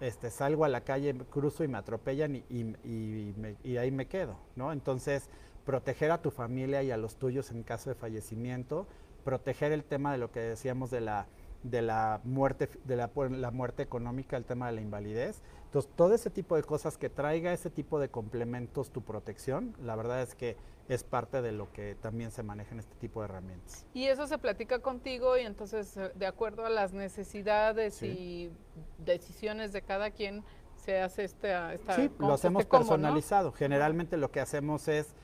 este, 0.00 0.30
salgo 0.30 0.64
a 0.64 0.68
la 0.68 0.82
calle, 0.82 1.14
cruzo 1.30 1.62
y 1.62 1.68
me 1.68 1.78
atropellan 1.78 2.36
y, 2.48 3.76
ahí 3.76 3.90
me 3.90 4.06
quedo, 4.06 4.36
¿no? 4.56 4.72
Entonces, 4.72 5.30
proteger 5.64 6.10
a 6.10 6.20
tu 6.20 6.30
familia 6.30 6.82
y 6.82 6.90
a 6.90 6.96
los 6.96 7.16
tuyos 7.16 7.50
en 7.52 7.62
caso 7.62 7.90
de 7.90 7.96
fallecimiento, 7.96 8.88
proteger 9.24 9.72
el 9.72 9.84
tema 9.84 10.12
de 10.12 10.18
lo 10.18 10.32
que 10.32 10.40
decíamos 10.40 10.90
de 10.90 11.00
la, 11.00 11.26
de 11.62 11.80
la 11.80 12.20
muerte, 12.24 12.68
de 12.84 12.96
la, 12.96 13.10
la 13.30 13.50
muerte 13.50 13.82
económica, 13.82 14.36
el 14.36 14.44
tema 14.44 14.66
de 14.66 14.72
la 14.72 14.80
invalidez. 14.80 15.42
Entonces, 15.74 15.90
todo 15.96 16.14
ese 16.14 16.30
tipo 16.30 16.54
de 16.54 16.62
cosas 16.62 16.96
que 16.96 17.10
traiga 17.10 17.52
ese 17.52 17.68
tipo 17.68 17.98
de 17.98 18.08
complementos 18.08 18.90
tu 18.90 19.02
protección, 19.02 19.74
la 19.82 19.96
verdad 19.96 20.22
es 20.22 20.36
que 20.36 20.56
es 20.88 21.02
parte 21.02 21.42
de 21.42 21.50
lo 21.50 21.72
que 21.72 21.96
también 21.96 22.30
se 22.30 22.44
maneja 22.44 22.74
en 22.74 22.78
este 22.78 22.94
tipo 22.94 23.20
de 23.20 23.24
herramientas. 23.24 23.84
Y 23.92 24.04
eso 24.04 24.28
se 24.28 24.38
platica 24.38 24.78
contigo 24.78 25.36
y 25.36 25.40
entonces 25.40 25.96
eh, 25.96 26.12
de 26.14 26.26
acuerdo 26.28 26.64
a 26.64 26.68
las 26.68 26.92
necesidades 26.92 28.04
y 28.04 28.52
decisiones 28.98 29.72
de 29.72 29.82
cada 29.82 30.12
quien 30.12 30.44
se 30.76 31.00
hace 31.00 31.24
este, 31.24 31.52
esta... 31.74 31.96
Sí, 31.96 32.08
lo 32.20 32.34
hacemos 32.34 32.66
personalizado. 32.66 33.50
Generalmente 33.50 34.16
lo 34.16 34.30
que 34.30 34.38
hacemos 34.38 34.86
es 34.86 35.16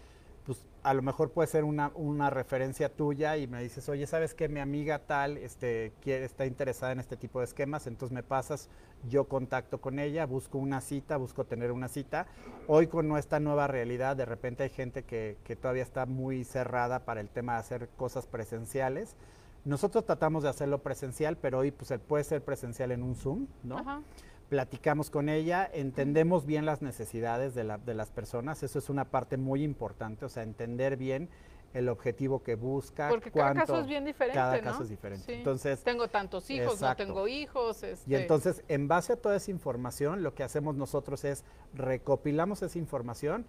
pues 0.45 0.65
a 0.83 0.95
lo 0.95 1.03
mejor 1.03 1.31
puede 1.31 1.47
ser 1.49 1.65
una, 1.65 1.91
una 1.95 2.31
referencia 2.31 2.89
tuya 2.89 3.37
y 3.37 3.47
me 3.47 3.63
dices, 3.63 3.89
oye, 3.89 4.07
¿sabes 4.07 4.35
qué? 4.35 4.49
Mi 4.49 4.61
amiga 4.61 5.01
tal 5.01 5.37
este, 5.37 5.93
quiere, 6.01 6.25
está 6.25 6.47
interesada 6.47 6.93
en 6.93 7.01
este 7.01 7.17
tipo 7.17 7.41
de 7.41 7.45
esquemas, 7.45 7.87
entonces 7.87 8.15
me 8.15 8.23
pasas, 8.23 8.69
yo 9.09 9.25
contacto 9.25 9.81
con 9.81 9.99
ella, 9.99 10.25
busco 10.27 10.59
una 10.59 10.81
cita, 10.81 11.17
busco 11.17 11.45
tener 11.45 11.73
una 11.73 11.89
cita. 11.89 12.27
Hoy 12.67 12.87
con 12.87 13.17
esta 13.17 13.41
nueva 13.41 13.67
realidad, 13.67 14.17
de 14.17 14.25
repente 14.25 14.63
hay 14.63 14.71
gente 14.71 15.03
que, 15.03 15.37
que 15.45 15.57
todavía 15.57 15.83
está 15.83 16.07
muy 16.07 16.45
cerrada 16.45 17.05
para 17.05 17.21
el 17.21 17.29
tema 17.29 17.55
de 17.55 17.59
hacer 17.61 17.89
cosas 17.97 18.27
presenciales. 18.27 19.17
Nosotros 19.65 20.07
tratamos 20.07 20.43
de 20.43 20.49
hacerlo 20.49 20.83
presencial, 20.83 21.37
pero 21.37 21.59
hoy 21.59 21.71
pues 21.71 21.93
puede 22.09 22.25
ser 22.25 22.43
presencial 22.43 22.93
en 22.93 23.03
un 23.03 23.15
Zoom, 23.15 23.47
¿no? 23.63 23.79
Ajá 23.79 24.03
platicamos 24.51 25.11
con 25.11 25.29
ella, 25.29 25.71
entendemos 25.73 26.45
bien 26.45 26.67
las 26.67 26.83
necesidades 26.83 27.55
de, 27.55 27.63
la, 27.65 27.79
de, 27.79 27.95
las 27.95 28.11
personas, 28.11 28.63
eso 28.65 28.81
es 28.81 28.91
una 28.91 29.07
parte 29.07 29.37
muy 29.37 29.63
importante, 29.63 30.25
o 30.25 30.29
sea, 30.29 30.43
entender 30.43 30.97
bien 30.97 31.31
el 31.73 31.89
objetivo 31.89 32.43
que 32.43 32.57
busca. 32.57 33.09
Porque 33.09 33.31
cada 33.31 33.55
caso 33.55 33.79
es 33.79 33.87
bien 33.87 34.05
diferente. 34.05 34.35
Cada 34.35 34.61
caso 34.61 34.83
es 34.83 34.89
diferente. 34.89 35.39
Entonces, 35.39 35.85
tengo 35.85 36.09
tantos 36.09 36.51
hijos, 36.51 36.81
no 36.81 36.97
tengo 36.97 37.29
hijos. 37.29 37.85
Este... 37.85 38.11
Y 38.11 38.17
entonces, 38.17 38.65
en 38.67 38.89
base 38.89 39.13
a 39.13 39.17
toda 39.17 39.37
esa 39.37 39.53
información, 39.53 40.25
lo 40.25 40.35
que 40.35 40.43
hacemos 40.43 40.75
nosotros 40.75 41.25
es 41.25 41.45
recopilamos 41.73 42.61
esa 42.63 42.77
información, 42.77 43.47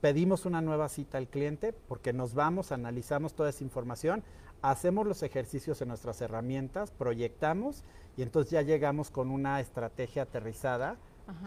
pedimos 0.00 0.44
una 0.46 0.60
nueva 0.60 0.88
cita 0.88 1.18
al 1.18 1.28
cliente 1.28 1.72
porque 1.72 2.12
nos 2.12 2.34
vamos, 2.34 2.72
analizamos 2.72 3.34
toda 3.34 3.50
esa 3.50 3.64
información, 3.64 4.22
hacemos 4.62 5.06
los 5.06 5.22
ejercicios 5.22 5.80
en 5.82 5.88
nuestras 5.88 6.20
herramientas, 6.20 6.90
proyectamos 6.90 7.84
y 8.16 8.22
entonces 8.22 8.50
ya 8.52 8.62
llegamos 8.62 9.10
con 9.10 9.30
una 9.30 9.60
estrategia 9.60 10.22
aterrizada 10.22 10.96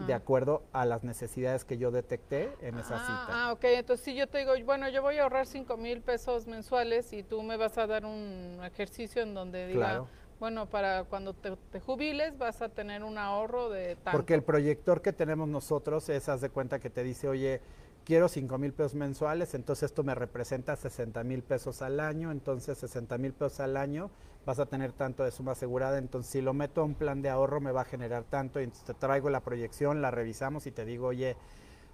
de 0.06 0.14
acuerdo 0.14 0.62
a 0.72 0.86
las 0.86 1.02
necesidades 1.02 1.64
que 1.64 1.76
yo 1.76 1.90
detecté 1.90 2.52
en 2.60 2.78
esa 2.78 2.94
ah, 2.96 3.00
cita. 3.00 3.26
Ah, 3.30 3.52
ok, 3.52 3.64
entonces 3.64 4.04
si 4.04 4.14
yo 4.14 4.28
te 4.28 4.38
digo, 4.38 4.52
bueno, 4.64 4.88
yo 4.88 5.02
voy 5.02 5.18
a 5.18 5.24
ahorrar 5.24 5.44
5 5.44 5.76
mil 5.76 6.00
pesos 6.02 6.46
mensuales 6.46 7.12
y 7.12 7.24
tú 7.24 7.42
me 7.42 7.56
vas 7.56 7.76
a 7.78 7.88
dar 7.88 8.04
un 8.04 8.60
ejercicio 8.62 9.22
en 9.22 9.34
donde 9.34 9.66
diga, 9.66 10.04
bueno, 10.38 10.66
para 10.66 11.04
cuando 11.04 11.34
te, 11.34 11.80
jubiles 11.80 12.38
vas 12.38 12.62
a 12.62 12.68
tener 12.68 13.02
un 13.02 13.18
ahorro 13.18 13.70
de 13.70 13.96
tanto. 13.96 14.12
Porque 14.12 14.34
el 14.34 14.42
proyector 14.42 15.02
que 15.02 15.12
tenemos 15.12 15.48
nosotros 15.48 16.08
es, 16.08 16.28
haz 16.28 16.40
de 16.40 16.50
cuenta 16.50 16.78
que 16.78 16.90
te 16.90 17.02
dice, 17.02 17.28
oye, 17.28 17.60
quiero 18.04 18.28
5 18.28 18.58
mil 18.58 18.72
pesos 18.72 18.94
mensuales, 18.94 19.54
entonces 19.54 19.84
esto 19.84 20.02
me 20.02 20.14
representa 20.14 20.76
60 20.76 21.22
mil 21.24 21.42
pesos 21.42 21.82
al 21.82 22.00
año, 22.00 22.30
entonces 22.30 22.78
60 22.78 23.18
mil 23.18 23.32
pesos 23.32 23.60
al 23.60 23.76
año 23.76 24.10
vas 24.44 24.58
a 24.58 24.66
tener 24.66 24.92
tanto 24.92 25.24
de 25.24 25.30
suma 25.30 25.52
asegurada, 25.52 25.98
entonces 25.98 26.32
si 26.32 26.40
lo 26.40 26.52
meto 26.52 26.80
a 26.80 26.84
un 26.84 26.94
plan 26.94 27.22
de 27.22 27.30
ahorro 27.30 27.60
me 27.60 27.72
va 27.72 27.82
a 27.82 27.84
generar 27.84 28.24
tanto, 28.24 28.60
y 28.60 28.64
entonces 28.64 28.86
te 28.86 28.94
traigo 28.94 29.30
la 29.30 29.40
proyección, 29.40 30.02
la 30.02 30.10
revisamos 30.10 30.66
y 30.66 30.72
te 30.72 30.84
digo, 30.84 31.08
oye, 31.08 31.36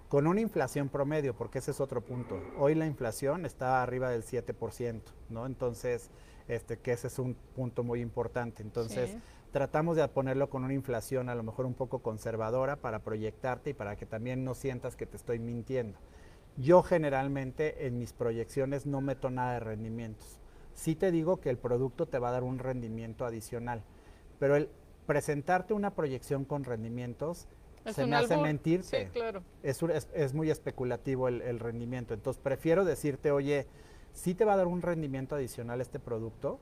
con 0.07 0.25
una 0.25 0.41
inflación 0.41 0.89
promedio, 0.89 1.35
porque 1.35 1.59
ese 1.59 1.71
es 1.71 1.79
otro 1.79 2.01
punto, 2.01 2.41
hoy 2.57 2.73
la 2.73 2.87
inflación 2.87 3.45
está 3.45 3.83
arriba 3.83 4.09
del 4.09 4.23
7%, 4.23 5.01
¿no? 5.29 5.45
Entonces, 5.45 6.09
este, 6.47 6.79
que 6.79 6.93
ese 6.93 7.07
es 7.07 7.19
un 7.19 7.35
punto 7.55 7.83
muy 7.83 8.01
importante, 8.01 8.63
entonces... 8.63 9.15
tratamos 9.51 9.97
de 9.97 10.07
ponerlo 10.07 10.49
con 10.49 10.63
una 10.63 10.73
inflación 10.73 11.29
a 11.29 11.35
lo 11.35 11.43
mejor 11.43 11.65
un 11.65 11.73
poco 11.73 11.99
conservadora 11.99 12.75
para 12.75 12.99
proyectarte 12.99 13.71
y 13.71 13.73
para 13.73 13.95
que 13.95 14.05
también 14.05 14.43
no 14.43 14.53
sientas 14.55 14.95
que 14.95 15.05
te 15.05 15.17
estoy 15.17 15.39
mintiendo. 15.39 15.97
Yo 16.57 16.83
generalmente 16.83 17.87
en 17.87 17.97
mis 17.97 18.13
proyecciones 18.13 18.85
no 18.85 19.01
meto 19.01 19.29
nada 19.29 19.53
de 19.53 19.59
rendimientos 19.61 20.39
sí 20.79 20.95
te 20.95 21.11
digo 21.11 21.37
que 21.41 21.49
el 21.49 21.57
producto 21.57 22.07
te 22.07 22.19
va 22.19 22.29
a 22.29 22.31
dar 22.31 22.43
un 22.43 22.57
rendimiento 22.57 23.25
adicional, 23.25 23.83
pero 24.39 24.55
el 24.55 24.69
presentarte 25.05 25.73
una 25.73 25.93
proyección 25.93 26.45
con 26.45 26.63
rendimientos 26.63 27.47
se 27.85 28.05
me 28.05 28.15
hace 28.15 28.37
mentirte. 28.37 29.05
Sí, 29.05 29.11
claro. 29.11 29.43
Es, 29.63 29.81
es, 30.13 30.33
muy 30.33 30.49
especulativo 30.51 31.27
el, 31.27 31.41
el, 31.41 31.59
rendimiento. 31.59 32.13
Entonces 32.13 32.41
prefiero 32.41 32.85
decirte, 32.85 33.31
oye, 33.31 33.67
sí 34.13 34.35
te 34.35 34.45
va 34.45 34.53
a 34.53 34.57
dar 34.57 34.67
un 34.67 34.81
rendimiento 34.81 35.35
adicional 35.35 35.81
este 35.81 35.99
producto, 35.99 36.59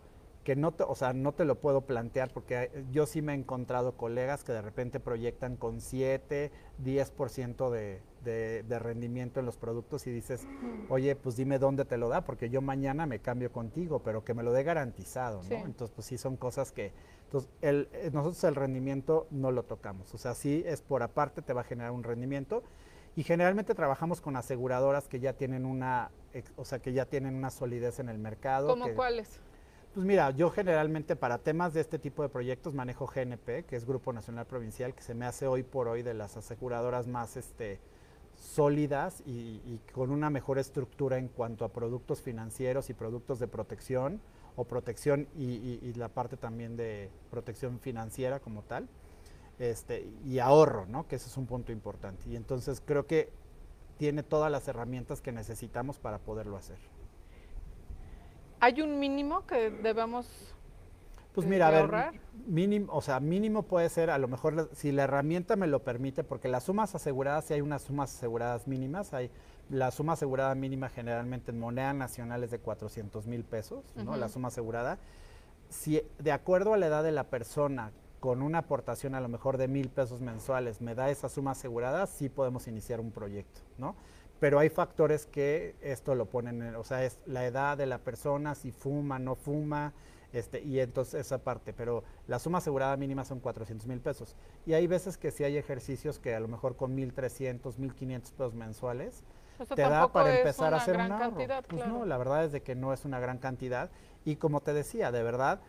que 0.47 0.55
no 0.55 0.71
te, 0.71 0.85
o 0.85 0.95
sea, 0.95 1.11
no 1.11 1.33
te 1.33 1.43
lo 1.43 1.55
puedo 1.55 1.81
plantear 1.81 2.31
porque 2.31 2.85
yo 2.89 3.05
sí 3.05 3.21
me 3.21 3.33
he 3.33 3.35
encontrado 3.35 3.97
colegas 3.97 4.45
que 4.45 4.53
de 4.53 4.61
repente 4.61 5.01
proyectan 5.01 5.57
con 5.57 5.81
7, 5.81 6.53
10% 6.81 7.69
de, 7.69 8.01
de, 8.23 8.63
de 8.63 8.79
rendimiento 8.79 9.41
en 9.41 9.45
los 9.45 9.57
productos 9.57 10.07
y 10.07 10.11
dices, 10.11 10.47
oye, 10.87 11.17
pues 11.17 11.35
dime 11.35 11.59
dónde 11.59 11.83
te 11.83 11.97
lo 11.97 12.07
da, 12.07 12.21
porque 12.21 12.49
yo 12.49 12.61
mañana 12.61 13.05
me 13.05 13.19
cambio 13.19 13.51
contigo, 13.51 13.99
pero 13.99 14.23
que 14.23 14.33
me 14.33 14.41
lo 14.41 14.53
dé 14.53 14.63
garantizado, 14.63 15.43
¿no? 15.43 15.65
Entonces, 15.65 15.93
pues 15.93 16.07
sí 16.07 16.17
son 16.17 16.37
cosas 16.37 16.71
que, 16.71 16.93
entonces, 17.25 17.51
el, 17.59 17.89
eh, 17.91 18.09
nosotros 18.13 18.41
el 18.45 18.55
rendimiento 18.55 19.27
no 19.29 19.51
lo 19.51 19.63
tocamos, 19.63 20.13
o 20.13 20.17
sea, 20.17 20.33
sí 20.33 20.63
es 20.65 20.81
por 20.81 21.03
aparte, 21.03 21.41
te 21.41 21.51
va 21.51 21.59
a 21.59 21.65
generar 21.65 21.91
un 21.91 22.03
rendimiento. 22.03 22.63
Y 23.17 23.23
generalmente 23.23 23.73
trabajamos 23.73 24.21
con 24.21 24.37
aseguradoras 24.37 25.09
que 25.09 25.19
ya 25.19 25.33
tienen 25.33 25.65
una, 25.65 26.11
o 26.55 26.63
sea, 26.63 26.77
que 26.79 26.93
ya 26.93 27.05
tienen 27.05 27.35
una 27.35 27.49
solidez 27.49 27.99
en 27.99 28.09
el 28.09 28.19
mercado. 28.19 28.67
¿Cómo 28.67 28.93
cuáles? 28.93 29.41
Pues 29.97 30.05
mira, 30.05 30.29
yo 30.29 30.51
generalmente 30.51 31.15
para 31.15 31.39
temas 31.39 31.73
de 31.73 31.81
este 31.81 31.97
tipo 31.97 32.21
de 32.21 32.29
proyectos 32.29 32.75
manejo 32.75 33.07
GNP, 33.07 33.65
que 33.65 33.75
es 33.75 33.83
Grupo 33.83 34.13
Nacional 34.13 34.45
Provincial, 34.45 34.93
que 34.93 35.01
se 35.01 35.15
me 35.15 35.25
hace 35.25 35.47
hoy 35.47 35.63
por 35.63 35.87
hoy 35.87 36.03
de 36.03 36.13
las 36.13 36.37
aseguradoras 36.37 37.07
más 37.07 37.35
este, 37.35 37.79
sólidas 38.35 39.23
y, 39.25 39.81
con 39.93 40.11
una 40.11 40.29
mejor 40.29 40.59
estructura 40.59 41.17
en 41.17 41.29
cuanto 41.29 41.65
a 41.65 41.69
productos 41.69 42.21
financieros 42.21 42.91
y 42.91 42.93
productos 42.93 43.39
de 43.39 43.47
protección 43.47 44.21
o 44.55 44.65
protección 44.65 45.27
y, 45.35 45.91
la 45.95 46.09
parte 46.09 46.37
también 46.37 46.77
de 46.77 47.09
protección 47.31 47.79
financiera 47.79 48.39
como 48.39 48.61
tal, 48.61 48.87
este, 49.57 50.05
y 50.23 50.37
ahorro, 50.37 50.85
¿no? 50.85 51.07
que 51.07 51.15
ese 51.15 51.27
es 51.27 51.37
un 51.37 51.47
punto 51.47 51.71
importante. 51.71 52.29
Y 52.29 52.35
entonces 52.35 52.83
creo 52.85 53.07
que 53.07 53.31
tiene 53.97 54.21
todas 54.21 54.51
las 54.51 54.67
herramientas 54.67 55.21
que 55.21 55.31
necesitamos 55.31 55.97
para 55.97 56.19
poderlo 56.19 56.55
hacer. 56.55 56.77
¿Hay 58.59 58.81
un 58.81 58.99
mínimo 58.99 59.45
que 59.45 59.69
debemos 59.69 60.27
pues 61.37 61.45
mira, 61.45 61.67
a 61.67 61.69
ver, 61.69 62.19
mínimo, 62.47 62.91
o 62.91 62.99
sea, 62.99 63.19
mínimo 63.19 63.61
puede 63.61 63.89
ser, 63.89 64.09
a 64.09 64.17
lo 64.17 64.27
mejor 64.27 64.71
si 64.73 64.91
la 64.91 65.03
herramienta 65.03 65.55
me 65.55 65.67
lo 65.67 65.83
permite, 65.83 66.23
porque 66.23 66.47
las 66.47 66.63
sumas 66.63 66.95
aseguradas, 66.95 67.45
si 67.45 67.53
hay 67.53 67.61
unas 67.61 67.83
sumas 67.83 68.11
aseguradas 68.15 68.67
mínimas, 68.67 69.13
hay 69.13 69.29
la 69.69 69.91
suma 69.91 70.13
asegurada 70.13 70.55
mínima 70.55 70.89
generalmente 70.89 71.51
en 71.51 71.59
moneda 71.59 71.93
nacional 71.93 72.43
es 72.43 72.49
de 72.49 72.57
400 72.57 73.27
mil 73.27 73.43
pesos, 73.43 73.83
¿no? 73.95 74.17
La 74.17 74.29
suma 74.29 74.47
asegurada. 74.47 74.97
Si 75.69 76.01
de 76.17 76.31
acuerdo 76.31 76.73
a 76.73 76.77
la 76.77 76.87
edad 76.87 77.03
de 77.03 77.11
la 77.11 77.25
persona, 77.25 77.91
con 78.19 78.41
una 78.41 78.57
aportación 78.57 79.13
a 79.13 79.21
lo 79.21 79.27
mejor 79.27 79.57
de 79.57 79.67
mil 79.67 79.89
pesos 79.89 80.21
mensuales, 80.21 80.81
me 80.81 80.95
da 80.95 81.11
esa 81.11 81.29
suma 81.29 81.51
asegurada, 81.51 82.07
sí 82.07 82.29
podemos 82.29 82.67
iniciar 82.67 82.99
un 82.99 83.11
proyecto, 83.11 83.61
¿no? 83.77 83.95
Pero 84.39 84.59
hay 84.59 84.69
factores 84.69 85.25
que 85.25 85.75
esto 85.81 86.15
lo 86.15 86.25
ponen, 86.25 86.61
en, 86.61 86.75
o 86.75 86.83
sea, 86.83 87.03
es 87.03 87.19
la 87.25 87.45
edad 87.45 87.77
de 87.77 87.85
la 87.85 87.99
persona, 87.99 88.55
si 88.55 88.71
fuma, 88.71 89.19
no 89.19 89.35
fuma, 89.35 89.93
este, 90.33 90.61
y 90.61 90.79
entonces 90.79 91.21
esa 91.21 91.39
parte, 91.39 91.73
pero 91.73 92.03
la 92.27 92.37
suma 92.37 92.59
asegurada 92.59 92.95
mínima 92.97 93.25
son 93.25 93.39
400 93.39 93.87
mil 93.87 93.99
pesos. 93.99 94.35
Y 94.65 94.73
hay 94.73 94.85
veces 94.85 95.17
que 95.17 95.31
sí 95.31 95.43
hay 95.43 95.57
ejercicios 95.57 96.19
que 96.19 96.35
a 96.35 96.39
lo 96.39 96.47
mejor 96.47 96.75
con 96.75 96.95
1.300, 96.95 97.61
1.500 97.77 98.31
pesos 98.33 98.53
mensuales 98.53 99.23
te 99.73 99.81
da 99.81 100.11
para 100.11 100.37
empezar 100.37 100.73
a 100.73 100.77
hacer 100.77 100.95
una 100.97 101.17
Cantidad, 101.17 101.65
pues 101.65 101.87
no, 101.87 102.05
la 102.05 102.17
verdad 102.17 102.45
es 102.45 102.51
de 102.51 102.61
que 102.61 102.75
no 102.75 102.93
es 102.93 103.05
una 103.05 103.19
gran 103.19 103.39
cantidad. 103.39 103.89
Y 104.25 104.35
como 104.35 104.61
te 104.61 104.73
decía, 104.73 105.11
de 105.11 105.23
verdad, 105.23 105.61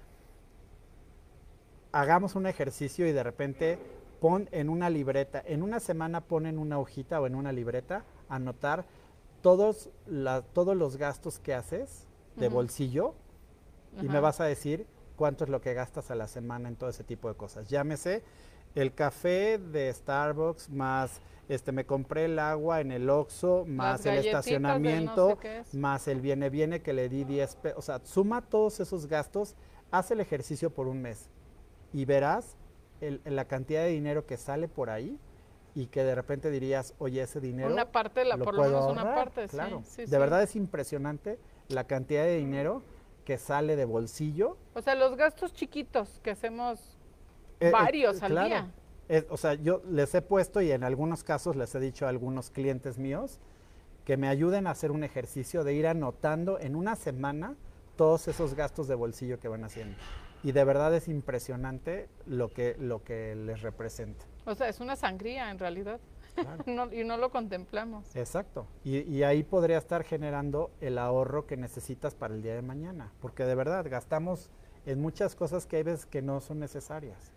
hagamos 1.92 2.34
un 2.34 2.46
ejercicio 2.46 3.06
y 3.06 3.12
de 3.12 3.22
repente 3.22 3.78
pon 4.20 4.48
en 4.52 4.68
una 4.68 4.90
libreta, 4.90 5.42
en 5.46 5.62
una 5.62 5.80
semana 5.80 6.20
pon 6.20 6.46
en 6.46 6.58
una 6.58 6.78
hojita 6.78 7.20
o 7.20 7.26
en 7.26 7.34
una 7.34 7.52
libreta 7.52 8.04
anotar 8.28 8.86
todos, 9.42 9.90
todos 10.52 10.76
los 10.76 10.96
gastos 10.96 11.38
que 11.38 11.54
haces 11.54 12.06
de 12.36 12.48
bolsillo 12.48 13.14
y 14.00 14.08
me 14.08 14.20
vas 14.20 14.40
a 14.40 14.44
decir 14.44 14.86
cuánto 15.16 15.44
es 15.44 15.50
lo 15.50 15.60
que 15.60 15.74
gastas 15.74 16.10
a 16.10 16.14
la 16.14 16.28
semana 16.28 16.68
en 16.68 16.76
todo 16.76 16.90
ese 16.90 17.04
tipo 17.04 17.28
de 17.28 17.34
cosas. 17.34 17.68
Llámese 17.68 18.22
el 18.74 18.94
café 18.94 19.58
de 19.58 19.92
Starbucks 19.92 20.70
más 20.70 21.20
este 21.48 21.72
me 21.72 21.86
compré 21.86 22.26
el 22.26 22.38
agua 22.38 22.80
en 22.80 22.92
el 22.92 23.08
Oxxo 23.08 23.64
más 23.66 24.04
el 24.04 24.18
estacionamiento 24.18 25.38
más 25.72 26.06
el 26.06 26.20
viene 26.20 26.50
viene 26.50 26.82
que 26.82 26.92
le 26.92 27.08
di 27.08 27.24
10 27.24 27.56
pesos, 27.56 27.78
o 27.78 27.82
sea, 27.82 28.00
suma 28.04 28.42
todos 28.42 28.80
esos 28.80 29.06
gastos, 29.06 29.54
haz 29.90 30.10
el 30.10 30.20
ejercicio 30.20 30.70
por 30.70 30.88
un 30.88 31.00
mes 31.00 31.30
y 31.92 32.04
verás 32.04 32.56
la 33.00 33.46
cantidad 33.46 33.82
de 33.82 33.88
dinero 33.88 34.26
que 34.26 34.36
sale 34.36 34.68
por 34.68 34.90
ahí 34.90 35.18
y 35.78 35.86
que 35.86 36.02
de 36.02 36.12
repente 36.12 36.50
dirías, 36.50 36.92
oye, 36.98 37.22
ese 37.22 37.40
dinero. 37.40 37.72
Una 37.72 37.92
parte, 37.92 38.24
la, 38.24 38.36
por 38.36 38.52
lo 38.52 38.64
menos 38.64 38.90
una 38.90 39.14
parte, 39.14 39.46
claro. 39.46 39.84
de 39.96 40.18
verdad 40.18 40.42
es 40.42 40.56
impresionante 40.56 41.38
la 41.68 41.84
cantidad 41.84 42.24
de 42.24 42.36
dinero 42.36 42.82
que 43.24 43.38
sale 43.38 43.76
de 43.76 43.84
bolsillo. 43.84 44.56
O 44.74 44.82
sea, 44.82 44.96
los 44.96 45.16
gastos 45.16 45.52
chiquitos 45.52 46.18
que 46.24 46.32
hacemos 46.32 46.80
eh, 47.60 47.68
eh, 47.68 47.70
varios 47.70 48.20
al 48.24 48.32
día. 48.32 48.72
o 49.30 49.36
sea, 49.36 49.54
yo 49.54 49.80
les 49.88 50.12
he 50.16 50.20
puesto 50.20 50.60
y 50.60 50.72
en 50.72 50.82
algunos 50.82 51.22
casos 51.22 51.54
les 51.54 51.72
he 51.76 51.78
dicho 51.78 52.06
a 52.06 52.08
algunos 52.08 52.50
clientes 52.50 52.98
míos 52.98 53.38
que 54.04 54.16
me 54.16 54.26
ayuden 54.26 54.66
a 54.66 54.70
hacer 54.70 54.90
un 54.90 55.04
ejercicio 55.04 55.62
de 55.62 55.74
ir 55.74 55.86
anotando 55.86 56.58
en 56.58 56.74
una 56.74 56.96
semana 56.96 57.54
todos 57.94 58.26
esos 58.26 58.54
gastos 58.54 58.88
de 58.88 58.96
bolsillo 58.96 59.38
que 59.38 59.46
van 59.46 59.62
haciendo. 59.62 59.96
Y 60.42 60.50
de 60.50 60.64
verdad 60.64 60.92
es 60.94 61.06
impresionante 61.06 62.08
lo 62.26 62.48
que, 62.48 62.74
lo 62.80 63.04
que 63.04 63.36
les 63.36 63.62
representa. 63.62 64.24
O 64.48 64.54
sea, 64.54 64.68
es 64.68 64.80
una 64.80 64.96
sangría 64.96 65.50
en 65.50 65.58
realidad. 65.58 66.00
y 66.92 67.04
no 67.04 67.16
lo 67.16 67.30
contemplamos. 67.30 68.14
Exacto. 68.14 68.66
Y, 68.84 69.22
ahí 69.22 69.42
podría 69.42 69.78
estar 69.78 70.04
generando 70.04 70.70
el 70.80 70.98
ahorro 70.98 71.46
que 71.46 71.56
necesitas 71.56 72.14
para 72.14 72.34
el 72.34 72.42
día 72.42 72.54
de 72.54 72.62
mañana. 72.62 73.12
Porque 73.20 73.44
de 73.44 73.54
verdad 73.54 73.86
gastamos 73.88 74.50
en 74.86 75.00
muchas 75.00 75.34
cosas 75.34 75.66
que 75.66 75.76
hay 75.76 75.82
veces 75.82 76.06
que 76.06 76.22
no 76.22 76.40
son 76.40 76.60
necesarias. 76.60 77.32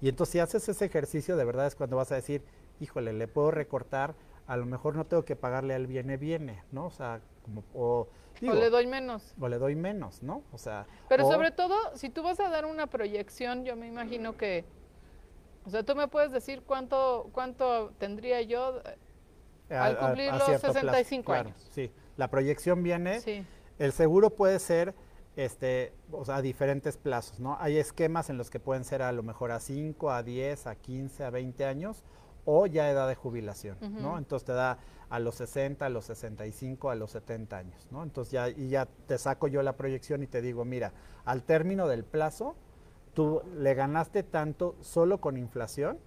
Y 0.00 0.08
entonces 0.08 0.32
si 0.32 0.38
haces 0.40 0.68
ese 0.68 0.84
ejercicio, 0.84 1.36
de 1.36 1.44
verdad 1.44 1.66
es 1.66 1.74
cuando 1.74 1.96
vas 1.96 2.12
a 2.12 2.16
decir, 2.16 2.42
híjole, 2.80 3.12
le 3.12 3.28
puedo 3.28 3.50
recortar, 3.50 4.14
a 4.46 4.56
lo 4.56 4.66
mejor 4.66 4.96
no 4.96 5.06
tengo 5.06 5.24
que 5.24 5.36
pagarle 5.36 5.74
al 5.74 5.86
viene 5.86 6.16
viene, 6.16 6.62
¿no? 6.72 6.86
O 6.86 6.90
sea, 6.90 7.20
como, 7.44 7.64
o, 7.74 8.08
le 8.40 8.70
doy 8.70 8.86
menos. 8.86 9.34
O 9.40 9.48
le 9.48 9.58
doy 9.58 9.76
menos, 9.76 10.22
¿no? 10.22 10.42
O 10.52 10.58
sea. 10.58 10.86
Pero 11.08 11.30
sobre 11.30 11.52
todo, 11.52 11.76
si 11.94 12.10
tú 12.10 12.22
vas 12.22 12.40
a 12.40 12.48
dar 12.48 12.64
una 12.64 12.88
proyección, 12.88 13.64
yo 13.64 13.76
me 13.76 13.86
imagino 13.86 14.36
que 14.36 14.64
o 15.64 15.70
sea, 15.70 15.82
tú 15.82 15.94
me 15.94 16.08
puedes 16.08 16.32
decir 16.32 16.62
cuánto, 16.64 17.30
cuánto 17.32 17.92
tendría 17.98 18.42
yo 18.42 18.80
al 19.70 19.98
cumplir 19.98 20.32
los 20.32 20.44
65 20.44 21.32
años. 21.32 21.68
Sí, 21.70 21.90
La 22.16 22.28
proyección 22.28 22.82
viene, 22.82 23.46
el 23.78 23.92
seguro 23.92 24.30
puede 24.30 24.58
ser 24.58 24.94
este, 25.36 25.94
o 26.10 26.24
sea, 26.24 26.36
a 26.36 26.42
diferentes 26.42 26.96
plazos, 26.96 27.40
¿no? 27.40 27.56
Hay 27.58 27.78
esquemas 27.78 28.28
en 28.28 28.36
los 28.36 28.50
que 28.50 28.60
pueden 28.60 28.84
ser 28.84 29.02
a 29.02 29.12
lo 29.12 29.22
mejor 29.22 29.50
a 29.50 29.60
5, 29.60 30.10
a 30.10 30.22
10, 30.22 30.66
a 30.66 30.74
15, 30.74 31.24
a 31.24 31.30
20 31.30 31.64
años 31.64 32.04
o 32.44 32.66
ya 32.66 32.90
edad 32.90 33.08
de 33.08 33.14
jubilación, 33.14 33.78
¿no? 33.80 34.18
Entonces 34.18 34.44
te 34.46 34.52
da 34.52 34.78
a 35.08 35.18
los 35.20 35.36
60, 35.36 35.86
a 35.86 35.88
los 35.88 36.06
65, 36.06 36.90
a 36.90 36.94
los 36.96 37.12
70 37.12 37.56
años, 37.56 37.86
¿no? 37.90 38.02
Entonces 38.02 38.32
ya, 38.32 38.48
y 38.48 38.68
ya 38.68 38.86
te 39.06 39.16
saco 39.18 39.46
yo 39.46 39.62
la 39.62 39.76
proyección 39.76 40.22
y 40.22 40.26
te 40.26 40.42
digo, 40.42 40.64
mira, 40.64 40.92
al 41.24 41.44
término 41.44 41.86
del 41.86 42.04
plazo, 42.04 42.56
tú 43.14 43.42
le 43.56 43.74
ganaste 43.74 44.22
tanto 44.22 44.76
solo 44.80 45.20
con 45.20 45.36
inflación 45.36 45.98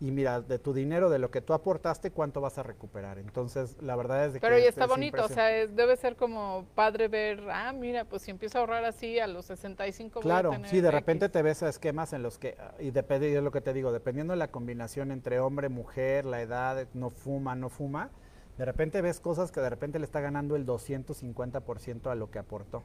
y 0.00 0.10
mira, 0.10 0.40
de 0.40 0.58
tu 0.58 0.74
dinero, 0.74 1.08
de 1.08 1.18
lo 1.18 1.30
que 1.30 1.40
tú 1.40 1.54
aportaste, 1.54 2.10
¿cuánto 2.10 2.40
vas 2.40 2.58
a 2.58 2.62
recuperar? 2.62 3.18
Entonces, 3.18 3.80
la 3.80 3.94
verdad 3.96 4.26
es 4.26 4.32
que... 4.34 4.40
Pero 4.40 4.58
ya 4.58 4.68
está 4.68 4.86
bonito, 4.86 5.24
o 5.24 5.28
sea, 5.28 5.46
debe 5.66 5.96
ser 5.96 6.16
como 6.16 6.66
padre 6.74 7.08
ver, 7.08 7.48
ah, 7.50 7.72
mira, 7.72 8.04
pues 8.04 8.22
si 8.22 8.30
empiezo 8.30 8.58
a 8.58 8.60
ahorrar 8.62 8.84
así 8.84 9.18
a 9.18 9.26
los 9.26 9.46
65 9.46 10.20
Claro, 10.20 10.48
voy 10.48 10.56
a 10.56 10.58
tener 10.58 10.70
sí, 10.70 10.80
de 10.80 10.90
repente 10.90 11.28
te 11.28 11.40
ves 11.42 11.62
a 11.62 11.68
esquemas 11.68 12.12
en 12.12 12.22
los 12.22 12.38
que, 12.38 12.56
y 12.80 12.90
depende 12.90 13.30
de 13.30 13.40
lo 13.40 13.52
que 13.52 13.60
te 13.60 13.72
digo, 13.72 13.92
dependiendo 13.92 14.32
de 14.32 14.38
la 14.38 14.48
combinación 14.48 15.10
entre 15.12 15.38
hombre, 15.38 15.68
mujer, 15.68 16.26
la 16.26 16.42
edad, 16.42 16.86
no 16.92 17.10
fuma, 17.10 17.54
no 17.54 17.70
fuma, 17.70 18.10
de 18.58 18.64
repente 18.64 19.00
ves 19.00 19.20
cosas 19.20 19.52
que 19.52 19.60
de 19.60 19.70
repente 19.70 19.98
le 19.98 20.04
está 20.04 20.20
ganando 20.20 20.56
el 20.56 20.66
250% 20.66 22.10
a 22.10 22.14
lo 22.14 22.30
que 22.30 22.38
aportó 22.40 22.82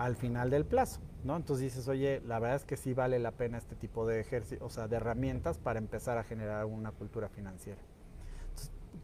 al 0.00 0.16
final 0.16 0.48
del 0.48 0.64
plazo, 0.64 1.00
¿no? 1.24 1.36
Entonces 1.36 1.64
dices, 1.64 1.86
oye, 1.86 2.22
la 2.26 2.38
verdad 2.38 2.56
es 2.56 2.64
que 2.64 2.78
sí 2.78 2.94
vale 2.94 3.18
la 3.18 3.32
pena 3.32 3.58
este 3.58 3.76
tipo 3.76 4.06
de 4.06 4.18
ejercicio, 4.20 4.64
o 4.64 4.70
sea, 4.70 4.88
de 4.88 4.96
herramientas 4.96 5.58
para 5.58 5.78
empezar 5.78 6.16
a 6.16 6.24
generar 6.24 6.64
una 6.64 6.90
cultura 6.90 7.28
financiera. 7.28 7.80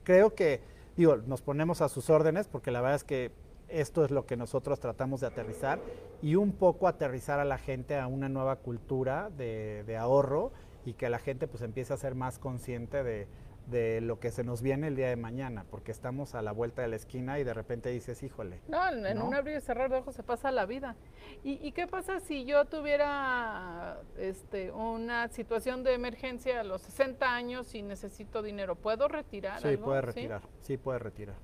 creo 0.05 0.35
que, 0.35 0.63
digo, 0.97 1.17
nos 1.19 1.43
ponemos 1.43 1.83
a 1.83 1.91
sus 1.91 2.09
órdenes 2.09 2.49
porque 2.49 2.71
la 2.71 2.81
verdad 2.81 2.97
es 2.97 3.05
que 3.05 3.31
esto 3.69 4.05
es 4.07 4.11
lo 4.11 4.25
que 4.25 4.37
nosotros 4.39 4.81
tratamos 4.81 5.21
de 5.21 5.27
aterrizar 5.27 5.81
y 6.23 6.37
un 6.37 6.53
poco 6.53 6.89
aterrizar 6.89 7.41
a 7.41 7.45
la 7.45 7.59
gente 7.59 7.99
a 7.99 8.07
una 8.07 8.31
nueva 8.31 8.57
cultura 8.57 9.29
de, 9.37 9.85
de 9.87 9.97
ahorro 9.99 10.53
y 10.87 10.95
que 10.95 11.11
la 11.11 11.19
gente 11.19 11.47
pues 11.47 11.63
empiece 11.63 11.93
a 11.93 11.99
ser 11.99 12.15
más 12.15 12.39
consciente 12.39 13.03
de, 13.03 13.27
de 13.67 14.01
lo 14.01 14.21
que 14.21 14.31
se 14.31 14.45
nos 14.45 14.63
viene 14.63 14.89
el 14.89 14.97
día 14.97 15.09
de 15.09 15.17
mañana, 15.17 15.65
porque 15.71 15.91
estamos 15.91 16.35
a 16.35 16.43
la 16.43 16.53
vuelta 16.53 16.83
de 16.83 16.89
la 16.89 16.97
esquina 16.97 17.39
y 17.39 17.45
de 17.45 17.53
repente 17.53 17.91
dices, 17.91 18.23
híjole. 18.23 18.61
No, 18.69 18.89
en, 18.89 19.21
un 19.21 19.35
abrir 19.35 19.57
y 19.57 19.61
cerrar 19.61 19.91
de 19.91 19.97
ojos 19.97 20.15
se 20.15 20.23
pasa 20.23 20.51
la 20.53 20.67
vida. 20.67 20.97
¿Y, 21.43 21.73
qué 21.73 21.87
pasa 21.87 22.21
si 22.21 22.45
yo 22.45 22.65
tuviera 22.65 24.01
este, 24.19 24.71
una 24.73 25.29
situación 25.29 25.83
de 25.83 25.95
emergencia 25.95 26.61
a 26.61 26.65
los 26.65 26.83
60 26.83 27.35
años 27.35 27.75
y 27.75 27.83
necesito 27.83 28.43
dinero? 28.43 28.77
¿Puedo 28.77 29.09
retirar? 29.09 29.61
Sí, 29.61 29.77
puede 29.77 30.01
retirar, 30.01 30.43
sí, 30.63 30.77
puede 30.77 30.99
retirar. 30.99 31.37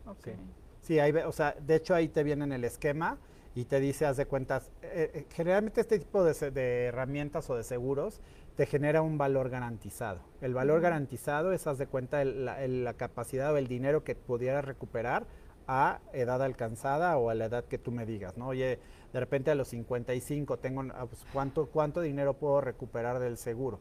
Sí, 0.81 0.99
ahí, 0.99 1.13
o 1.13 1.33
sea, 1.33 1.55
de 1.61 1.77
hecho 1.77 1.95
ahí 1.95 2.09
te 2.09 2.23
viene 2.23 2.45
en 2.45 2.53
el 2.53 2.65
esquema 2.65 3.19
y 3.55 3.65
te 3.67 3.81
dice, 3.81 4.07
haz 4.07 4.17
de 4.17 4.27
cuentas, 4.27 4.71
eh, 4.83 5.11
eh, 5.15 5.27
generalmente 5.31 5.81
este 5.81 5.99
tipo 5.99 6.25
de, 6.25 6.51
de 6.51 6.85
herramientas 6.87 7.49
o 7.51 7.57
de 7.57 7.65
seguros 7.65 8.21
te 8.57 8.67
genera 8.67 9.03
un 9.03 9.19
valor 9.19 9.49
garantizado. 9.49 10.21
El 10.41 10.55
valor 10.55 10.81
garantizado 10.81 11.53
es, 11.53 11.67
haz 11.67 11.79
de 11.79 11.87
cuenta, 11.87 12.25
la, 12.25 12.95
capacidad 12.95 13.53
o 13.53 13.57
el 13.57 13.67
dinero 13.67 14.05
que 14.05 14.15
pudieras 14.15 14.65
recuperar 14.65 15.27
a 15.67 16.01
edad 16.13 16.43
alcanzada 16.43 17.17
o 17.17 17.31
a 17.31 17.35
la 17.35 17.47
edad 17.47 17.65
que 17.65 17.79
tú 17.79 17.93
me 17.93 18.05
digas, 18.05 18.37
¿no? 18.37 18.49
Oye, 18.49 18.79
de 19.13 19.21
repente 19.21 19.51
a 19.51 19.55
los 19.55 19.69
55 19.69 20.59
tengo, 20.59 20.83
ah, 20.95 21.07
pues, 21.07 21.25
¿cuánto, 21.33 21.67
¿cuánto 21.67 22.01
dinero 22.01 22.35
puedo 22.35 22.61
recuperar 22.61 23.21
del 23.21 23.39
seguro? 23.39 23.81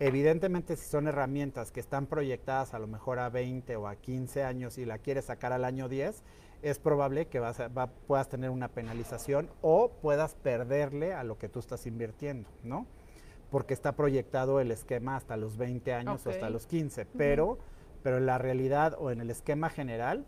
Evidentemente, 0.00 0.76
si 0.76 0.88
son 0.88 1.08
herramientas 1.08 1.72
que 1.72 1.80
están 1.80 2.06
proyectadas 2.06 2.72
a 2.72 2.78
lo 2.78 2.86
mejor 2.86 3.18
a 3.18 3.30
20 3.30 3.74
o 3.76 3.88
a 3.88 3.96
15 3.96 4.44
años 4.44 4.78
y 4.78 4.84
la 4.84 4.98
quieres 4.98 5.24
sacar 5.24 5.52
al 5.52 5.64
año 5.64 5.88
10, 5.88 6.22
es 6.62 6.78
probable 6.78 7.26
que 7.26 7.40
vas 7.40 7.60
puedas 8.06 8.28
tener 8.28 8.50
una 8.50 8.68
penalización 8.68 9.50
o 9.60 9.90
puedas 10.00 10.34
perderle 10.36 11.14
a 11.14 11.24
lo 11.24 11.36
que 11.36 11.48
tú 11.48 11.58
estás 11.58 11.86
invirtiendo, 11.86 12.48
¿no? 12.62 12.86
Porque 13.50 13.74
está 13.74 13.96
proyectado 13.96 14.60
el 14.60 14.70
esquema 14.70 15.16
hasta 15.16 15.36
los 15.36 15.56
20 15.56 15.92
años 15.94 16.26
o 16.26 16.30
hasta 16.30 16.50
los 16.50 16.66
15, 16.66 17.06
pero, 17.06 17.58
pero 18.02 18.18
en 18.18 18.26
la 18.26 18.38
realidad 18.38 18.96
o 18.98 19.10
en 19.10 19.20
el 19.20 19.30
esquema 19.30 19.70
general 19.70 20.26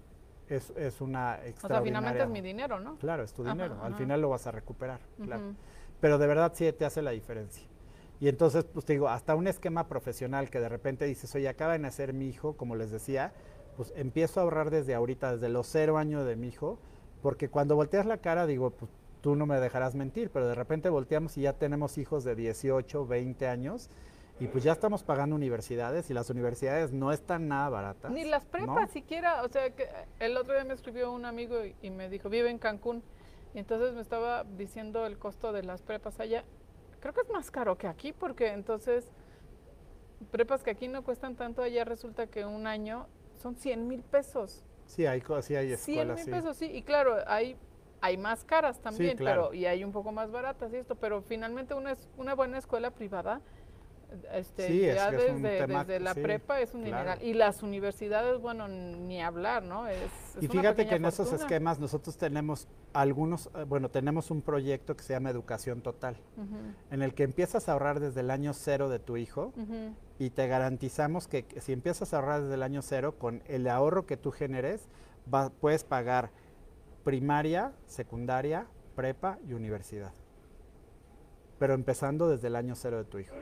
es, 0.49 0.71
es 0.71 1.01
una 1.01 1.35
extraordinaria... 1.45 1.65
O 1.65 1.69
sea, 1.69 1.83
finalmente 1.83 2.23
es 2.23 2.29
mi 2.29 2.41
dinero, 2.41 2.81
¿no? 2.81 2.97
Claro, 2.97 3.23
es 3.23 3.33
tu 3.33 3.45
dinero, 3.45 3.79
al 3.83 3.95
final 3.95 4.21
lo 4.21 4.31
vas 4.31 4.47
a 4.47 4.51
recuperar, 4.51 5.01
claro. 5.23 5.55
Pero 6.01 6.19
de 6.19 6.27
verdad 6.27 6.53
sí 6.55 6.73
te 6.73 6.85
hace 6.85 7.03
la 7.03 7.11
diferencia. 7.11 7.67
Y 8.21 8.29
entonces, 8.29 8.65
pues 8.65 8.85
te 8.85 8.93
digo, 8.95 9.09
hasta 9.09 9.35
un 9.35 9.47
esquema 9.47 9.89
profesional 9.89 10.51
que 10.51 10.61
de 10.61 10.69
repente 10.69 11.07
dices, 11.07 11.35
oye, 11.35 11.49
acaba 11.49 11.73
de 11.73 11.79
nacer 11.79 12.13
mi 12.13 12.29
hijo, 12.29 12.55
como 12.55 12.77
les 12.77 12.91
decía, 12.91 13.33
pues 13.77 13.93
empiezo 13.97 14.41
a 14.41 14.43
ahorrar 14.43 14.71
desde 14.71 14.95
ahorita, 14.95 15.33
desde 15.33 15.49
los 15.49 15.67
cero 15.67 15.97
años 15.97 16.27
de 16.27 16.37
mi 16.37 16.49
hijo, 16.49 16.79
porque 17.23 17.49
cuando 17.49 17.77
volteas 17.77 18.05
la 18.05 18.19
cara, 18.19 18.47
digo, 18.47 18.71
pues 18.71 18.91
tú 19.21 19.37
no 19.37 19.47
me 19.47 19.61
dejarás 19.61 19.95
mentir, 19.95 20.31
pero 20.31 20.49
de 20.49 20.55
repente 20.55 20.89
volteamos 20.89 21.37
y 21.37 21.43
ya 21.43 21.53
tenemos 21.53 21.99
hijos 21.99 22.25
de 22.25 22.35
18, 22.35 23.07
20 23.07 23.47
años 23.47 23.91
y 24.41 24.49
pues 24.49 24.65
ya 24.65 24.73
estamos 24.73 25.03
pagando 25.03 25.37
universidades 25.37 26.09
y 26.09 26.15
las 26.15 26.31
universidades 26.31 26.93
no 26.93 27.13
están 27.13 27.47
nada 27.47 27.69
baratas. 27.69 28.11
Ni 28.11 28.25
las 28.25 28.47
prepas 28.47 28.91
siquiera, 28.91 29.43
o 29.43 29.49
sea, 29.49 29.69
que 29.71 29.87
el 30.19 30.37
otro 30.39 30.55
día 30.55 30.65
me 30.65 30.73
escribió 30.73 31.13
un 31.13 31.27
amigo 31.27 31.57
y, 31.83 31.91
me 31.91 32.09
dijo, 32.09 32.31
vive 32.31 32.49
en 32.49 32.59
Cancún, 32.59 33.03
y 33.53 33.59
entonces 33.59 33.95
me 33.95 34.01
estaba 34.01 34.45
diciendo 34.45 35.05
el 35.05 35.19
costo 35.19 35.53
de 35.53 35.63
las 35.63 35.83
prepas 35.83 36.21
allá. 36.21 36.45
Creo 37.01 37.13
que 37.13 37.21
es 37.21 37.31
más 37.31 37.51
caro 37.51 37.77
que 37.77 37.87
aquí 37.87 38.13
porque 38.13 38.49
entonces 38.49 39.13
prepas 40.31 40.63
que 40.63 40.71
aquí 40.71 40.89
no 40.89 41.05
cuestan 41.05 41.37
tanto, 41.37 41.63
allá 41.63 41.85
resulta 41.85 42.27
que 42.27 42.47
un 42.47 42.67
año 42.67 43.09
son 43.43 43.57
100 43.57 43.87
mil 43.89 44.03
pesos. 44.03 44.65
Sí, 44.87 45.05
hay, 45.05 45.23
sí 45.43 45.55
hay 45.55 45.73
escuelas. 45.73 45.85
100 45.85 46.15
mil 46.15 46.25
pesos, 46.31 46.57
sí, 46.57 46.65
y 46.65 46.83
claro, 46.83 47.17
hay 47.27 47.59
hay 48.01 48.17
más 48.17 48.45
caras 48.45 48.81
también, 48.81 49.17
pero 49.19 49.53
y 49.55 49.67
hay 49.67 49.85
un 49.85 49.93
poco 49.93 50.13
más 50.13 50.31
baratas 50.31 50.73
y 50.73 50.77
esto, 50.77 50.95
pero 50.95 51.23
finalmente 51.23 51.75
una 51.75 51.93
es 51.93 52.09
una 52.17 52.35
buena 52.35 52.59
escuela 52.59 52.91
privada 52.91 53.41
este, 54.33 54.93
ya 54.95 55.11
desde, 55.11 56.01
la 56.01 56.15
prepa 56.15 56.61
es 56.61 56.75
un 56.75 56.85
dineral. 56.85 57.23
Y 57.23 57.35
las 57.35 57.63
universidades, 57.63 58.41
bueno, 58.41 58.67
ni 58.69 59.23
hablar, 59.23 59.63
¿no? 59.63 59.87
Es, 59.87 60.11
y 60.41 60.49
fíjate 60.49 60.87
que 60.87 60.97
en 60.97 61.05
esos 61.05 61.33
esquemas 61.33 61.79
nosotros 61.79 62.17
tenemos 62.17 62.67
algunos, 62.93 63.51
eh, 63.55 63.65
bueno, 63.65 63.89
tenemos 63.89 64.31
un 64.31 64.43
proyecto 64.43 64.97
que 64.97 65.03
se 65.03 65.13
llama 65.13 65.31
Educación 65.31 65.81
Total, 65.81 66.17
en 66.91 67.03
el 67.03 67.15
que 67.15 67.23
empiezas 67.23 67.69
a 67.69 67.73
ahorrar 67.73 68.01
desde 68.01 68.21
el 68.21 68.31
año 68.31 68.53
cero 68.53 68.89
de 68.89 68.99
tu 68.99 69.17
hijo 69.17 69.53
y 70.19 70.31
te 70.31 70.49
garantizamos 70.49 71.29
que, 71.29 71.47
si 71.61 71.73
empiezas 71.73 72.13
a 72.13 72.17
ahorrar 72.17 72.43
desde 72.43 72.55
el 72.55 72.63
año 72.63 72.83
cero, 72.83 73.15
con 73.19 73.43
el 73.47 73.69
ahorro 73.69 74.07
que 74.07 74.17
tú 74.17 74.33
generes, 74.33 74.89
puedes 75.61 75.85
pagar 75.85 76.31
primaria, 77.05 77.73
secundaria, 77.87 78.67
prepa 78.95 79.39
y 79.47 79.55
universidad. 79.55 80.13
Pero 81.59 81.75
empezando 81.75 82.29
desde 82.29 82.49
el 82.49 82.57
año 82.57 82.75
cero 82.75 82.99
de 82.99 83.05
tu 83.05 83.19
hijo. 83.19 83.35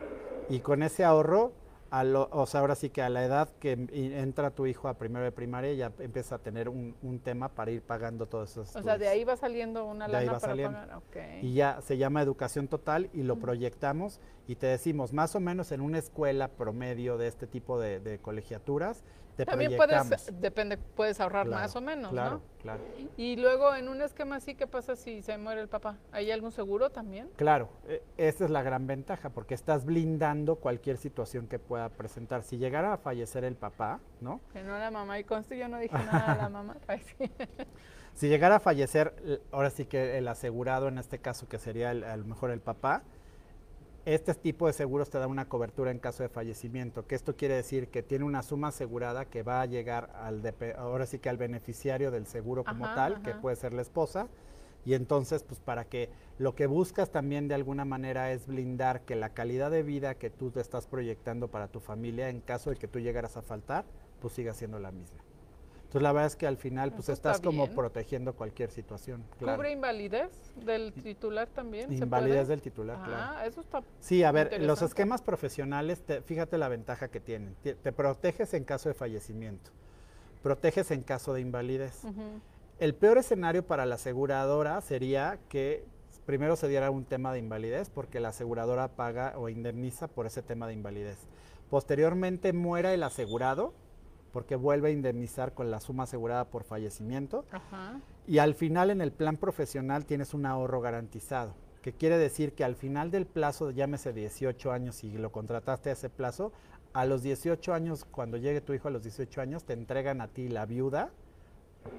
Y 0.48 0.60
con 0.60 0.82
ese 0.82 1.04
ahorro, 1.04 1.52
o 1.90 2.46
sea, 2.46 2.60
ahora 2.60 2.74
sí 2.74 2.90
que 2.90 3.02
a 3.02 3.08
la 3.08 3.24
edad 3.24 3.48
que 3.60 3.72
entra 3.92 4.50
tu 4.50 4.66
hijo 4.66 4.88
a 4.88 4.94
primero 4.94 5.24
de 5.24 5.32
primaria 5.32 5.72
ya 5.74 5.92
empieza 5.98 6.36
a 6.36 6.38
tener 6.38 6.68
un, 6.68 7.20
tema 7.22 7.48
para 7.48 7.70
ir 7.70 7.82
pagando 7.82 8.26
todos 8.26 8.50
esos. 8.50 8.76
O 8.76 8.82
sea, 8.82 8.98
de 8.98 9.08
ahí 9.08 9.24
va 9.24 9.36
saliendo 9.36 9.84
una 9.84 10.08
lana 10.08 10.38
para 10.38 10.54
pagar. 10.54 11.02
Y 11.42 11.54
ya 11.54 11.80
se 11.82 11.96
llama 11.96 12.22
educación 12.22 12.68
total 12.68 13.10
y 13.12 13.22
lo 13.22 13.36
proyectamos 13.36 14.20
y 14.46 14.56
te 14.56 14.66
decimos, 14.66 15.12
más 15.12 15.34
o 15.34 15.40
menos 15.40 15.72
en 15.72 15.80
una 15.80 15.98
escuela 15.98 16.48
promedio 16.48 17.18
de 17.18 17.28
este 17.28 17.46
tipo 17.46 17.78
de 17.78 18.18
colegiaturas, 18.22 19.04
también 19.44 19.76
puedes, 19.76 20.32
depende, 20.40 20.78
puedes 20.78 21.20
ahorrar 21.20 21.46
más 21.46 21.74
o 21.76 21.80
menos, 21.80 22.10
claro, 22.10 22.40
Claro, 22.62 22.82
Y 23.16 23.36
luego 23.36 23.74
en 23.74 23.88
un 23.88 24.02
esquema 24.02 24.36
así, 24.36 24.54
¿qué 24.54 24.66
pasa 24.66 24.96
si 24.96 25.22
se 25.22 25.38
muere 25.38 25.60
el 25.60 25.68
papá? 25.68 25.96
¿Hay 26.10 26.30
algún 26.30 26.50
seguro 26.50 26.90
también? 26.90 27.30
Claro, 27.36 27.68
e, 27.86 28.02
esa 28.16 28.44
es 28.44 28.50
la 28.50 28.62
gran 28.62 28.86
ventaja, 28.86 29.30
porque 29.30 29.54
estás 29.54 29.84
blindando 29.84 30.56
cualquier 30.56 30.96
situación 30.96 31.46
que 31.46 31.58
pueda 31.58 31.88
presentar. 31.88 32.42
Si 32.42 32.58
llegara 32.58 32.94
a 32.94 32.98
fallecer 32.98 33.44
el 33.44 33.54
papá, 33.54 34.00
¿no? 34.20 34.40
Que 34.52 34.62
no 34.62 34.76
la 34.76 34.90
mamá, 34.90 35.18
y 35.20 35.24
conste 35.24 35.56
yo 35.56 35.68
no 35.68 35.78
dije 35.78 35.94
nada 35.94 36.32
a 36.32 36.36
la 36.36 36.48
mamá. 36.48 36.76
si 38.14 38.28
llegara 38.28 38.56
a 38.56 38.60
fallecer, 38.60 39.40
ahora 39.52 39.70
sí 39.70 39.84
que 39.86 40.18
el 40.18 40.26
asegurado 40.26 40.88
en 40.88 40.98
este 40.98 41.20
caso, 41.20 41.48
que 41.48 41.58
sería 41.58 41.90
a 41.90 42.16
lo 42.16 42.24
mejor 42.24 42.50
el 42.50 42.60
papá, 42.60 43.02
este 44.04 44.34
tipo 44.34 44.66
de 44.66 44.72
seguros 44.72 45.10
te 45.10 45.18
da 45.18 45.26
una 45.26 45.48
cobertura 45.48 45.90
en 45.90 45.98
caso 45.98 46.22
de 46.22 46.28
fallecimiento, 46.28 47.06
que 47.06 47.14
esto 47.14 47.36
quiere 47.36 47.54
decir 47.54 47.88
que 47.88 48.02
tiene 48.02 48.24
una 48.24 48.42
suma 48.42 48.68
asegurada 48.68 49.26
que 49.26 49.42
va 49.42 49.60
a 49.60 49.66
llegar 49.66 50.10
al 50.14 50.42
ahora 50.76 51.06
sí 51.06 51.18
que 51.18 51.28
al 51.28 51.36
beneficiario 51.36 52.10
del 52.10 52.26
seguro 52.26 52.64
como 52.64 52.84
tal, 52.94 53.22
que 53.22 53.34
puede 53.34 53.56
ser 53.56 53.72
la 53.74 53.82
esposa, 53.82 54.28
y 54.84 54.94
entonces 54.94 55.42
pues 55.42 55.60
para 55.60 55.84
que 55.84 56.08
lo 56.38 56.54
que 56.54 56.66
buscas 56.66 57.10
también 57.10 57.48
de 57.48 57.54
alguna 57.54 57.84
manera 57.84 58.32
es 58.32 58.46
blindar 58.46 59.02
que 59.02 59.16
la 59.16 59.34
calidad 59.34 59.70
de 59.70 59.82
vida 59.82 60.14
que 60.14 60.30
tú 60.30 60.50
te 60.50 60.60
estás 60.60 60.86
proyectando 60.86 61.48
para 61.48 61.68
tu 61.68 61.80
familia 61.80 62.30
en 62.30 62.40
caso 62.40 62.70
de 62.70 62.76
que 62.76 62.88
tú 62.88 63.00
llegaras 63.00 63.36
a 63.36 63.42
faltar, 63.42 63.84
pues 64.20 64.32
siga 64.32 64.54
siendo 64.54 64.78
la 64.78 64.90
misma. 64.90 65.27
Entonces 65.88 66.02
la 66.02 66.12
verdad 66.12 66.26
es 66.26 66.36
que 66.36 66.46
al 66.46 66.58
final 66.58 66.92
pues 66.92 67.08
estás 67.08 67.40
como 67.40 67.66
protegiendo 67.68 68.34
cualquier 68.34 68.70
situación. 68.70 69.24
¿Cubre 69.38 69.72
invalidez 69.72 70.28
del 70.66 70.92
titular 70.92 71.48
también? 71.48 71.90
Invalidez 71.90 72.46
del 72.46 72.60
titular, 72.60 72.98
ah, 73.06 73.46
eso 73.46 73.62
está 73.62 73.82
Sí, 73.98 74.22
a 74.22 74.30
ver, 74.30 74.62
los 74.62 74.82
esquemas 74.82 75.22
profesionales, 75.22 76.02
fíjate 76.26 76.58
la 76.58 76.68
ventaja 76.68 77.08
que 77.08 77.20
tienen. 77.20 77.56
Te, 77.62 77.74
proteges 77.92 78.52
en 78.52 78.64
caso 78.64 78.90
de 78.90 78.94
fallecimiento, 78.94 79.70
proteges 80.42 80.90
en 80.90 81.02
caso 81.02 81.32
de 81.32 81.40
invalidez. 81.40 82.02
El 82.78 82.94
peor 82.94 83.16
escenario 83.16 83.66
para 83.66 83.86
la 83.86 83.94
aseguradora 83.94 84.82
sería 84.82 85.38
que 85.48 85.86
primero 86.26 86.56
se 86.56 86.68
diera 86.68 86.90
un 86.90 87.06
tema 87.06 87.32
de 87.32 87.38
invalidez, 87.38 87.88
porque 87.88 88.20
la 88.20 88.28
aseguradora 88.28 88.88
paga 88.88 89.32
o 89.38 89.48
indemniza 89.48 90.06
por 90.06 90.26
ese 90.26 90.42
tema 90.42 90.66
de 90.66 90.74
invalidez. 90.74 91.16
Posteriormente 91.70 92.52
muera 92.52 92.92
el 92.92 93.04
asegurado, 93.04 93.72
porque 94.38 94.54
vuelve 94.54 94.90
a 94.90 94.92
indemnizar 94.92 95.52
con 95.52 95.68
la 95.68 95.80
suma 95.80 96.04
asegurada 96.04 96.44
por 96.44 96.62
fallecimiento. 96.62 97.44
Y 98.24 98.38
al 98.38 98.54
final 98.54 98.92
en 98.92 99.00
el 99.00 99.10
plan 99.10 99.36
profesional 99.36 100.06
tienes 100.06 100.32
un 100.32 100.46
ahorro 100.46 100.80
garantizado, 100.80 101.54
que 101.82 101.92
quiere 101.92 102.18
decir 102.18 102.52
que 102.52 102.62
al 102.62 102.76
final 102.76 103.10
del 103.10 103.26
plazo, 103.26 103.72
llámese 103.72 104.12
18 104.12 104.70
años 104.70 105.02
y 105.02 105.10
lo 105.18 105.32
contrataste 105.32 105.90
a 105.90 105.94
ese 105.94 106.08
plazo, 106.08 106.52
a 106.92 107.04
los 107.04 107.24
18 107.24 107.74
años, 107.74 108.04
cuando 108.04 108.36
llegue 108.36 108.60
tu 108.60 108.74
hijo 108.74 108.86
a 108.86 108.92
los 108.92 109.02
18 109.02 109.40
años, 109.40 109.64
te 109.64 109.72
entregan 109.72 110.20
a 110.20 110.28
ti 110.28 110.46
la 110.46 110.66
viuda 110.66 111.10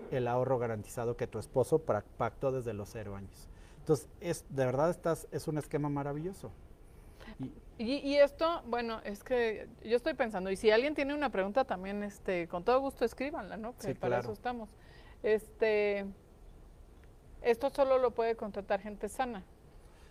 el 0.10 0.26
ahorro 0.26 0.60
garantizado 0.60 1.18
que 1.18 1.28
tu 1.28 1.40
esposo 1.40 1.80
pactó 1.80 2.54
desde 2.54 2.72
los 2.72 2.88
cero 2.88 3.18
años. 3.18 3.50
Entonces, 3.80 4.08
es, 4.22 4.46
de 4.48 4.66
verdad 4.66 4.92
estás, 4.92 5.28
es 5.34 5.50
un 5.50 5.58
esquema 5.58 5.90
maravilloso. 5.90 6.52
Y, 7.78 8.16
esto, 8.16 8.62
bueno, 8.66 9.00
es 9.06 9.24
que 9.24 9.70
yo 9.86 9.96
estoy 9.96 10.14
pensando, 10.14 10.52
y 10.52 10.58
si 10.58 10.70
alguien 10.70 10.96
tiene 10.96 11.14
una 11.14 11.30
pregunta 11.30 11.64
también, 11.64 12.04
este, 12.04 12.50
con 12.50 12.66
todo 12.66 12.82
gusto 12.82 13.06
escríbanla, 13.06 13.56
¿no? 13.56 13.78
Que 13.78 13.96
para 13.96 14.20
eso 14.20 14.34
estamos. 14.34 14.70
Este, 15.24 16.06
esto 17.42 17.70
solo 17.70 17.98
lo 17.98 18.12
puede 18.12 18.36
contratar 18.36 18.82
gente 18.82 19.08
sana. 19.08 19.46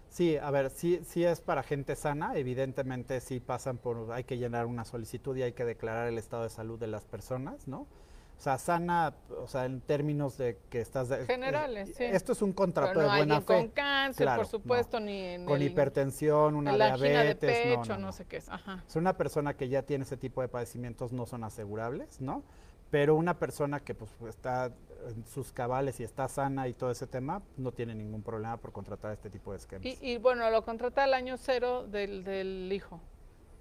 Sí, 0.09 0.39
a 0.39 0.51
ver, 0.51 0.71
sí, 0.71 1.01
sí 1.05 1.25
es 1.25 1.43
para 1.43 1.63
gente 1.63 1.95
sana, 1.95 2.37
evidentemente 2.37 3.21
sí 3.21 3.39
pasan 3.39 3.77
por, 3.77 4.13
hay 4.13 4.25
que 4.25 4.39
llenar 4.39 4.65
una 4.65 4.87
solicitud 4.87 5.37
y 5.37 5.43
hay 5.43 5.53
que 5.53 5.67
declarar 5.67 6.09
el 6.09 6.17
estado 6.17 6.45
de 6.45 6.51
salud 6.51 6.79
de 6.79 6.87
las 6.87 7.05
personas, 7.05 7.69
¿no? 7.69 7.87
O 8.39 8.41
sea, 8.41 8.57
sana, 8.57 9.15
o 9.43 9.49
sea, 9.49 9.65
en 9.65 9.81
términos 9.81 10.39
de 10.39 10.59
que 10.71 10.81
estás... 10.81 11.09
De, 11.09 11.27
Generales, 11.27 11.93
sí. 11.97 12.05
Esto 12.05 12.31
es 12.31 12.41
un 12.41 12.53
contrato 12.53 13.01
de 13.01 13.07
buena 13.07 13.41
fe. 13.41 13.47
con 13.47 13.69
cáncer, 13.69 14.29
por 14.37 14.47
supuesto, 14.47 15.01
ni 15.01 15.19
en 15.19 15.45
Con 15.45 15.61
hipertensión, 15.61 16.55
una 16.55 16.77
diabetes, 16.77 17.41
de 17.41 17.77
pecho, 17.77 17.99
no, 17.99 18.13
sé 18.13 18.27
qué 18.27 18.37
es. 18.37 18.49
Ajá. 18.49 18.85
Es 18.87 18.95
una 18.95 19.17
persona 19.17 19.55
que 19.55 19.69
ya 19.69 19.83
tiene 19.83 20.05
ese 20.05 20.17
tipo 20.17 20.41
de 20.41 20.47
padecimientos 20.47 21.13
no 21.13 21.27
son 21.27 21.43
asegurables, 21.43 22.21
¿no? 22.21 22.45
Pero 22.91 23.17
una 23.17 23.41
persona 23.41 23.81
que 23.81 23.95
pues 23.97 24.13
está 24.29 24.73
en 25.09 25.27
sus 25.27 25.53
cabales 25.53 25.99
y 25.99 26.05
está 26.05 26.29
sana 26.29 26.69
y 26.69 26.75
todo 26.75 26.93
ese 26.93 27.09
tema, 27.09 27.43
no 27.57 27.73
tiene 27.73 27.97
ningún 27.97 28.23
problema 28.23 28.57
por 28.57 28.71
contratar 28.71 29.13
este 29.13 29.31
tipo 29.31 29.51
de 29.51 29.59
esquemas. 29.59 29.85
Y, 29.85 29.99
y 30.01 30.19
bueno, 30.19 30.49
lo 30.49 30.65
contrata 30.65 31.03
al 31.03 31.15
año 31.15 31.37
cero 31.39 31.89
del, 31.89 32.23
del 32.23 32.71
hijo. 32.73 33.01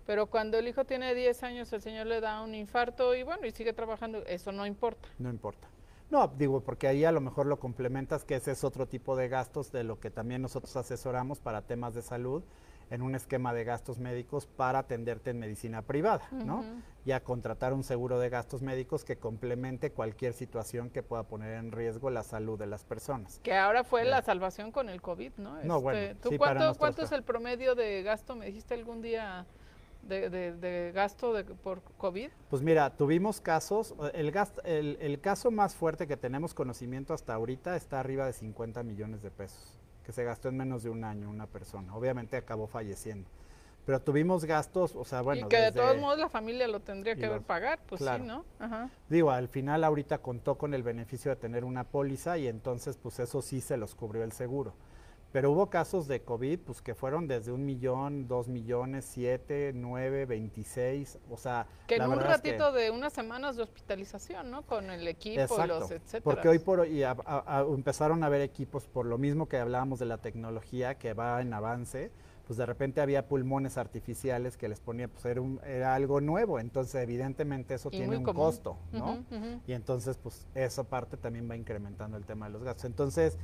Pero 0.08 0.28
cuando 0.28 0.58
el 0.58 0.68
hijo 0.70 0.86
tiene 0.86 1.14
10 1.14 1.43
años, 1.43 1.72
el 1.74 1.82
señor 1.82 2.08
le 2.08 2.22
da 2.22 2.41
un 2.41 2.55
infarto 2.55 3.14
y 3.14 3.24
bueno, 3.24 3.45
y 3.45 3.51
sigue 3.51 3.74
trabajando, 3.74 4.24
eso 4.26 4.53
no 4.53 4.66
importa. 4.66 5.10
No 5.20 5.30
importa. 5.30 5.68
No, 6.10 6.30
digo, 6.30 6.62
porque 6.62 6.88
ahí 6.88 7.03
a 7.03 7.12
lo 7.12 7.20
mejor 7.20 7.45
lo 7.45 7.60
complementas, 7.60 8.24
que 8.24 8.36
ese 8.36 8.51
es 8.51 8.64
otro 8.64 8.88
tipo 8.88 9.18
de 9.18 9.28
gastos 9.28 9.70
de 9.74 9.84
lo 9.84 9.99
que 9.99 10.10
también 10.10 10.41
nosotros 10.41 10.78
asesoramos 10.78 11.41
para 11.41 11.62
temas 11.64 11.93
de 11.93 12.01
salud 12.01 12.41
en 12.89 13.01
un 13.01 13.16
esquema 13.16 13.53
de 13.53 13.66
gastos 13.66 13.99
médicos 13.99 14.45
para 14.47 14.80
atenderte 14.80 15.32
en 15.32 15.39
medicina 15.39 15.82
privada, 15.82 16.26
¿no? 16.32 16.64
Y 17.03 17.12
a 17.12 17.22
contratar 17.22 17.74
un 17.74 17.84
seguro 17.84 18.18
de 18.18 18.30
gastos 18.30 18.62
médicos 18.62 19.03
que 19.03 19.18
complemente 19.18 19.91
cualquier 19.91 20.32
situación 20.32 20.89
que 20.89 21.03
pueda 21.03 21.24
poner 21.24 21.55
en 21.55 21.74
riesgo 21.74 22.10
la 22.12 22.24
salud 22.24 22.58
de 22.58 22.68
las 22.68 22.86
personas. 22.86 23.41
Que 23.43 23.55
ahora 23.55 23.84
fue 23.84 24.05
la 24.05 24.22
salvación 24.22 24.72
con 24.72 24.88
el 24.88 25.01
COVID, 25.01 25.34
¿no? 25.36 25.62
No, 25.64 25.82
bueno, 25.82 25.99
este, 25.99 26.16
¿tú 26.16 26.38
cuánto, 26.38 26.76
¿Cuánto 26.76 27.01
es 27.01 27.12
el 27.12 27.24
promedio 27.24 27.76
de 27.76 28.03
gasto? 28.03 28.38
Me 28.38 28.45
dijiste 28.45 28.74
algún 28.74 29.01
día 29.01 29.45
de, 30.08 30.91
gasto 30.93 31.34
de, 31.34 31.43
por 31.43 31.82
COVID? 31.97 32.30
Pues 32.49 32.62
mira, 32.62 32.95
tuvimos 32.95 33.41
casos, 33.41 33.95
el, 34.14 34.97
el, 34.99 35.20
caso 35.20 35.51
más 35.51 35.76
fuerte 35.76 36.08
que 36.08 36.18
tenemos 36.18 36.53
conocimiento 36.53 37.14
hasta 37.14 37.34
ahorita 37.34 37.76
está 37.76 37.99
arriba 37.99 38.26
de 38.26 38.34
50 38.34 38.84
millones 38.84 39.22
de 39.22 39.32
pesos, 39.32 39.80
que 40.05 40.12
se 40.12 40.24
gastó 40.24 40.49
en 40.49 40.58
menos 40.58 40.84
de 40.84 40.89
un 40.89 41.03
año 41.03 41.30
una 41.30 41.47
persona. 41.47 41.95
Obviamente 41.95 42.38
acabó 42.38 42.68
falleciendo. 42.68 43.30
Pero 43.88 44.01
tuvimos 44.01 44.43
gastos, 44.43 44.97
o 44.97 45.05
sea, 45.05 45.22
bueno. 45.22 45.45
Y 45.45 45.49
que 45.49 45.62
de 45.62 45.72
todos 45.72 45.97
modos 45.97 46.20
la 46.20 46.28
familia 46.28 46.68
lo 46.68 46.82
tendría 46.82 47.16
que 47.16 47.30
ver 47.30 47.41
pagar, 47.41 47.80
pues 47.88 48.01
sí, 48.01 48.22
¿no? 48.22 48.43
Digo, 49.08 49.32
al 49.32 49.47
final 49.47 49.86
ahorita 49.86 50.18
contó 50.18 50.58
con 50.58 50.74
el 50.74 50.84
beneficio 50.84 51.32
de 51.32 51.38
tener 51.38 51.64
una 51.64 51.86
póliza 51.86 52.38
y 52.38 52.49
entonces, 52.49 52.97
pues 52.97 53.20
eso 53.20 53.41
sí 53.41 53.62
se 53.62 53.78
los 53.78 53.95
cubrió 53.95 54.24
el 54.24 54.34
seguro. 54.34 54.74
Pero 55.32 55.52
hubo 55.52 55.70
casos 55.70 56.08
de 56.08 56.22
COVID 56.22 56.60
pues 56.60 56.82
que 56.82 56.96
fueron 56.96 57.28
desde 57.28 57.52
un 57.52 57.66
millón, 57.66 58.28
dos 58.28 58.48
millones, 58.48 59.06
siete, 59.06 59.72
nueve, 59.76 60.26
veintiséis, 60.26 61.20
o 61.30 61.38
sea... 61.38 61.68
Que 61.86 61.98
en 61.98 62.10
un 62.10 62.20
ratito 62.20 62.72
de 62.72 62.92
unas 62.92 63.14
semanas 63.14 63.58
de 63.58 63.64
hospitalización, 63.64 64.50
¿no? 64.50 64.64
Con 64.64 64.90
el 64.90 65.08
equipo, 65.08 65.66
los 65.66 65.92
etcétera. 65.92 66.24
Porque 66.24 66.48
hoy 66.48 66.60
por 66.60 66.80
hoy 66.80 67.04
empezaron 67.74 68.24
a 68.24 68.28
haber 68.28 68.42
equipos, 68.42 68.88
por 68.88 69.06
lo 69.06 69.18
mismo 69.18 69.48
que 69.48 69.58
hablábamos 69.58 70.00
de 70.00 70.06
la 70.06 70.18
tecnología 70.18 70.96
que 70.96 71.14
va 71.14 71.42
en 71.42 71.54
avance, 71.54 72.10
pues 72.48 72.56
de 72.56 72.66
repente 72.66 73.02
había 73.02 73.28
pulmones 73.28 73.78
artificiales 73.78 74.56
que 74.56 74.70
les 74.70 74.80
ponía, 74.80 75.10
pues 75.10 75.26
era, 75.26 75.42
un, 75.42 75.60
era 75.66 75.94
algo 75.94 76.22
nuevo, 76.22 76.62
entonces 76.62 76.96
evidentemente 77.04 77.74
eso 77.74 77.90
tiene 77.90 78.16
un 78.16 78.24
costo, 78.24 78.78
¿no? 78.94 79.26
Y 79.68 79.74
entonces 79.74 80.18
pues 80.18 80.48
esa 80.56 80.86
parte 80.86 81.18
también 81.18 81.50
va 81.52 81.58
incrementando 81.58 82.16
el 82.16 82.26
tema 82.26 82.46
de 82.46 82.54
los 82.54 82.64
gastos. 82.64 82.86
Entonces 82.86 83.38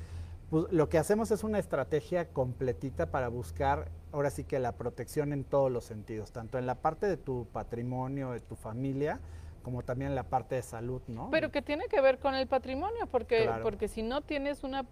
pues, 0.49 0.71
lo 0.71 0.89
que 0.89 0.97
hacemos 0.97 1.31
es 1.31 1.43
una 1.43 1.59
estrategia 1.59 2.29
completita 2.29 3.11
para 3.11 3.27
buscar 3.27 3.91
ahora 4.11 4.29
sí 4.29 4.43
que 4.43 4.59
la 4.59 4.73
protección 4.73 5.33
en 5.33 5.43
todos 5.43 5.71
los 5.71 5.83
sentidos, 5.83 6.31
tanto 6.31 6.57
en 6.57 6.65
la 6.65 6.75
parte 6.75 7.07
de 7.07 7.17
tu 7.17 7.47
patrimonio, 7.51 8.31
de 8.31 8.39
tu 8.39 8.55
familia, 8.55 9.19
como 9.63 9.83
también 9.83 10.11
en 10.11 10.15
la 10.15 10.23
parte 10.23 10.55
de 10.55 10.61
salud, 10.61 11.01
¿no? 11.07 11.29
Pero 11.31 11.51
que 11.51 11.61
tiene 11.61 11.87
que 11.87 11.99
ver 12.01 12.19
con 12.19 12.35
el 12.35 12.47
patrimonio, 12.47 13.07
porque, 13.07 13.49
porque 13.63 13.87
si 13.87 14.03
no 14.03 14.21
tienes 14.21 14.63
una 14.63 14.85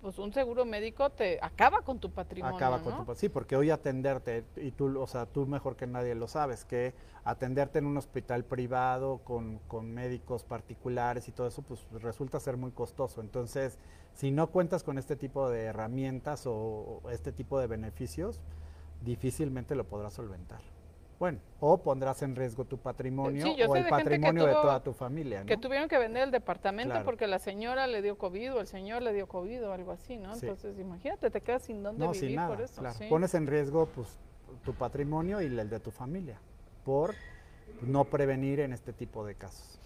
pues 0.00 0.18
un 0.18 0.32
seguro 0.32 0.64
médico 0.64 1.10
te 1.10 1.38
acaba 1.42 1.82
con 1.82 1.98
tu 1.98 2.10
patrimonio. 2.10 2.56
Acaba 2.56 2.80
con 2.80 3.04
tu 3.04 3.14
Sí, 3.14 3.28
porque 3.28 3.56
hoy 3.56 3.70
atenderte, 3.70 4.44
y 4.56 4.70
tú, 4.70 4.98
o 5.00 5.06
sea, 5.06 5.26
tú 5.26 5.46
mejor 5.46 5.76
que 5.76 5.86
nadie 5.86 6.14
lo 6.14 6.28
sabes, 6.28 6.64
que 6.64 6.94
atenderte 7.24 7.78
en 7.78 7.86
un 7.86 7.96
hospital 7.96 8.44
privado 8.44 9.18
con, 9.24 9.58
con 9.66 9.92
médicos 9.92 10.44
particulares 10.44 11.28
y 11.28 11.32
todo 11.32 11.48
eso, 11.48 11.62
pues 11.62 11.84
resulta 12.00 12.38
ser 12.38 12.56
muy 12.56 12.70
costoso. 12.70 13.20
Entonces, 13.20 13.78
si 14.18 14.32
no 14.32 14.48
cuentas 14.48 14.82
con 14.82 14.98
este 14.98 15.14
tipo 15.14 15.48
de 15.48 15.66
herramientas 15.66 16.42
o 16.44 17.02
este 17.08 17.30
tipo 17.30 17.60
de 17.60 17.68
beneficios, 17.68 18.40
difícilmente 19.00 19.76
lo 19.76 19.84
podrás 19.84 20.14
solventar. 20.14 20.58
Bueno, 21.20 21.38
o 21.60 21.78
pondrás 21.78 22.22
en 22.22 22.34
riesgo 22.34 22.64
tu 22.64 22.78
patrimonio 22.78 23.46
o 23.68 23.76
el 23.76 23.86
patrimonio 23.86 24.44
de, 24.44 24.54
toda 24.54 24.82
tu 24.82 24.92
familia. 24.92 25.40
¿no? 25.40 25.46
Que 25.46 25.56
tuvieron 25.56 25.88
que 25.88 25.98
vender 25.98 26.24
el 26.24 26.30
departamento 26.32 26.96
porque 27.04 27.28
la 27.28 27.38
señora 27.38 27.86
le 27.86 28.02
dio 28.02 28.18
COVID 28.18 28.54
o 28.54 28.60
el 28.60 28.66
señor 28.66 29.02
le 29.02 29.12
dio 29.12 29.28
COVID 29.28 29.68
o 29.68 29.72
algo 29.72 29.92
así, 29.92 30.16
¿no? 30.16 30.34
Entonces, 30.34 30.76
imagínate, 30.80 31.30
te 31.30 31.40
quedas 31.40 31.62
sin 31.62 31.84
dónde 31.84 32.08
vivir 32.08 32.40
por 32.44 32.60
eso. 32.60 32.82
Pones 33.08 33.34
en 33.34 33.46
riesgo 33.46 33.86
pues, 33.86 34.18
tu 34.64 34.74
patrimonio 34.74 35.40
y 35.40 35.46
el 35.46 35.70
de 35.70 35.78
tu 35.78 35.92
familia 35.92 36.40
por 36.84 37.14
no 37.82 38.04
prevenir 38.04 38.60
en 38.60 38.72
este 38.72 38.92
tipo 38.92 39.24
de 39.24 39.34
casos. 39.34 39.80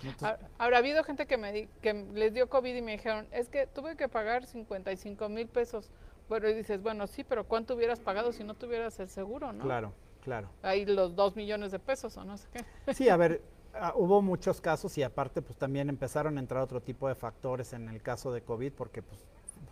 Ahora, 0.59 0.76
ha 0.76 0.80
habido 0.80 1.05
gente 1.05 1.26
que, 1.26 1.36
me 1.36 1.68
que 1.80 1.95
les 2.14 2.34
dio 2.34 2.49
COVID 2.49 2.74
y 2.74 2.82
me 2.82 2.93
dijeron, 2.93 3.26
es 3.32 3.49
que 3.49 3.66
tuve 3.66 3.97
que 3.97 4.09
pagar 4.09 4.47
55 4.47 5.28
mil 5.28 5.49
pesos. 5.49 5.90
Bueno, 6.28 6.49
y 6.49 6.55
dices, 6.55 6.82
bueno, 6.82 7.07
sí, 7.07 7.24
pero 7.24 7.45
¿cuánto 7.45 7.74
hubieras 7.74 8.01
pagado 8.01 8.32
si 8.32 8.45
no 8.45 8.55
tuvieras 8.55 8.99
el 9.01 9.09
seguro, 9.09 9.53
no? 9.53 9.64
Claro. 9.64 9.93
Claro. 10.22 10.49
Hay 10.62 10.86
los 10.86 11.16
dos 11.16 11.34
millones 11.34 11.72
de 11.72 11.78
pesos 11.78 12.16
o 12.16 12.24
no 12.24 12.38
sé 12.38 12.47
qué. 12.53 12.64
Sí, 12.95 13.09
a 13.09 13.16
ver, 13.16 13.43
ah, 13.74 13.93
hubo 13.97 14.22
muchos 14.22 14.61
casos 14.61 14.97
y 14.97 15.03
aparte 15.03 15.43
pues 15.43 15.59
también 15.59 15.88
empezaron 15.88 16.36
a 16.36 16.40
entrar 16.40 16.62
otro 16.62 16.80
tipo 16.80 17.09
de 17.09 17.14
factores 17.14 17.72
en 17.72 17.88
el 17.88 18.01
caso 18.03 18.32
de 18.32 18.43
COVID 18.43 18.72
porque 18.72 19.03
pues 19.03 19.20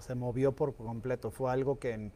se 0.01 0.15
movió 0.15 0.53
por 0.53 0.75
completo. 0.75 1.31
Fue 1.31 1.53
algo 1.53 1.79
que 1.79 2.11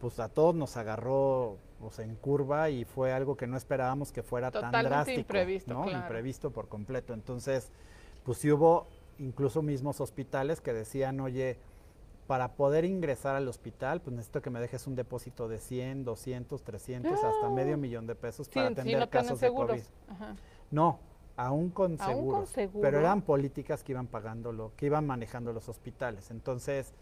pues 0.00 0.18
a 0.18 0.28
todos 0.28 0.54
nos 0.54 0.76
agarró 0.76 1.58
pues, 1.78 1.98
en 1.98 2.16
curva 2.16 2.70
y 2.70 2.84
fue 2.84 3.12
algo 3.12 3.36
que 3.36 3.46
no 3.46 3.56
esperábamos 3.56 4.12
que 4.12 4.22
fuera 4.22 4.50
tan 4.50 4.72
drástico. 4.72 5.20
imprevisto, 5.20 5.74
¿no? 5.74 5.90
Imprevisto 5.90 6.50
por 6.50 6.68
completo. 6.68 7.12
Entonces, 7.12 7.70
pues 8.24 8.38
sí 8.38 8.50
hubo 8.50 8.86
incluso 9.18 9.62
mismos 9.62 10.00
hospitales 10.00 10.60
que 10.60 10.72
decían, 10.72 11.20
oye, 11.20 11.58
para 12.26 12.52
poder 12.54 12.84
ingresar 12.84 13.36
al 13.36 13.46
hospital, 13.48 14.00
pues 14.00 14.16
necesito 14.16 14.40
que 14.40 14.50
me 14.50 14.60
dejes 14.60 14.86
un 14.86 14.94
depósito 14.96 15.48
de 15.48 15.58
100, 15.58 16.04
200, 16.04 16.62
300, 16.62 17.12
hasta 17.12 17.46
ah. 17.46 17.50
medio 17.50 17.76
millón 17.76 18.06
de 18.06 18.14
pesos 18.14 18.48
para 18.48 18.68
atender 18.68 19.08
casos 19.10 19.40
de 19.40 19.48
COVID. 19.52 19.82
No, 20.70 21.00
aún 21.36 21.70
con, 21.70 21.98
seguros, 21.98 22.52
pero 22.80 23.00
eran 23.00 23.22
políticas 23.22 23.82
que 23.82 23.92
iban 23.92 24.06
pagándolo, 24.06 24.72
que 24.76 24.86
iban 24.86 25.06
manejando 25.06 25.52
los 25.52 25.68
hospitales. 25.68 26.30
Entonces, 26.30 26.94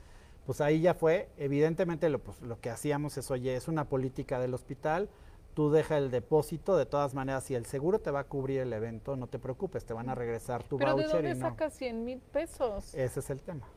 pues 0.48 0.62
ahí 0.62 0.80
ya 0.80 0.94
fue, 0.94 1.28
evidentemente 1.36 2.08
lo, 2.08 2.20
pues, 2.20 2.40
lo 2.40 2.58
que 2.58 2.70
hacíamos 2.70 3.18
es, 3.18 3.30
oye, 3.30 3.54
es 3.54 3.68
una 3.68 3.84
política 3.84 4.40
del 4.40 4.54
hospital, 4.54 5.10
tú 5.52 5.70
deja 5.70 5.98
el 5.98 6.10
depósito, 6.10 6.78
de 6.78 6.86
todas 6.86 7.12
maneras, 7.12 7.44
si 7.44 7.54
el 7.54 7.66
seguro 7.66 7.98
te 7.98 8.10
va 8.10 8.20
a 8.20 8.24
cubrir 8.24 8.60
el 8.60 8.72
evento, 8.72 9.14
no 9.14 9.26
te 9.26 9.38
preocupes, 9.38 9.84
te 9.84 9.92
van 9.92 10.08
a 10.08 10.14
regresar 10.14 10.62
tu 10.62 10.78
¿Pero 10.78 10.92
voucher. 10.94 11.20
¿de 11.20 11.34
dónde 11.34 11.34
sacas 11.34 11.74
100 11.74 12.02
mil 12.02 12.20
pesos? 12.20 12.94
Ese 12.94 13.20
es 13.20 13.28
el 13.28 13.42
tema. 13.42 13.68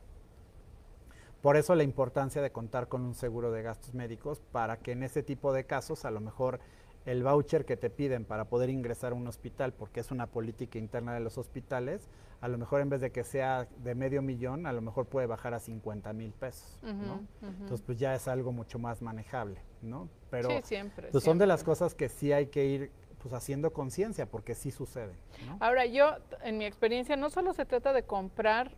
Por 1.42 1.58
eso 1.58 1.74
la 1.74 1.82
importancia 1.82 2.40
de 2.40 2.52
contar 2.52 2.88
con 2.88 3.02
un 3.02 3.14
seguro 3.14 3.52
de 3.52 3.60
gastos 3.60 3.92
médicos 3.92 4.40
para 4.40 4.78
que 4.78 4.92
en 4.92 5.02
ese 5.02 5.22
tipo 5.22 5.52
de 5.52 5.66
casos 5.66 6.06
a 6.06 6.10
lo 6.10 6.22
mejor 6.22 6.58
el 7.04 7.22
voucher 7.22 7.64
que 7.64 7.76
te 7.76 7.90
piden 7.90 8.24
para 8.24 8.44
poder 8.44 8.70
ingresar 8.70 9.12
a 9.12 9.14
un 9.14 9.26
hospital, 9.26 9.72
porque 9.72 10.00
es 10.00 10.10
una 10.10 10.26
política 10.26 10.78
interna 10.78 11.14
de 11.14 11.20
los 11.20 11.38
hospitales, 11.38 12.08
a 12.40 12.48
lo 12.48 12.58
mejor 12.58 12.80
en 12.80 12.90
vez 12.90 13.00
de 13.00 13.12
que 13.12 13.24
sea 13.24 13.68
de 13.78 13.94
medio 13.94 14.22
millón, 14.22 14.66
a 14.66 14.72
lo 14.72 14.80
mejor 14.80 15.06
puede 15.06 15.26
bajar 15.26 15.54
a 15.54 15.60
50 15.60 16.12
mil 16.12 16.32
pesos, 16.32 16.78
¿no? 16.82 17.20
Entonces, 17.40 17.82
pues 17.82 17.98
ya 17.98 18.14
es 18.14 18.26
algo 18.28 18.52
mucho 18.52 18.78
más 18.78 19.00
manejable, 19.00 19.60
¿no? 19.80 20.08
Pero 20.30 20.50
siempre, 20.62 21.08
pues 21.12 21.22
son 21.22 21.38
de 21.38 21.46
las 21.46 21.62
cosas 21.62 21.94
que 21.94 22.08
sí 22.08 22.32
hay 22.32 22.46
que 22.46 22.64
ir 22.64 22.90
pues 23.22 23.32
haciendo 23.34 23.72
conciencia, 23.72 24.26
porque 24.26 24.54
sí 24.54 24.72
sucede. 24.72 25.12
Ahora, 25.60 25.86
yo, 25.86 26.16
en 26.42 26.58
mi 26.58 26.66
experiencia, 26.66 27.14
no 27.14 27.30
solo 27.30 27.52
se 27.52 27.64
trata 27.64 27.92
de 27.92 28.02
comprar 28.02 28.72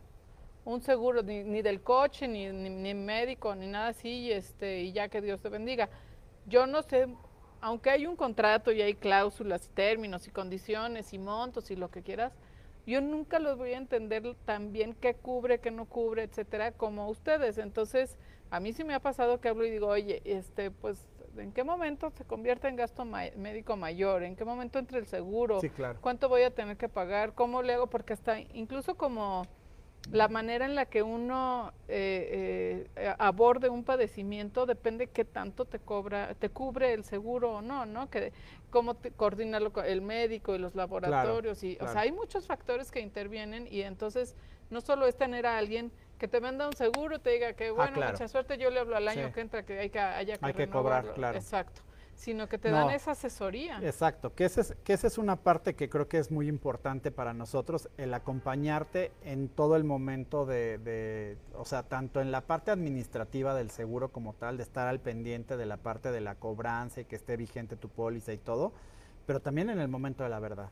un 0.65 0.81
seguro, 0.81 1.23
ni, 1.23 1.61
del 1.63 1.81
coche, 1.81 2.27
ni, 2.27 2.49
ni, 2.49 2.93
médico, 2.93 3.55
ni 3.55 3.67
nada 3.67 3.89
así, 3.89 4.31
este, 4.31 4.81
y 4.81 4.91
ya 4.91 5.09
que 5.09 5.21
Dios 5.21 5.41
te 5.41 5.49
bendiga. 5.49 5.89
Yo 6.47 6.67
no 6.67 6.83
sé 6.83 7.07
aunque 7.61 7.89
hay 7.89 8.05
un 8.05 8.15
contrato 8.15 8.71
y 8.71 8.81
hay 8.81 8.95
cláusulas 8.95 9.67
y 9.67 9.69
términos 9.69 10.27
y 10.27 10.31
condiciones 10.31 11.13
y 11.13 11.19
montos 11.19 11.71
y 11.71 11.75
lo 11.75 11.89
que 11.89 12.01
quieras, 12.01 12.33
yo 12.85 13.01
nunca 13.01 13.39
los 13.39 13.57
voy 13.57 13.73
a 13.73 13.77
entender 13.77 14.35
tan 14.45 14.71
bien 14.71 14.93
qué 14.93 15.15
cubre, 15.15 15.59
qué 15.59 15.71
no 15.71 15.85
cubre, 15.85 16.23
etcétera, 16.23 16.71
como 16.71 17.09
ustedes. 17.09 17.57
Entonces, 17.57 18.17
a 18.51 18.59
mí 18.59 18.73
sí 18.73 18.83
me 18.83 18.93
ha 18.93 18.99
pasado 18.99 19.41
que 19.41 19.49
hablo 19.49 19.65
y 19.65 19.71
digo, 19.71 19.87
oye, 19.87 20.21
este, 20.23 20.69
pues, 20.69 21.03
¿en 21.37 21.51
qué 21.51 21.63
momento 21.63 22.11
se 22.11 22.25
convierte 22.25 22.67
en 22.67 22.75
gasto 22.75 23.03
médico 23.03 23.75
mayor? 23.75 24.23
¿En 24.23 24.35
qué 24.35 24.45
momento 24.45 24.77
entra 24.77 24.99
el 24.99 25.07
seguro? 25.07 25.59
Sí, 25.61 25.69
claro. 25.69 25.99
¿Cuánto 25.99 26.29
voy 26.29 26.43
a 26.43 26.51
tener 26.51 26.77
que 26.77 26.87
pagar? 26.87 27.33
¿Cómo 27.33 27.63
le 27.63 27.73
hago? 27.73 27.87
Porque 27.87 28.13
hasta 28.13 28.39
incluso 28.39 28.95
como 28.95 29.47
la 30.11 30.27
manera 30.27 30.65
en 30.65 30.75
la 30.75 30.85
que 30.85 31.01
uno 31.01 31.73
eh, 31.87 32.87
eh, 32.95 33.15
aborde 33.17 33.69
un 33.69 33.83
padecimiento 33.83 34.65
depende 34.65 35.07
qué 35.07 35.25
tanto 35.25 35.65
te 35.65 35.79
cobra, 35.79 36.35
te 36.35 36.49
cubre 36.49 36.93
el 36.93 37.03
seguro 37.03 37.55
o 37.55 37.61
no, 37.61 37.85
¿no? 37.85 38.09
Que 38.09 38.31
cómo 38.69 38.95
te 38.95 39.11
coordina 39.11 39.59
el 39.85 40.01
médico 40.01 40.55
y 40.55 40.59
los 40.59 40.75
laboratorios 40.75 41.63
y, 41.63 41.77
o 41.81 41.87
sea, 41.87 42.01
hay 42.01 42.11
muchos 42.11 42.45
factores 42.45 42.91
que 42.91 42.99
intervienen 42.99 43.67
y 43.69 43.81
entonces 43.81 44.35
no 44.69 44.81
solo 44.81 45.07
es 45.07 45.15
tener 45.15 45.45
a 45.45 45.57
alguien 45.57 45.91
que 46.19 46.27
te 46.27 46.39
venda 46.39 46.67
un 46.67 46.75
seguro, 46.75 47.19
te 47.19 47.31
diga 47.31 47.53
que 47.53 47.67
ah, 47.67 47.73
bueno, 47.73 48.01
mucha 48.01 48.27
suerte, 48.27 48.57
yo 48.57 48.69
le 48.69 48.79
hablo 48.79 48.95
al 48.95 49.07
año 49.07 49.31
que 49.33 49.41
entra 49.41 49.65
que 49.65 49.79
hay 49.79 49.89
que 49.89 49.99
haya 49.99 50.37
que, 50.37 50.45
hay 50.45 50.53
que 50.53 50.69
cobrar, 50.69 51.13
claro. 51.13 51.37
Exacto 51.37 51.81
sino 52.15 52.47
que 52.47 52.57
te 52.57 52.71
dan 52.71 52.89
esa 52.91 53.11
asesoría. 53.11 53.79
Exacto, 53.83 54.33
que, 54.33 54.45
ese 54.45 54.61
es, 54.61 54.75
que 54.83 54.93
esa 54.93 55.07
es 55.07 55.17
una 55.17 55.35
parte 55.35 55.75
que 55.75 55.89
creo 55.89 56.07
que 56.07 56.17
es 56.17 56.31
muy 56.31 56.47
importante 56.47 57.11
para 57.11 57.33
nosotros, 57.33 57.89
el 57.97 58.13
acompañarte 58.13 59.11
en 59.23 59.49
todo 59.49 59.75
el 59.75 59.83
momento 59.83 60.45
de, 60.45 61.37
o 61.53 61.65
sea, 61.65 61.83
tanto 61.83 62.21
en 62.21 62.31
la 62.31 62.41
parte 62.41 62.71
administrativa 62.71 63.53
del 63.53 63.69
seguro 63.69 64.09
como 64.09 64.33
tal, 64.33 64.57
de 64.57 64.63
estar 64.63 64.87
al 64.87 64.99
pendiente 64.99 65.57
de 65.57 65.65
la 65.65 65.77
parte 65.77 66.11
de 66.11 66.21
la 66.21 66.35
cobranza 66.35 67.01
y 67.01 67.05
que 67.05 67.15
esté 67.15 67.37
vigente 67.37 67.75
tu 67.75 67.89
póliza 67.89 68.31
y 68.33 68.37
todo, 68.37 68.71
pero 69.25 69.41
también 69.41 69.69
en 69.69 69.79
el 69.79 69.87
momento 69.87 70.23
de 70.23 70.29
la 70.29 70.39
verdad. 70.39 70.69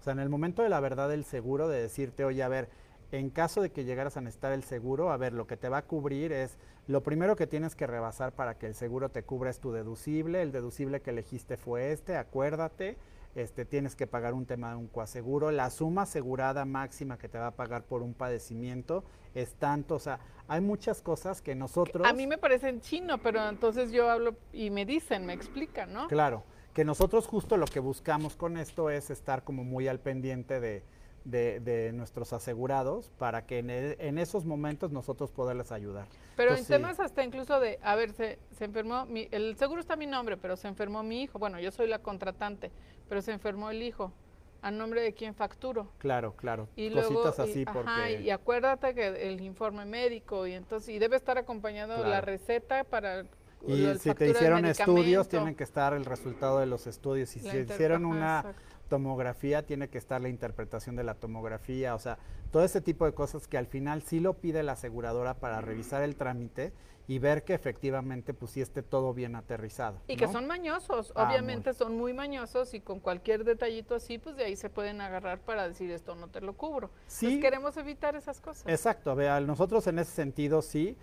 O 0.00 0.02
sea, 0.02 0.14
en 0.14 0.20
el 0.20 0.30
momento 0.30 0.62
de 0.62 0.70
la 0.70 0.80
verdad 0.80 1.10
del 1.10 1.24
seguro, 1.24 1.68
de 1.68 1.82
decirte, 1.82 2.24
oye, 2.24 2.42
a 2.42 2.48
ver, 2.48 2.70
en 3.12 3.30
caso 3.30 3.60
de 3.62 3.70
que 3.70 3.84
llegaras 3.84 4.16
a 4.16 4.20
necesitar 4.20 4.52
el 4.52 4.62
seguro, 4.62 5.10
a 5.10 5.16
ver, 5.16 5.32
lo 5.32 5.46
que 5.46 5.56
te 5.56 5.68
va 5.68 5.78
a 5.78 5.86
cubrir 5.86 6.32
es 6.32 6.58
lo 6.86 7.02
primero 7.02 7.36
que 7.36 7.46
tienes 7.46 7.74
que 7.74 7.86
rebasar 7.86 8.32
para 8.32 8.58
que 8.58 8.66
el 8.66 8.74
seguro 8.74 9.10
te 9.10 9.22
cubra 9.22 9.50
es 9.50 9.60
tu 9.60 9.72
deducible. 9.72 10.42
El 10.42 10.52
deducible 10.52 11.00
que 11.00 11.10
elegiste 11.10 11.56
fue 11.56 11.92
este, 11.92 12.16
acuérdate. 12.16 12.96
Este, 13.36 13.64
tienes 13.64 13.94
que 13.94 14.08
pagar 14.08 14.34
un 14.34 14.44
tema 14.44 14.70
de 14.70 14.76
un 14.76 14.88
coaseguro. 14.88 15.52
La 15.52 15.70
suma 15.70 16.02
asegurada 16.02 16.64
máxima 16.64 17.16
que 17.16 17.28
te 17.28 17.38
va 17.38 17.48
a 17.48 17.50
pagar 17.52 17.84
por 17.84 18.02
un 18.02 18.12
padecimiento 18.12 19.04
es 19.34 19.54
tanto. 19.54 19.94
O 19.94 19.98
sea, 20.00 20.18
hay 20.48 20.60
muchas 20.60 21.00
cosas 21.00 21.40
que 21.40 21.54
nosotros. 21.54 22.06
A 22.08 22.12
mí 22.12 22.26
me 22.26 22.38
parecen 22.38 22.80
chino, 22.80 23.18
pero 23.18 23.48
entonces 23.48 23.92
yo 23.92 24.10
hablo 24.10 24.34
y 24.52 24.70
me 24.70 24.84
dicen, 24.84 25.26
me 25.26 25.32
explican, 25.32 25.92
¿no? 25.92 26.08
Claro, 26.08 26.42
que 26.74 26.84
nosotros 26.84 27.28
justo 27.28 27.56
lo 27.56 27.66
que 27.66 27.78
buscamos 27.78 28.34
con 28.34 28.56
esto 28.56 28.90
es 28.90 29.10
estar 29.10 29.44
como 29.44 29.62
muy 29.62 29.86
al 29.86 30.00
pendiente 30.00 30.58
de 30.58 30.82
de, 31.24 31.92
nuestros 31.94 32.32
asegurados 32.32 33.10
para 33.18 33.46
que 33.46 33.58
e, 33.58 33.96
en, 34.08 34.18
esos 34.18 34.44
momentos 34.44 34.90
nosotros 34.90 35.30
poderles 35.30 35.72
ayudar. 35.72 36.06
Pero 36.36 36.54
en 36.54 36.64
temas 36.64 37.00
hasta 37.00 37.22
incluso 37.24 37.60
de, 37.60 37.78
a 37.82 37.94
ver, 37.94 38.12
se, 38.12 38.38
se 38.52 38.64
enfermó, 38.64 39.06
mi, 39.06 39.28
el 39.30 39.56
seguro 39.56 39.80
está 39.80 39.94
a 39.94 39.96
mi 39.96 40.06
nombre, 40.06 40.36
pero 40.36 40.56
se 40.56 40.68
enfermó 40.68 41.02
mi 41.02 41.22
hijo, 41.22 41.38
bueno, 41.38 41.60
yo 41.60 41.70
soy 41.70 41.88
la 41.88 41.98
contratante, 41.98 42.70
pero 43.08 43.22
se 43.22 43.32
enfermó 43.32 43.70
el 43.70 43.82
hijo. 43.82 44.12
¿A 44.62 44.70
nombre 44.70 45.00
de 45.00 45.14
quién 45.14 45.34
facturo? 45.34 45.88
Claro, 45.96 46.36
claro. 46.36 46.68
Y 46.76 46.90
Cositas 46.90 47.40
así 47.40 47.64
y 48.22 48.28
acuérdate 48.28 48.94
que 48.94 49.26
el 49.26 49.40
informe 49.40 49.86
médico 49.86 50.46
y 50.46 50.52
entonces 50.52 50.90
y 50.90 50.98
debe 50.98 51.16
estar 51.16 51.38
acompañado 51.38 52.04
la 52.04 52.20
receta 52.20 52.84
para 52.84 53.24
y 53.66 53.94
si 53.98 54.14
te 54.14 54.28
hicieron 54.28 54.64
estudios 54.64 55.28
tienen 55.28 55.54
que 55.54 55.64
estar 55.64 55.92
el 55.92 56.04
resultado 56.04 56.58
de 56.58 56.66
los 56.66 56.86
estudios. 56.86 57.28
Si 57.28 57.40
se 57.40 57.60
hicieron 57.60 58.04
una 58.04 58.54
tomografía, 58.90 59.64
tiene 59.64 59.88
que 59.88 59.96
estar 59.96 60.20
la 60.20 60.28
interpretación 60.28 60.96
de 60.96 61.04
la 61.04 61.14
tomografía, 61.14 61.94
o 61.94 61.98
sea, 61.98 62.18
todo 62.50 62.64
ese 62.64 62.82
tipo 62.82 63.06
de 63.06 63.14
cosas 63.14 63.46
que 63.46 63.56
al 63.56 63.66
final 63.66 64.02
sí 64.02 64.20
lo 64.20 64.34
pide 64.34 64.62
la 64.62 64.72
aseguradora 64.72 65.34
para 65.34 65.62
revisar 65.62 66.02
el 66.02 66.16
trámite 66.16 66.74
y 67.06 67.18
ver 67.18 67.44
que 67.44 67.54
efectivamente 67.54 68.34
pues 68.34 68.52
sí 68.52 68.60
esté 68.60 68.82
todo 68.82 69.14
bien 69.14 69.36
aterrizado. 69.36 70.00
Y 70.08 70.16
que 70.16 70.28
son 70.28 70.46
mañosos, 70.46 71.12
ah, 71.16 71.26
obviamente 71.26 71.72
son 71.72 71.96
muy 71.96 72.12
mañosos 72.12 72.74
y 72.74 72.80
con 72.80 73.00
cualquier 73.00 73.44
detallito 73.44 73.94
así, 73.94 74.18
pues 74.18 74.36
de 74.36 74.44
ahí 74.44 74.56
se 74.56 74.68
pueden 74.68 75.00
agarrar 75.00 75.40
para 75.40 75.66
decir 75.66 75.90
esto 75.90 76.14
no 76.16 76.28
te 76.28 76.40
lo 76.40 76.56
cubro. 76.56 76.90
Sí. 77.06 77.40
queremos 77.40 77.76
evitar 77.76 78.16
esas 78.16 78.40
cosas. 78.40 78.64
Exacto, 78.66 79.14
vea, 79.14 79.40
nosotros 79.40 79.86
en 79.86 80.00
ese 80.00 80.10
sentido 80.12 80.62
sí, 80.62 80.96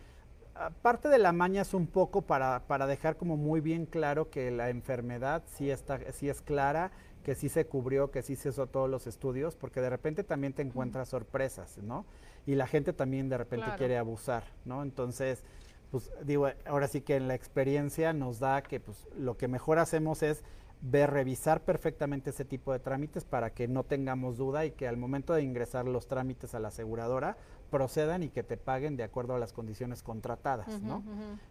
parte 0.81 1.07
de 1.07 1.17
la 1.17 1.31
maña 1.31 1.61
es 1.61 1.73
un 1.73 1.87
poco 1.87 2.21
para, 2.21 2.67
para 2.67 2.87
dejar 2.87 3.15
como 3.17 3.37
muy 3.37 3.61
bien 3.61 3.85
claro 3.85 4.29
que 4.29 4.51
la 4.51 4.69
enfermedad 4.69 5.43
sí, 5.45 5.69
está, 5.69 5.99
sí 6.11 6.29
es 6.29 6.41
clara 6.41 6.91
que 7.27 7.35
sí 7.35 7.49
se 7.49 7.65
cubrió, 7.65 8.09
que 8.09 8.21
sí 8.21 8.37
se 8.37 8.47
hizo 8.47 8.67
todos 8.67 8.89
los 8.89 9.05
estudios, 9.05 9.57
porque 9.57 9.81
de 9.81 9.89
repente 9.89 10.23
también 10.23 10.53
te 10.53 10.61
encuentras 10.61 11.09
sorpresas, 11.09 11.77
¿no? 11.77 12.05
Y 12.45 12.55
la 12.55 12.67
gente 12.67 12.93
también 12.93 13.27
de 13.27 13.37
repente 13.37 13.67
quiere 13.77 13.97
abusar, 13.97 14.45
¿no? 14.63 14.81
Entonces, 14.81 15.43
pues 15.91 16.09
digo, 16.23 16.47
ahora 16.65 16.87
sí 16.87 17.01
que 17.01 17.17
en 17.17 17.27
la 17.27 17.35
experiencia 17.35 18.13
nos 18.13 18.39
da 18.39 18.61
que 18.61 18.79
pues 18.79 19.05
lo 19.17 19.35
que 19.35 19.49
mejor 19.49 19.77
hacemos 19.77 20.23
es 20.23 20.41
ver, 20.79 21.11
revisar 21.11 21.65
perfectamente 21.65 22.29
ese 22.29 22.45
tipo 22.45 22.71
de 22.71 22.79
trámites 22.79 23.25
para 23.25 23.49
que 23.49 23.67
no 23.67 23.83
tengamos 23.83 24.37
duda 24.37 24.63
y 24.65 24.71
que 24.71 24.87
al 24.87 24.95
momento 24.95 25.33
de 25.33 25.43
ingresar 25.43 25.85
los 25.85 26.07
trámites 26.07 26.55
a 26.55 26.61
la 26.61 26.69
aseguradora 26.69 27.35
procedan 27.69 28.23
y 28.23 28.29
que 28.29 28.43
te 28.43 28.55
paguen 28.55 28.95
de 28.95 29.03
acuerdo 29.03 29.35
a 29.35 29.37
las 29.37 29.51
condiciones 29.51 30.01
contratadas, 30.01 30.81
¿no? 30.81 31.03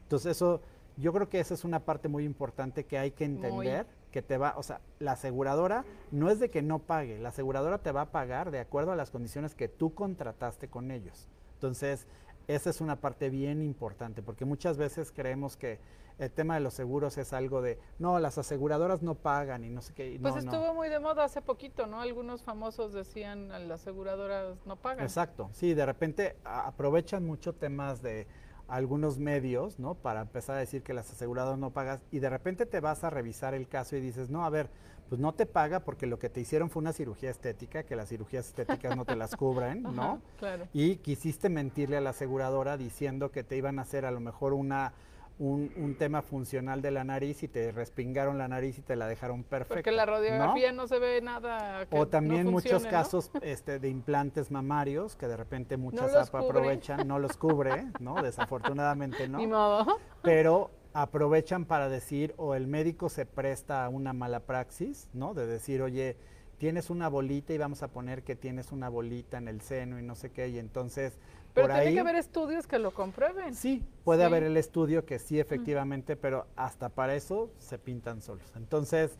Entonces 0.04 0.36
eso, 0.36 0.62
yo 0.96 1.12
creo 1.12 1.28
que 1.28 1.38
esa 1.38 1.52
es 1.52 1.64
una 1.64 1.80
parte 1.80 2.08
muy 2.08 2.24
importante 2.24 2.84
que 2.84 2.96
hay 2.96 3.10
que 3.10 3.26
entender 3.26 3.86
que 4.16 4.22
te 4.22 4.38
va, 4.38 4.54
o 4.56 4.62
sea, 4.62 4.80
la 4.98 5.12
aseguradora 5.12 5.84
no 6.10 6.30
es 6.30 6.40
de 6.40 6.48
que 6.48 6.62
no 6.62 6.78
pague, 6.78 7.18
la 7.18 7.28
aseguradora 7.28 7.76
te 7.76 7.92
va 7.92 8.00
a 8.00 8.12
pagar 8.12 8.50
de 8.50 8.60
acuerdo 8.60 8.92
a 8.92 8.96
las 8.96 9.10
condiciones 9.10 9.54
que 9.54 9.68
tú 9.68 9.92
contrataste 9.92 10.68
con 10.68 10.90
ellos. 10.90 11.28
Entonces, 11.56 12.06
esa 12.48 12.70
es 12.70 12.80
una 12.80 12.96
parte 12.96 13.28
bien 13.28 13.60
importante, 13.60 14.22
porque 14.22 14.46
muchas 14.46 14.78
veces 14.78 15.12
creemos 15.14 15.58
que 15.58 15.80
el 16.18 16.30
tema 16.30 16.54
de 16.54 16.60
los 16.60 16.72
seguros 16.72 17.18
es 17.18 17.34
algo 17.34 17.60
de, 17.60 17.78
no, 17.98 18.18
las 18.18 18.38
aseguradoras 18.38 19.02
no 19.02 19.16
pagan 19.16 19.64
y 19.64 19.68
no 19.68 19.82
sé 19.82 19.92
qué. 19.92 20.18
pues 20.22 20.36
estuvo 20.36 20.72
muy 20.72 20.88
de 20.88 20.98
moda 20.98 21.24
hace 21.24 21.42
poquito, 21.42 21.86
¿no? 21.86 22.00
Algunos 22.00 22.42
famosos 22.42 22.94
decían, 22.94 23.50
las 23.68 23.82
aseguradoras 23.82 24.56
no 24.64 24.76
pagan. 24.76 25.04
Exacto, 25.04 25.50
sí, 25.52 25.74
de 25.74 25.84
repente 25.84 26.36
aprovechan 26.42 27.22
mucho 27.22 27.52
temas 27.52 28.00
de 28.00 28.26
algunos 28.68 29.18
medios, 29.18 29.78
¿no? 29.78 29.94
Para 29.94 30.22
empezar 30.22 30.56
a 30.56 30.60
decir 30.60 30.82
que 30.82 30.94
las 30.94 31.10
aseguradoras 31.10 31.58
no 31.58 31.70
pagas 31.70 32.00
y 32.10 32.18
de 32.18 32.30
repente 32.30 32.66
te 32.66 32.80
vas 32.80 33.04
a 33.04 33.10
revisar 33.10 33.54
el 33.54 33.68
caso 33.68 33.96
y 33.96 34.00
dices, 34.00 34.30
no, 34.30 34.44
a 34.44 34.50
ver, 34.50 34.70
pues 35.08 35.20
no 35.20 35.34
te 35.34 35.46
paga 35.46 35.80
porque 35.80 36.06
lo 36.06 36.18
que 36.18 36.28
te 36.28 36.40
hicieron 36.40 36.68
fue 36.68 36.80
una 36.80 36.92
cirugía 36.92 37.30
estética, 37.30 37.84
que 37.84 37.96
las 37.96 38.08
cirugías 38.08 38.46
estéticas 38.46 38.96
no 38.96 39.04
te 39.04 39.16
las 39.16 39.36
cubren, 39.36 39.82
¿no? 39.94 40.20
claro. 40.38 40.66
Y 40.72 40.96
quisiste 40.96 41.48
mentirle 41.48 41.96
a 41.96 42.00
la 42.00 42.10
aseguradora 42.10 42.76
diciendo 42.76 43.30
que 43.30 43.44
te 43.44 43.56
iban 43.56 43.78
a 43.78 43.82
hacer 43.82 44.04
a 44.04 44.10
lo 44.10 44.20
mejor 44.20 44.52
una 44.52 44.92
un, 45.38 45.96
tema 45.98 46.22
funcional 46.22 46.82
de 46.82 46.90
la 46.90 47.04
nariz 47.04 47.42
y 47.42 47.48
te 47.48 47.72
respingaron 47.72 48.38
la 48.38 48.48
nariz 48.48 48.78
y 48.78 48.82
te 48.82 48.96
la 48.96 49.06
dejaron 49.06 49.44
perfecta. 49.44 49.74
Porque 49.74 49.92
la 49.92 50.06
radiografía 50.06 50.72
¿no? 50.72 50.86
se 50.86 50.98
ve 50.98 51.20
nada. 51.20 51.86
o 51.90 52.06
también 52.08 52.50
muchos 52.50 52.86
casos 52.86 53.30
este, 53.42 53.78
de 53.78 53.88
implantes 53.88 54.50
mamarios 54.50 55.16
que 55.16 55.28
de 55.28 55.36
repente 55.36 55.76
muchas 55.76 56.14
aprovechan, 56.34 57.06
no 57.06 57.18
los 57.18 57.36
cubre, 57.36 57.86
¿no? 58.00 58.22
Desafortunadamente 58.22 59.28
no. 59.28 59.38
modo. 59.46 59.98
Pero 60.22 60.70
aprovechan 60.92 61.66
para 61.66 61.88
decir 61.88 62.34
o 62.38 62.54
el 62.54 62.66
médico 62.66 63.08
se 63.08 63.26
presta 63.26 63.84
a 63.84 63.88
una 63.88 64.12
mala 64.12 64.40
praxis, 64.40 65.08
¿no? 65.12 65.34
De 65.34 65.46
decir, 65.46 65.82
oye, 65.82 66.16
tienes 66.58 66.90
una 66.90 67.08
bolita 67.08 67.52
y 67.52 67.58
vamos 67.58 67.82
a 67.82 67.88
poner 67.88 68.22
que 68.22 68.36
tienes 68.36 68.72
una 68.72 68.88
bolita 68.88 69.38
en 69.38 69.48
el 69.48 69.60
seno 69.60 69.98
y 69.98 70.02
no 70.02 70.14
sé 70.14 70.30
qué, 70.30 70.48
y 70.48 70.58
entonces 70.58 71.18
pero 71.56 71.74
tiene 71.74 71.94
que 71.94 72.00
haber 72.00 72.16
estudios 72.16 72.66
que 72.66 72.78
lo 72.78 72.90
comprueben. 72.92 73.54
Sí, 73.54 73.82
puede 74.04 74.24
haber 74.24 74.42
el 74.42 74.56
estudio 74.58 75.06
que 75.06 75.18
sí, 75.18 75.40
efectivamente, 75.40 76.14
pero 76.14 76.46
hasta 76.54 76.90
para 76.90 77.14
eso 77.14 77.50
se 77.58 77.78
pintan 77.78 78.20
solos. 78.20 78.52
Entonces, 78.56 79.16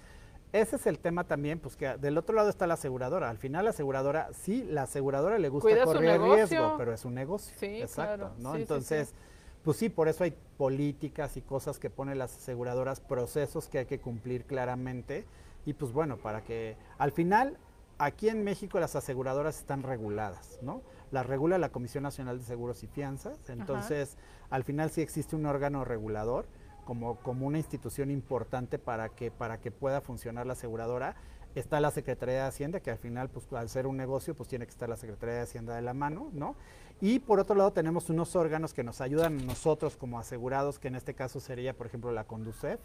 ese 0.53 0.76
es 0.76 0.87
el 0.87 0.99
tema 0.99 1.24
también, 1.24 1.59
pues 1.59 1.76
que 1.76 1.97
del 1.97 2.18
otro 2.18 2.37
lado 2.37 2.51
está 2.51 2.66
la 2.66 2.74
aseguradora. 2.74 3.30
Al 3.30 3.39
final 3.39 3.64
la 3.64 3.70
aseguradora, 3.70 4.28
sí, 4.34 4.64
la 4.64 4.82
aseguradora 4.82 5.39
le 5.39 5.49
gusta 5.49 5.84
correr 5.84 6.20
riesgo, 6.20 6.74
pero 6.76 6.93
es 6.93 7.05
un 7.05 7.14
negocio. 7.14 7.55
Sí, 7.59 7.80
Exacto, 7.80 8.32
¿no? 8.39 8.55
Entonces, 8.55 9.14
pues 9.62 9.78
sí, 9.78 9.89
por 9.89 10.09
eso 10.09 10.22
hay 10.22 10.34
políticas 10.59 11.37
y 11.37 11.43
cosas 11.43 11.78
que 11.78 11.91
ponen 11.91 12.18
las 12.18 12.37
aseguradoras, 12.37 13.01
procesos 13.01 13.68
que 13.68 13.78
hay 13.78 13.87
que 13.87 13.99
cumplir 13.99 14.45
claramente. 14.45 15.24
Y 15.67 15.75
pues 15.75 15.93
bueno, 15.93 16.17
para 16.17 16.43
que 16.43 16.77
al 16.97 17.12
final, 17.12 17.59
aquí 17.99 18.31
en 18.31 18.45
México 18.45 18.81
las 18.81 18.97
aseguradoras 18.97 19.59
están 19.59 19.83
reguladas, 19.83 20.59
¿no? 20.62 20.81
Las 21.11 21.27
regula 21.27 21.59
la 21.59 21.71
Comisión 21.71 22.05
Nacional 22.05 22.39
de 22.39 22.45
Seguros 22.45 22.83
y 22.83 22.87
Fianzas. 22.87 23.51
Entonces, 23.51 24.17
al 24.49 24.64
final 24.64 24.91
sí 24.91 25.03
existe 25.03 25.37
un 25.37 25.45
órgano 25.45 25.85
regulador 25.85 26.47
como, 26.85 27.17
como 27.17 27.47
una 27.47 27.59
institución 27.59 28.11
importante 28.11 28.79
para 28.79 29.11
que, 29.11 29.31
para 29.31 29.61
que 29.61 29.71
pueda 29.71 30.01
funcionar 30.01 30.47
la 30.47 30.55
aseguradora 30.55 31.17
está 31.61 31.81
la 31.81 31.91
Secretaría 31.91 32.43
de 32.43 32.49
Hacienda, 32.49 32.81
que 32.81 32.91
al 32.91 32.99
final, 32.99 33.31
pues 33.31 33.51
al 33.53 33.69
ser 33.69 33.87
un 33.87 33.97
negocio, 33.97 34.35
pues 34.35 34.49
tiene 34.49 34.67
que 34.67 34.71
estar 34.71 34.89
la 34.89 34.97
Secretaría 34.97 35.37
de 35.37 35.41
Hacienda 35.43 35.75
de 35.75 35.83
la 35.83 35.95
mano, 35.95 36.29
¿no? 36.33 36.55
Y 37.01 37.19
por 37.19 37.41
otro 37.41 37.57
lado 37.57 37.73
tenemos 37.73 38.11
unos 38.11 38.37
órganos 38.37 38.75
que 38.75 38.85
nos 38.85 39.01
ayudan 39.01 39.47
nosotros 39.47 39.97
como 39.97 40.19
asegurados, 40.19 40.79
que 40.79 40.89
en 40.89 40.97
este 40.97 41.14
caso 41.14 41.41
sería, 41.41 41.75
por 41.75 41.87
ejemplo, 41.87 42.12
la 42.12 42.25
Conducef, 42.25 42.81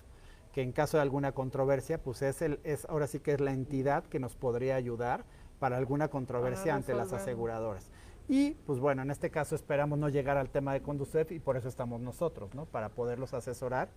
que 0.53 0.61
en 0.61 0.71
caso 0.71 0.97
de 0.97 1.03
alguna 1.03 1.31
controversia, 1.31 2.01
pues 2.01 2.21
es, 2.21 2.41
el, 2.41 2.59
es 2.63 2.85
ahora 2.85 3.07
sí 3.07 3.19
que 3.19 3.33
es 3.33 3.41
la 3.41 3.51
entidad 3.51 4.03
que 4.05 4.19
nos 4.19 4.35
podría 4.35 4.75
ayudar 4.75 5.25
para 5.59 5.77
alguna 5.77 6.09
controversia 6.09 6.75
ante 6.75 6.93
las 6.93 7.13
aseguradoras. 7.13 7.89
Y 8.27 8.51
pues 8.65 8.79
bueno, 8.79 9.01
en 9.01 9.11
este 9.11 9.29
caso 9.29 9.55
esperamos 9.55 9.99
no 9.99 10.09
llegar 10.09 10.37
al 10.37 10.49
tema 10.49 10.73
de 10.73 10.81
Conducef 10.81 11.31
y 11.31 11.39
por 11.39 11.57
eso 11.57 11.67
estamos 11.67 12.01
nosotros, 12.01 12.53
¿no? 12.55 12.65
Para 12.65 12.89
poderlos 12.89 13.33
asesorar 13.33 13.89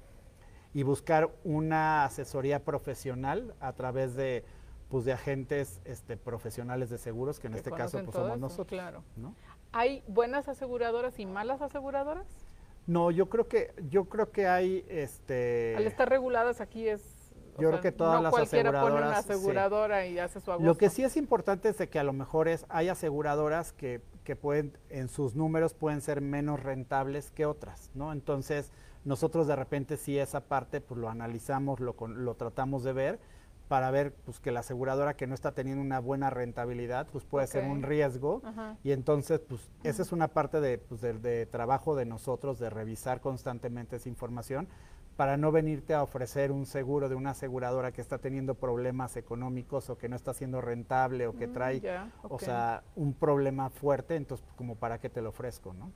y 0.73 0.83
buscar 0.83 1.31
una 1.45 2.05
asesoría 2.05 2.65
profesional 2.65 3.55
a 3.61 3.73
través 3.73 4.15
de 4.15 4.45
pues 4.89 5.05
de 5.05 5.13
agentes 5.13 5.81
este, 5.85 6.17
profesionales 6.17 6.91
de 6.91 6.99
seguros, 6.99 7.41
que 7.41 7.47
en 7.47 7.55
este 7.55 7.71
caso 7.71 8.03
pues, 8.05 8.15
somos 8.15 8.39
nosotros. 8.39 8.69
Claro. 8.69 9.03
¿Hay 9.73 10.05
buenas 10.07 10.49
aseguradoras 10.49 11.19
y 11.19 11.27
malas 11.27 11.63
aseguradoras? 11.63 12.27
No, 12.87 13.11
yo 13.11 13.29
creo 13.29 13.49
que 13.49 13.73
yo 13.89 14.07
creo 14.07 14.31
que 14.31 14.47
hay 14.47 14.85
este 14.89 15.75
al 15.77 15.87
estar 15.87 16.09
reguladas 16.09 16.61
aquí 16.61 16.89
es 16.89 17.03
yo 17.59 17.69
creo 17.69 17.81
que 17.81 17.93
todas 17.93 18.23
las 18.23 18.35
aseguradoras 18.35 18.83
pone 18.83 19.07
una 19.07 19.19
aseguradora 19.19 20.07
y 20.07 20.19
hace 20.19 20.41
su 20.41 20.51
agusto. 20.51 20.67
Lo 20.67 20.77
que 20.77 20.91
sí 20.91 21.05
es 21.05 21.17
importante 21.17 21.69
es 21.69 21.79
de 21.79 21.89
que 21.89 22.01
a 22.01 22.05
lo 22.05 22.13
mejor 22.13 22.49
es 22.49 22.67
hay 22.69 22.89
aseguradoras 22.89 23.73
que, 23.73 24.03
que 24.25 24.35
pueden 24.35 24.77
en 24.89 25.09
sus 25.09 25.37
números 25.37 25.73
pueden 25.73 26.01
ser 26.01 26.21
menos 26.21 26.63
rentables 26.63 27.31
que 27.31 27.47
otras, 27.47 27.91
¿no? 27.95 28.13
Entonces, 28.13 28.73
nosotros 29.05 29.47
de 29.47 29.55
repente 29.55 29.97
sí 29.97 30.19
esa 30.19 30.41
parte 30.41 30.81
pues 30.81 30.99
lo 30.99 31.09
analizamos, 31.09 31.79
lo 31.79 31.95
lo 32.09 32.35
tratamos 32.35 32.83
de 32.83 32.93
ver 32.93 33.21
para 33.69 33.91
ver 33.91 34.15
pues 34.25 34.41
que 34.41 34.53
la 34.53 34.61
aseguradora 34.61 35.15
que 35.15 35.27
no 35.27 35.35
está 35.35 35.53
teniendo 35.53 35.83
una 35.83 35.99
buena 35.99 36.31
rentabilidad 36.31 37.07
pues 37.11 37.25
puede 37.25 37.47
ser 37.47 37.65
un 37.65 37.83
riesgo. 37.83 38.43
Y 38.83 38.93
entonces 38.93 39.41
pues 39.41 39.71
esa 39.83 40.03
es 40.03 40.13
una 40.13 40.29
parte 40.29 40.61
de, 40.61 40.79
pues, 40.79 41.01
de, 41.01 41.47
trabajo 41.47 41.97
de 41.97 42.05
nosotros 42.05 42.59
de 42.59 42.71
revisar 42.71 43.21
constantemente 43.21 43.97
esa 43.97 44.09
información 44.09 44.69
para 45.17 45.37
no 45.37 45.53
venirte 45.53 45.95
a 45.95 46.03
ofrecer 46.03 46.51
un 46.51 46.67
seguro 46.67 47.09
de 47.09 47.15
una 47.15 47.31
aseguradora 47.31 47.93
que 47.93 48.01
está 48.01 48.19
teniendo 48.19 48.57
problemas 48.57 49.17
económicos 49.17 49.89
o 49.89 49.97
que 49.97 50.09
no 50.09 50.17
está 50.17 50.35
siendo 50.35 50.61
rentable 50.61 51.29
o 51.29 51.37
que 51.37 51.47
mm, 51.47 51.53
trae 51.53 51.83
o 52.23 52.39
sea 52.41 52.83
un 52.97 53.15
problema 53.15 53.71
fuerte 53.71 54.17
entonces 54.17 54.45
como 54.57 54.75
para 54.75 54.99
qué 54.99 55.09
te 55.09 55.23
lo 55.23 55.29
ofrezco 55.29 55.73
no 55.73 55.93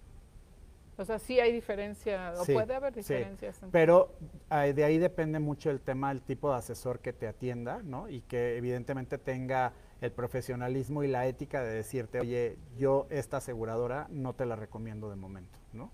o 0.99 1.05
sea, 1.05 1.19
sí 1.19 1.41
hay 1.41 1.53
diferencia, 1.53 2.35
o 2.39 2.45
puede 2.45 2.75
haber 2.75 2.93
diferencias. 2.93 3.57
Sí. 3.57 3.67
Pero 3.71 4.13
de 4.51 4.85
ahí 4.85 4.99
depende 4.99 5.39
mucho 5.39 5.71
el 5.71 5.81
tema, 5.81 6.11
el 6.11 6.21
tipo 6.21 6.51
de 6.51 6.57
asesor 6.59 6.99
que 6.99 7.13
te 7.13 7.27
atienda, 7.29 7.81
¿no? 7.85 8.09
Y 8.09 8.23
que 8.23 8.57
evidentemente 8.57 9.17
tenga 9.17 9.73
el 10.01 10.13
profesionalismo 10.13 11.05
y 11.05 11.09
la 11.09 11.27
ética 11.27 11.63
de 11.63 11.73
decirte, 11.73 12.21
oye, 12.21 12.59
yo 12.77 13.07
esta 13.11 13.39
aseguradora 13.39 14.07
no 14.11 14.35
te 14.35 14.45
la 14.45 14.57
recomiendo 14.57 15.09
de 15.09 15.17
momento, 15.17 15.59
¿no? 15.73 15.91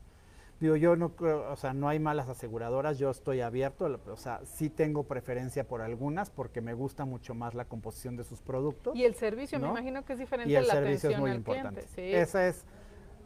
Digo, 0.60 0.76
yo 0.76 0.94
no 0.94 1.16
creo, 1.16 1.50
o 1.50 1.56
sea, 1.56 1.74
no 1.74 1.88
hay 1.88 1.98
malas 1.98 2.28
aseguradoras, 2.28 2.98
yo 2.98 3.10
estoy 3.10 3.40
abierto, 3.40 4.00
o 4.06 4.16
sea, 4.16 4.40
sí 4.44 4.70
tengo 4.70 5.02
preferencia 5.02 5.66
por 5.66 5.82
algunas 5.82 6.30
porque 6.30 6.60
me 6.60 6.74
gusta 6.74 7.04
mucho 7.04 7.34
más 7.34 7.54
la 7.54 7.66
composición 7.66 8.16
de 8.16 8.24
sus 8.24 8.40
productos. 8.40 8.96
Y 8.96 9.04
el 9.04 9.14
servicio, 9.16 9.58
me 9.58 9.68
imagino 9.68 10.04
que 10.04 10.14
es 10.14 10.18
diferente 10.18 10.52
y 10.52 10.56
el 10.56 10.64
servicio 10.64 11.10
es 11.10 11.18
muy 11.18 11.32
importante. 11.32 11.84
Esa 11.96 12.46
es 12.46 12.64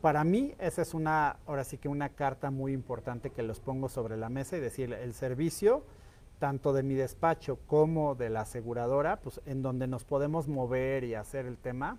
para 0.01 0.25
mí 0.25 0.55
esa 0.59 0.83
es 0.83 0.95
una, 0.95 1.37
ahora 1.47 1.65
sí 1.65 1.79
que 1.79 1.89
una 1.89 2.11
carta 2.11 2.51
muy 2.51 2.73
importante 2.73 3.31
que 3.31 3.43
los 3.43 3.61
pongo 3.61 3.89
sobre 3.89 4.17
la 4.17 4.29
mesa 4.29 4.57
y 4.57 4.61
decir 4.61 4.93
el 4.93 5.15
servicio, 5.15 5.85
tanto 6.39 6.73
de 6.73 6.83
mi 6.83 6.95
despacho 6.95 7.59
como 7.67 8.15
de 8.15 8.31
la 8.31 8.43
aseguradora, 8.43 9.21
pues 9.21 9.41
en 9.47 9.63
donde 9.63 9.87
nos 9.87 10.05
podemos 10.05 10.49
mover 10.49 11.05
y 11.05 11.15
hacer 11.15 11.47
el 11.47 11.59
tema, 11.59 11.99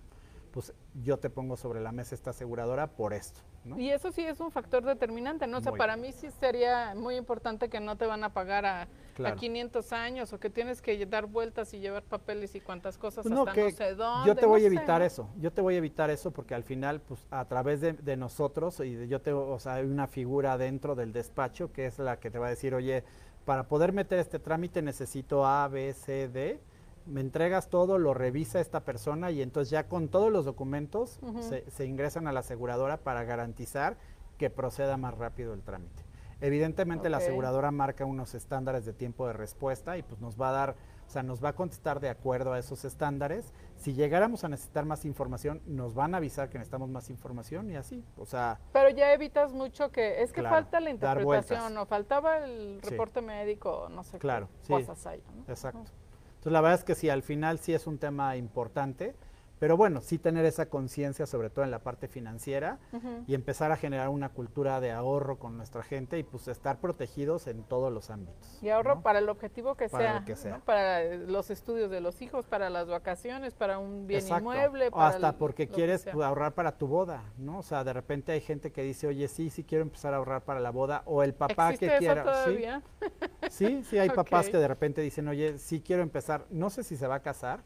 pues 0.50 0.72
yo 0.94 1.18
te 1.18 1.30
pongo 1.30 1.56
sobre 1.56 1.80
la 1.80 1.92
mesa 1.92 2.14
esta 2.14 2.30
aseguradora 2.30 2.88
por 2.88 3.14
esto. 3.14 3.40
Y 3.76 3.90
eso 3.90 4.10
sí 4.10 4.22
es 4.22 4.40
un 4.40 4.50
factor 4.50 4.84
determinante, 4.84 5.46
¿no? 5.46 5.58
O 5.58 5.60
sea, 5.60 5.72
para 5.72 5.96
mí 5.96 6.12
sí 6.12 6.30
sería 6.30 6.94
muy 6.94 7.16
importante 7.16 7.68
que 7.68 7.78
no 7.78 7.96
te 7.96 8.06
van 8.06 8.24
a 8.24 8.32
pagar 8.32 8.64
a, 8.64 8.88
500 9.38 9.92
años 9.92 10.32
o 10.32 10.40
que 10.40 10.48
tienes 10.48 10.80
que 10.80 11.04
dar 11.04 11.26
vueltas 11.26 11.74
y 11.74 11.78
llevar 11.78 12.02
papeles 12.02 12.54
y 12.54 12.60
cuantas 12.60 12.96
cosas 12.96 13.22
pues 13.22 13.38
hasta 13.38 13.54
no 13.54 13.70
sé 13.70 13.94
dónde. 13.94 14.26
Yo 14.26 14.34
te 14.34 14.46
voy 14.46 14.64
a 14.64 14.66
evitar 14.66 15.02
eso, 15.02 15.28
yo 15.38 15.52
te 15.52 15.60
voy 15.60 15.74
a 15.74 15.78
evitar 15.78 16.08
eso 16.08 16.30
porque 16.30 16.54
al 16.54 16.64
final, 16.64 17.02
pues 17.02 17.26
a 17.30 17.44
través 17.44 17.82
de, 17.82 18.16
nosotros, 18.16 18.80
y 18.80 19.08
yo 19.08 19.20
te, 19.20 19.34
o 19.34 19.58
sea, 19.58 19.74
hay 19.74 19.84
una 19.84 20.06
figura 20.06 20.56
dentro 20.56 20.94
del 20.94 21.12
despacho 21.12 21.70
que 21.70 21.84
es 21.84 21.98
la 21.98 22.18
que 22.18 22.30
te 22.30 22.38
va 22.38 22.46
a 22.46 22.50
decir, 22.50 22.74
oye, 22.74 23.04
para 23.44 23.68
poder 23.68 23.92
meter 23.92 24.18
este 24.18 24.38
trámite 24.38 24.80
necesito 24.80 25.44
A, 25.46 25.68
B, 25.68 25.92
C, 25.92 26.28
D 26.28 26.60
me 27.10 27.20
entregas 27.20 27.68
todo, 27.68 27.98
lo 27.98 28.14
revisa 28.14 28.60
esta 28.60 28.84
persona 28.84 29.30
y 29.30 29.42
entonces 29.42 29.70
ya 29.70 29.88
con 29.88 30.08
todos 30.08 30.32
los 30.32 30.44
documentos 30.44 31.18
se, 31.40 31.84
ingresan 31.84 32.26
a 32.26 32.32
la 32.32 32.40
aseguradora 32.40 32.98
para 32.98 33.24
garantizar 33.24 33.96
que 34.38 34.48
proceda 34.48 34.96
más 34.96 35.18
rápido 35.18 35.52
el 35.52 35.62
trámite. 35.62 36.02
Evidentemente 36.40 37.10
la 37.10 37.18
aseguradora 37.18 37.70
marca 37.70 38.06
unos 38.06 38.34
estándares 38.34 38.86
de 38.86 38.94
tiempo 38.94 39.26
de 39.26 39.34
respuesta 39.34 39.98
y 39.98 40.02
pues 40.02 40.22
nos 40.22 40.40
va 40.40 40.48
a 40.48 40.52
dar, 40.52 40.76
o 41.06 41.10
sea, 41.10 41.22
nos 41.22 41.44
va 41.44 41.50
a 41.50 41.52
contestar 41.52 42.00
de 42.00 42.08
acuerdo 42.08 42.54
a 42.54 42.58
esos 42.58 42.86
estándares. 42.86 43.52
Si 43.76 43.92
llegáramos 43.92 44.44
a 44.44 44.48
necesitar 44.48 44.86
más 44.86 45.04
información, 45.04 45.60
nos 45.66 45.94
van 45.94 46.14
a 46.14 46.16
avisar 46.16 46.48
que 46.48 46.56
necesitamos 46.56 46.88
más 46.88 47.10
información 47.10 47.70
y 47.70 47.76
así, 47.76 48.02
o 48.16 48.24
sea... 48.24 48.58
Pero 48.72 48.88
ya 48.88 49.12
evitas 49.12 49.52
mucho 49.52 49.90
que 49.90 50.22
es 50.22 50.32
que 50.32 50.42
falta 50.42 50.80
la 50.80 50.88
interpretación 50.88 51.76
o 51.76 51.84
faltaba 51.84 52.38
el 52.38 52.80
reporte 52.80 53.20
médico, 53.20 53.88
no 53.90 54.02
sé 54.02 54.18
claro, 54.18 54.48
qué 54.66 54.72
cosas 54.72 55.06
hay. 55.06 55.22
Exacto. 55.46 55.90
Entonces, 56.40 56.54
la 56.54 56.62
verdad 56.62 56.78
es 56.78 56.84
que 56.84 56.94
sí, 56.94 57.10
al 57.10 57.22
final 57.22 57.58
sí 57.58 57.74
es 57.74 57.86
un 57.86 57.98
tema 57.98 58.34
importante, 58.38 59.14
pero 59.60 59.76
bueno, 59.76 60.00
sí 60.00 60.18
tener 60.18 60.46
esa 60.46 60.70
conciencia, 60.70 61.26
sobre 61.26 61.50
todo 61.50 61.66
en 61.66 61.70
la 61.70 61.80
parte 61.80 62.08
financiera, 62.08 62.78
y 63.26 63.34
empezar 63.34 63.70
a 63.72 63.76
generar 63.76 64.08
una 64.08 64.30
cultura 64.30 64.80
de 64.80 64.90
ahorro 64.90 65.38
con 65.38 65.58
nuestra 65.58 65.82
gente 65.82 66.18
y 66.18 66.22
pues 66.22 66.48
estar 66.48 66.80
protegidos 66.80 67.46
en 67.46 67.62
todos 67.62 67.92
los 67.92 68.08
ámbitos. 68.08 68.58
Y 68.62 68.70
ahorro 68.70 69.02
para 69.02 69.18
el 69.18 69.28
objetivo 69.28 69.74
que 69.74 69.90
sea, 69.90 70.24
para 70.64 71.04
los 71.14 71.50
estudios 71.50 71.90
de 71.90 72.00
los 72.00 72.22
hijos, 72.22 72.46
para 72.46 72.70
las 72.70 72.88
vacaciones, 72.88 73.52
para 73.52 73.78
un 73.78 74.06
bien 74.06 74.26
inmueble. 74.26 74.88
o 74.92 75.00
hasta 75.00 75.36
porque 75.36 75.68
quieres 75.68 76.06
ahorrar 76.06 76.54
para 76.54 76.78
tu 76.78 76.86
boda, 76.86 77.22
¿no? 77.36 77.58
O 77.58 77.62
sea, 77.62 77.84
de 77.84 77.92
repente 77.92 78.32
hay 78.32 78.40
gente 78.40 78.72
que 78.72 78.82
dice, 78.82 79.08
oye, 79.08 79.28
sí, 79.28 79.50
sí 79.50 79.62
quiero 79.62 79.82
empezar 79.82 80.14
a 80.14 80.16
ahorrar 80.16 80.42
para 80.42 80.60
la 80.60 80.70
boda, 80.70 81.02
o 81.04 81.22
el 81.22 81.34
papá 81.34 81.74
que 81.74 81.98
quiera. 81.98 82.24
Todavía? 82.24 82.82
Sí, 83.50 83.84
sí, 83.84 83.98
hay 83.98 84.08
papás 84.24 84.48
que 84.48 84.56
de 84.56 84.68
repente 84.68 85.02
dicen, 85.02 85.28
oye, 85.28 85.58
sí 85.58 85.82
quiero 85.82 86.02
empezar, 86.02 86.46
no 86.48 86.70
sé 86.70 86.82
si 86.82 86.96
se 86.96 87.06
va 87.06 87.16
a 87.16 87.20
casar, 87.20 87.62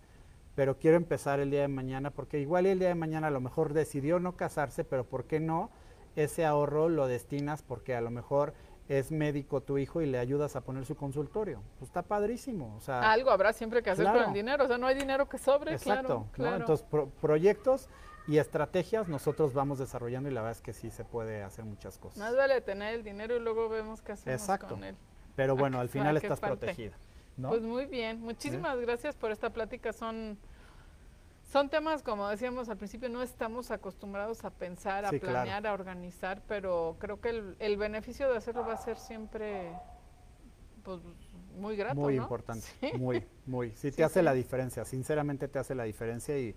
pero 0.55 0.79
quiero 0.79 0.97
empezar 0.97 1.41
el 1.41 1.51
día 1.51 1.63
de 1.63 1.69
mañana, 1.69 2.11
porque 2.11 2.39
igual 2.39 2.67
el 2.67 2.79
día 2.79 2.89
de 2.89 2.95
mañana 2.95 3.29
a 3.29 3.31
lo 3.31 3.41
mejor 3.41 3.73
decidió 3.73 4.21
no 4.21 4.37
casarse, 4.37 4.85
pero 4.85 5.05
¿por 5.05 5.25
qué 5.25 5.41
no? 5.41 5.71
Ese 6.17 6.45
ahorro 6.45 6.89
lo 6.89 7.07
destinas 7.07 7.63
porque 7.63 7.95
a 7.95 8.01
lo 8.01 8.11
mejor 8.11 8.55
es 8.89 9.11
médico 9.11 9.63
tu 9.63 9.79
hijo 9.79 10.03
y 10.03 10.07
le 10.07 10.19
ayudas 10.19 10.57
a 10.57 10.61
poner 10.61 10.85
su 10.85 10.95
consultorio. 10.95 11.63
Pues 11.79 11.89
está 11.89 12.03
padrísimo. 12.03 12.75
O 12.77 12.81
sea, 12.81 13.11
Algo 13.11 13.31
habrá 13.31 13.53
siempre 13.53 13.83
que 13.83 13.91
hacer 13.91 14.07
con 14.07 14.25
el 14.25 14.33
dinero, 14.33 14.65
o 14.65 14.69
sea, 14.69 14.79
no 14.79 14.87
hay 14.87 14.95
dinero 14.95 15.29
que 15.29 15.39
sobre. 15.39 15.73
Exacto, 15.73 16.27
claro, 16.33 16.57
entonces 16.57 16.87
proyectos 17.21 17.89
y 18.27 18.39
estrategias 18.39 19.09
nosotros 19.09 19.53
vamos 19.53 19.79
desarrollando 19.79 20.31
y 20.31 20.33
la 20.33 20.41
verdad 20.41 20.57
es 20.57 20.63
que 20.63 20.73
sí 20.73 20.91
se 20.91 21.05
puede 21.05 21.43
hacer 21.43 21.65
muchas 21.65 21.99
cosas. 21.99 22.19
Más 22.19 22.37
vale 22.37 22.61
tener 22.61 22.95
el 22.95 23.03
dinero 23.03 23.37
y 23.37 23.41
luego 23.41 23.69
vemos 23.69 24.03
qué 24.03 24.13
hacemos 24.13 24.41
Exacto. 24.41 24.75
con 24.75 24.85
él. 24.85 24.97
Pero 25.35 25.57
bueno, 25.57 25.81
al 25.81 25.89
final 25.89 26.17
estás 26.17 26.41
protegida. 26.41 26.95
Pues 27.41 27.63
muy 27.63 27.87
bien, 27.87 28.21
muchísimas 28.21 28.79
gracias 28.81 29.17
por 29.17 29.31
esta 29.31 29.51
plática. 29.51 29.93
Son, 29.93 30.39
son 31.51 31.69
temas, 31.69 32.03
como 32.03 32.29
decíamos 32.29 32.69
al 32.69 32.77
principio, 32.77 33.09
no 33.09 33.23
estamos 33.23 33.71
acostumbrados 33.71 34.45
a 34.45 34.51
pensar, 34.51 35.05
a 35.05 35.11
planear, 35.11 35.67
a 35.67 35.73
organizar, 35.73 36.43
pero 36.47 36.97
creo 36.99 37.21
que 37.21 37.55
el, 37.59 37.77
beneficio 37.77 38.31
de 38.31 38.37
hacerlo 38.37 38.65
va 38.67 38.75
a 38.75 38.77
ser 38.77 38.99
siempre 38.99 39.73
pues, 40.85 41.01
muy 41.57 41.77
grato. 41.77 41.97
Muy 41.97 42.17
importante, 42.17 42.67
muy, 42.97 43.27
muy. 43.47 43.73
Sí, 43.73 43.91
te 43.93 44.05
hace 44.05 44.23
la 44.23 44.33
diferencia, 44.33 44.85
sinceramente 44.85 45.49
te 45.49 45.59
hace 45.59 45.75
la 45.75 45.85
diferencia 45.85 46.39
y, 46.39 46.55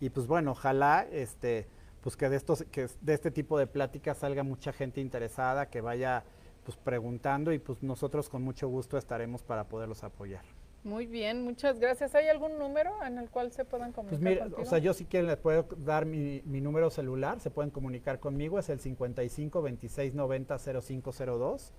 y 0.00 0.10
pues 0.10 0.26
bueno, 0.26 0.52
ojalá 0.52 1.06
este 1.10 1.68
pues 2.02 2.16
que 2.16 2.28
de 2.28 2.36
estos 2.36 2.64
que 2.70 2.88
de 3.00 3.14
este 3.14 3.30
tipo 3.30 3.58
de 3.58 3.66
pláticas 3.66 4.18
salga 4.18 4.42
mucha 4.42 4.72
gente 4.72 5.00
interesada, 5.00 5.68
que 5.68 5.80
vaya 5.80 6.24
pues 6.68 6.76
preguntando 6.76 7.50
y 7.50 7.58
pues 7.58 7.82
nosotros 7.82 8.28
con 8.28 8.42
mucho 8.42 8.68
gusto 8.68 8.98
estaremos 8.98 9.42
para 9.42 9.64
poderlos 9.64 10.04
apoyar. 10.04 10.44
Muy 10.84 11.06
bien, 11.06 11.42
muchas 11.42 11.80
gracias. 11.80 12.14
¿Hay 12.14 12.28
algún 12.28 12.58
número 12.58 12.92
en 13.06 13.16
el 13.16 13.30
cual 13.30 13.50
se 13.52 13.64
puedan 13.64 13.94
Pues 13.94 14.18
comunicar 14.18 14.50
mira, 14.50 14.62
o 14.62 14.66
sea, 14.66 14.76
yo 14.76 14.92
si 14.92 15.06
quieren 15.06 15.28
les 15.28 15.38
puedo 15.38 15.66
dar 15.78 16.04
mi, 16.04 16.42
mi 16.44 16.60
número 16.60 16.90
celular, 16.90 17.40
se 17.40 17.48
pueden 17.48 17.70
comunicar 17.70 18.20
conmigo, 18.20 18.58
es 18.58 18.68
el 18.68 18.80
55 18.80 19.62
26 19.62 20.14
90 20.14 20.58
0502 20.58 21.72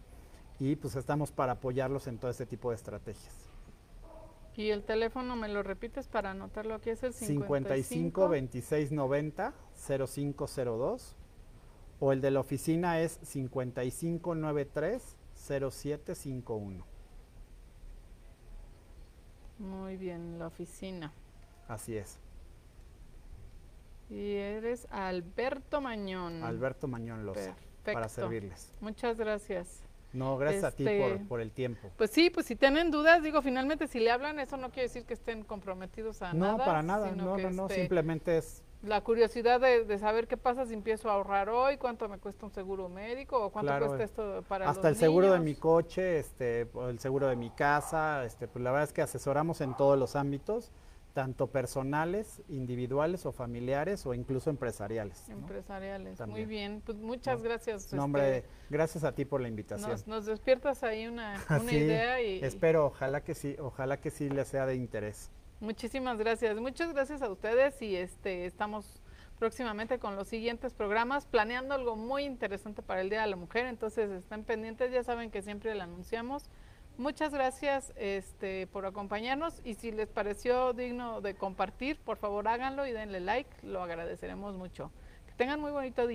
y 0.59 0.77
pues 0.77 0.97
estamos 0.97 1.31
para 1.31 1.53
apoyarlos 1.53 2.07
en 2.07 2.17
todo 2.17 2.31
este 2.31 2.47
tipo 2.47 2.71
de 2.71 2.77
estrategias. 2.77 3.52
Y 4.57 4.71
el 4.71 4.85
teléfono, 4.85 5.35
¿me 5.35 5.49
lo 5.49 5.63
repites 5.63 6.09
para 6.09 6.33
anotarlo 6.33 6.75
aquí? 6.75 6.91
Es 6.91 7.03
el 7.03 7.15
55 7.15 8.29
26 8.29 8.93
90 8.93 9.55
0502 10.07 11.17
o 12.01 12.13
el 12.13 12.21
de 12.21 12.31
la 12.31 12.41
oficina 12.41 13.01
es 13.01 13.19
55 13.23 14.35
93 14.35 15.17
0751. 15.35 16.85
Muy 19.59 19.97
bien, 19.97 20.39
la 20.39 20.49
oficina. 20.49 21.13
Así 21.69 21.97
es. 21.97 22.19
Y 24.11 24.35
eres 24.35 24.87
Alberto 24.91 25.81
Mañón. 25.81 26.43
Alberto 26.43 26.89
Mañón 26.89 27.25
Loza. 27.25 27.57
Para 27.85 28.09
servirles. 28.09 28.75
Muchas 28.81 29.17
gracias. 29.17 29.83
No, 30.13 30.37
gracias 30.37 30.65
a 30.65 30.71
ti 30.73 30.87
Este, 30.87 31.01
por, 31.19 31.29
por 31.29 31.41
el 31.41 31.51
tiempo. 31.53 31.91
Pues 31.97 32.11
sí, 32.11 32.29
pues 32.31 32.47
si 32.47 32.57
tienen 32.57 32.91
dudas, 32.91 33.23
digo, 33.23 33.41
finalmente 33.43 33.87
si 33.87 33.99
le 34.01 34.11
hablan, 34.11 34.39
eso 34.41 34.57
no 34.57 34.71
quiere 34.71 34.89
decir 34.89 35.05
que 35.05 35.15
estén 35.15 35.43
comprometidos 35.43 36.21
a 36.23 36.33
No, 36.35 36.53
nada. 36.53 36.65
para 36.65 36.83
nada. 36.83 37.11
No, 37.13 37.39
no, 37.39 37.51
no. 37.51 37.67
este, 37.67 37.81
Simplemente 37.81 38.37
es. 38.39 38.63
La 38.83 39.01
curiosidad 39.01 39.61
de, 39.61 39.85
de 39.85 39.99
saber 39.99 40.27
qué 40.27 40.37
pasa 40.37 40.67
si 40.67 40.75
empiezo 40.75 41.09
a 41.09 41.13
ahorrar 41.15 41.49
hoy, 41.49 41.77
cuánto 41.77 42.09
me 42.09 42.19
cuesta 42.19 42.45
un 42.47 42.53
seguro 42.53 42.89
médico 42.89 43.39
o 43.41 43.51
cuánto 43.51 43.69
Claro, 43.71 43.87
cuesta 43.87 44.03
esto 44.05 44.45
para 44.49 44.69
Hasta 44.69 44.89
el 44.89 44.97
seguro 44.97 45.33
de 45.33 45.39
mi 45.39 45.55
coche, 45.55 46.19
este, 46.19 46.67
el 46.89 46.99
seguro 46.99 47.29
de 47.29 47.37
mi 47.37 47.51
casa, 47.51 48.25
este, 48.25 48.49
pues 48.49 48.63
la 48.65 48.73
verdad 48.73 48.89
es 48.89 48.93
que 48.93 49.01
asesoramos 49.01 49.61
en 49.61 49.77
todos 49.77 49.97
los 49.97 50.17
ámbitos, 50.17 50.73
tanto 51.13 51.47
personales, 51.49 52.43
individuales 52.49 53.27
o 53.27 53.33
familiares 53.33 54.07
o 54.07 54.15
incluso 54.15 54.51
empresariales. 54.51 55.29
¿no? 55.29 55.35
Empresariales. 55.37 56.21
Muy 56.27 56.45
bien, 56.47 56.83
pues 56.85 56.99
muchas 56.99 57.39
No, 57.39 57.45
gracias. 57.45 57.93
No, 57.93 58.05
hombre, 58.05 58.39
este, 58.39 58.49
gracias 58.71 59.05
a 59.05 59.13
ti 59.15 59.25
por 59.25 59.41
la 59.41 59.49
invitación. 59.49 59.91
nos, 59.91 60.07
nos 60.07 60.27
despiertas 60.27 60.83
ahí 60.83 61.07
una, 61.07 61.35
una 61.51 61.61
Sí, 61.71 61.77
idea 61.77 62.23
y 62.23 62.43
Espero, 62.43 62.87
ojalá 62.87 63.23
que 63.23 63.35
sí, 63.35 63.57
ojalá 63.59 64.01
que 64.01 64.11
sí 64.11 64.29
les 64.31 64.49
sea 64.49 64.67
de 64.67 64.75
interés. 64.75 65.31
muchísimas 65.61 66.19
gracias. 66.19 66.57
Muchas 66.59 66.93
gracias 66.93 67.23
a 67.23 67.31
ustedes 67.31 67.81
y 67.83 67.95
este 67.97 68.47
estamos 68.47 69.03
próximamente 69.39 69.99
con 69.99 70.15
los 70.17 70.29
siguientes 70.29 70.73
programas 70.73 71.27
planeando 71.27 71.75
algo 71.75 71.97
muy 71.97 72.23
interesante 72.25 72.81
para 72.81 73.01
el 73.01 73.11
Día 73.11 73.23
de 73.23 73.27
la 73.27 73.35
Mujer, 73.37 73.67
entonces 73.67 74.09
estén 74.11 74.45
pendientes, 74.45 74.93
ya 74.93 75.03
saben 75.03 75.31
que 75.33 75.43
siempre 75.43 75.75
lo 75.75 75.83
anunciamos. 75.83 76.45
Muchas 76.99 77.33
gracias 77.33 77.93
este, 77.97 78.67
por 78.67 78.85
acompañarnos 78.85 79.63
y 79.65 79.75
si 79.75 79.93
les 79.93 80.09
pareció 80.09 80.75
digno 80.75 81.23
de 81.23 81.35
compartir, 81.35 81.99
por 81.99 82.19
favor 82.19 82.47
háganlo 82.47 82.87
y 82.87 82.93
denle 82.93 83.21
like, 83.21 83.51
lo 83.63 83.83
agradeceremos 83.83 84.55
mucho. 84.57 84.91
Que 85.27 85.33
tengan 85.33 85.59
muy 85.59 85.73
bonito 85.73 86.07
día. 86.07 86.11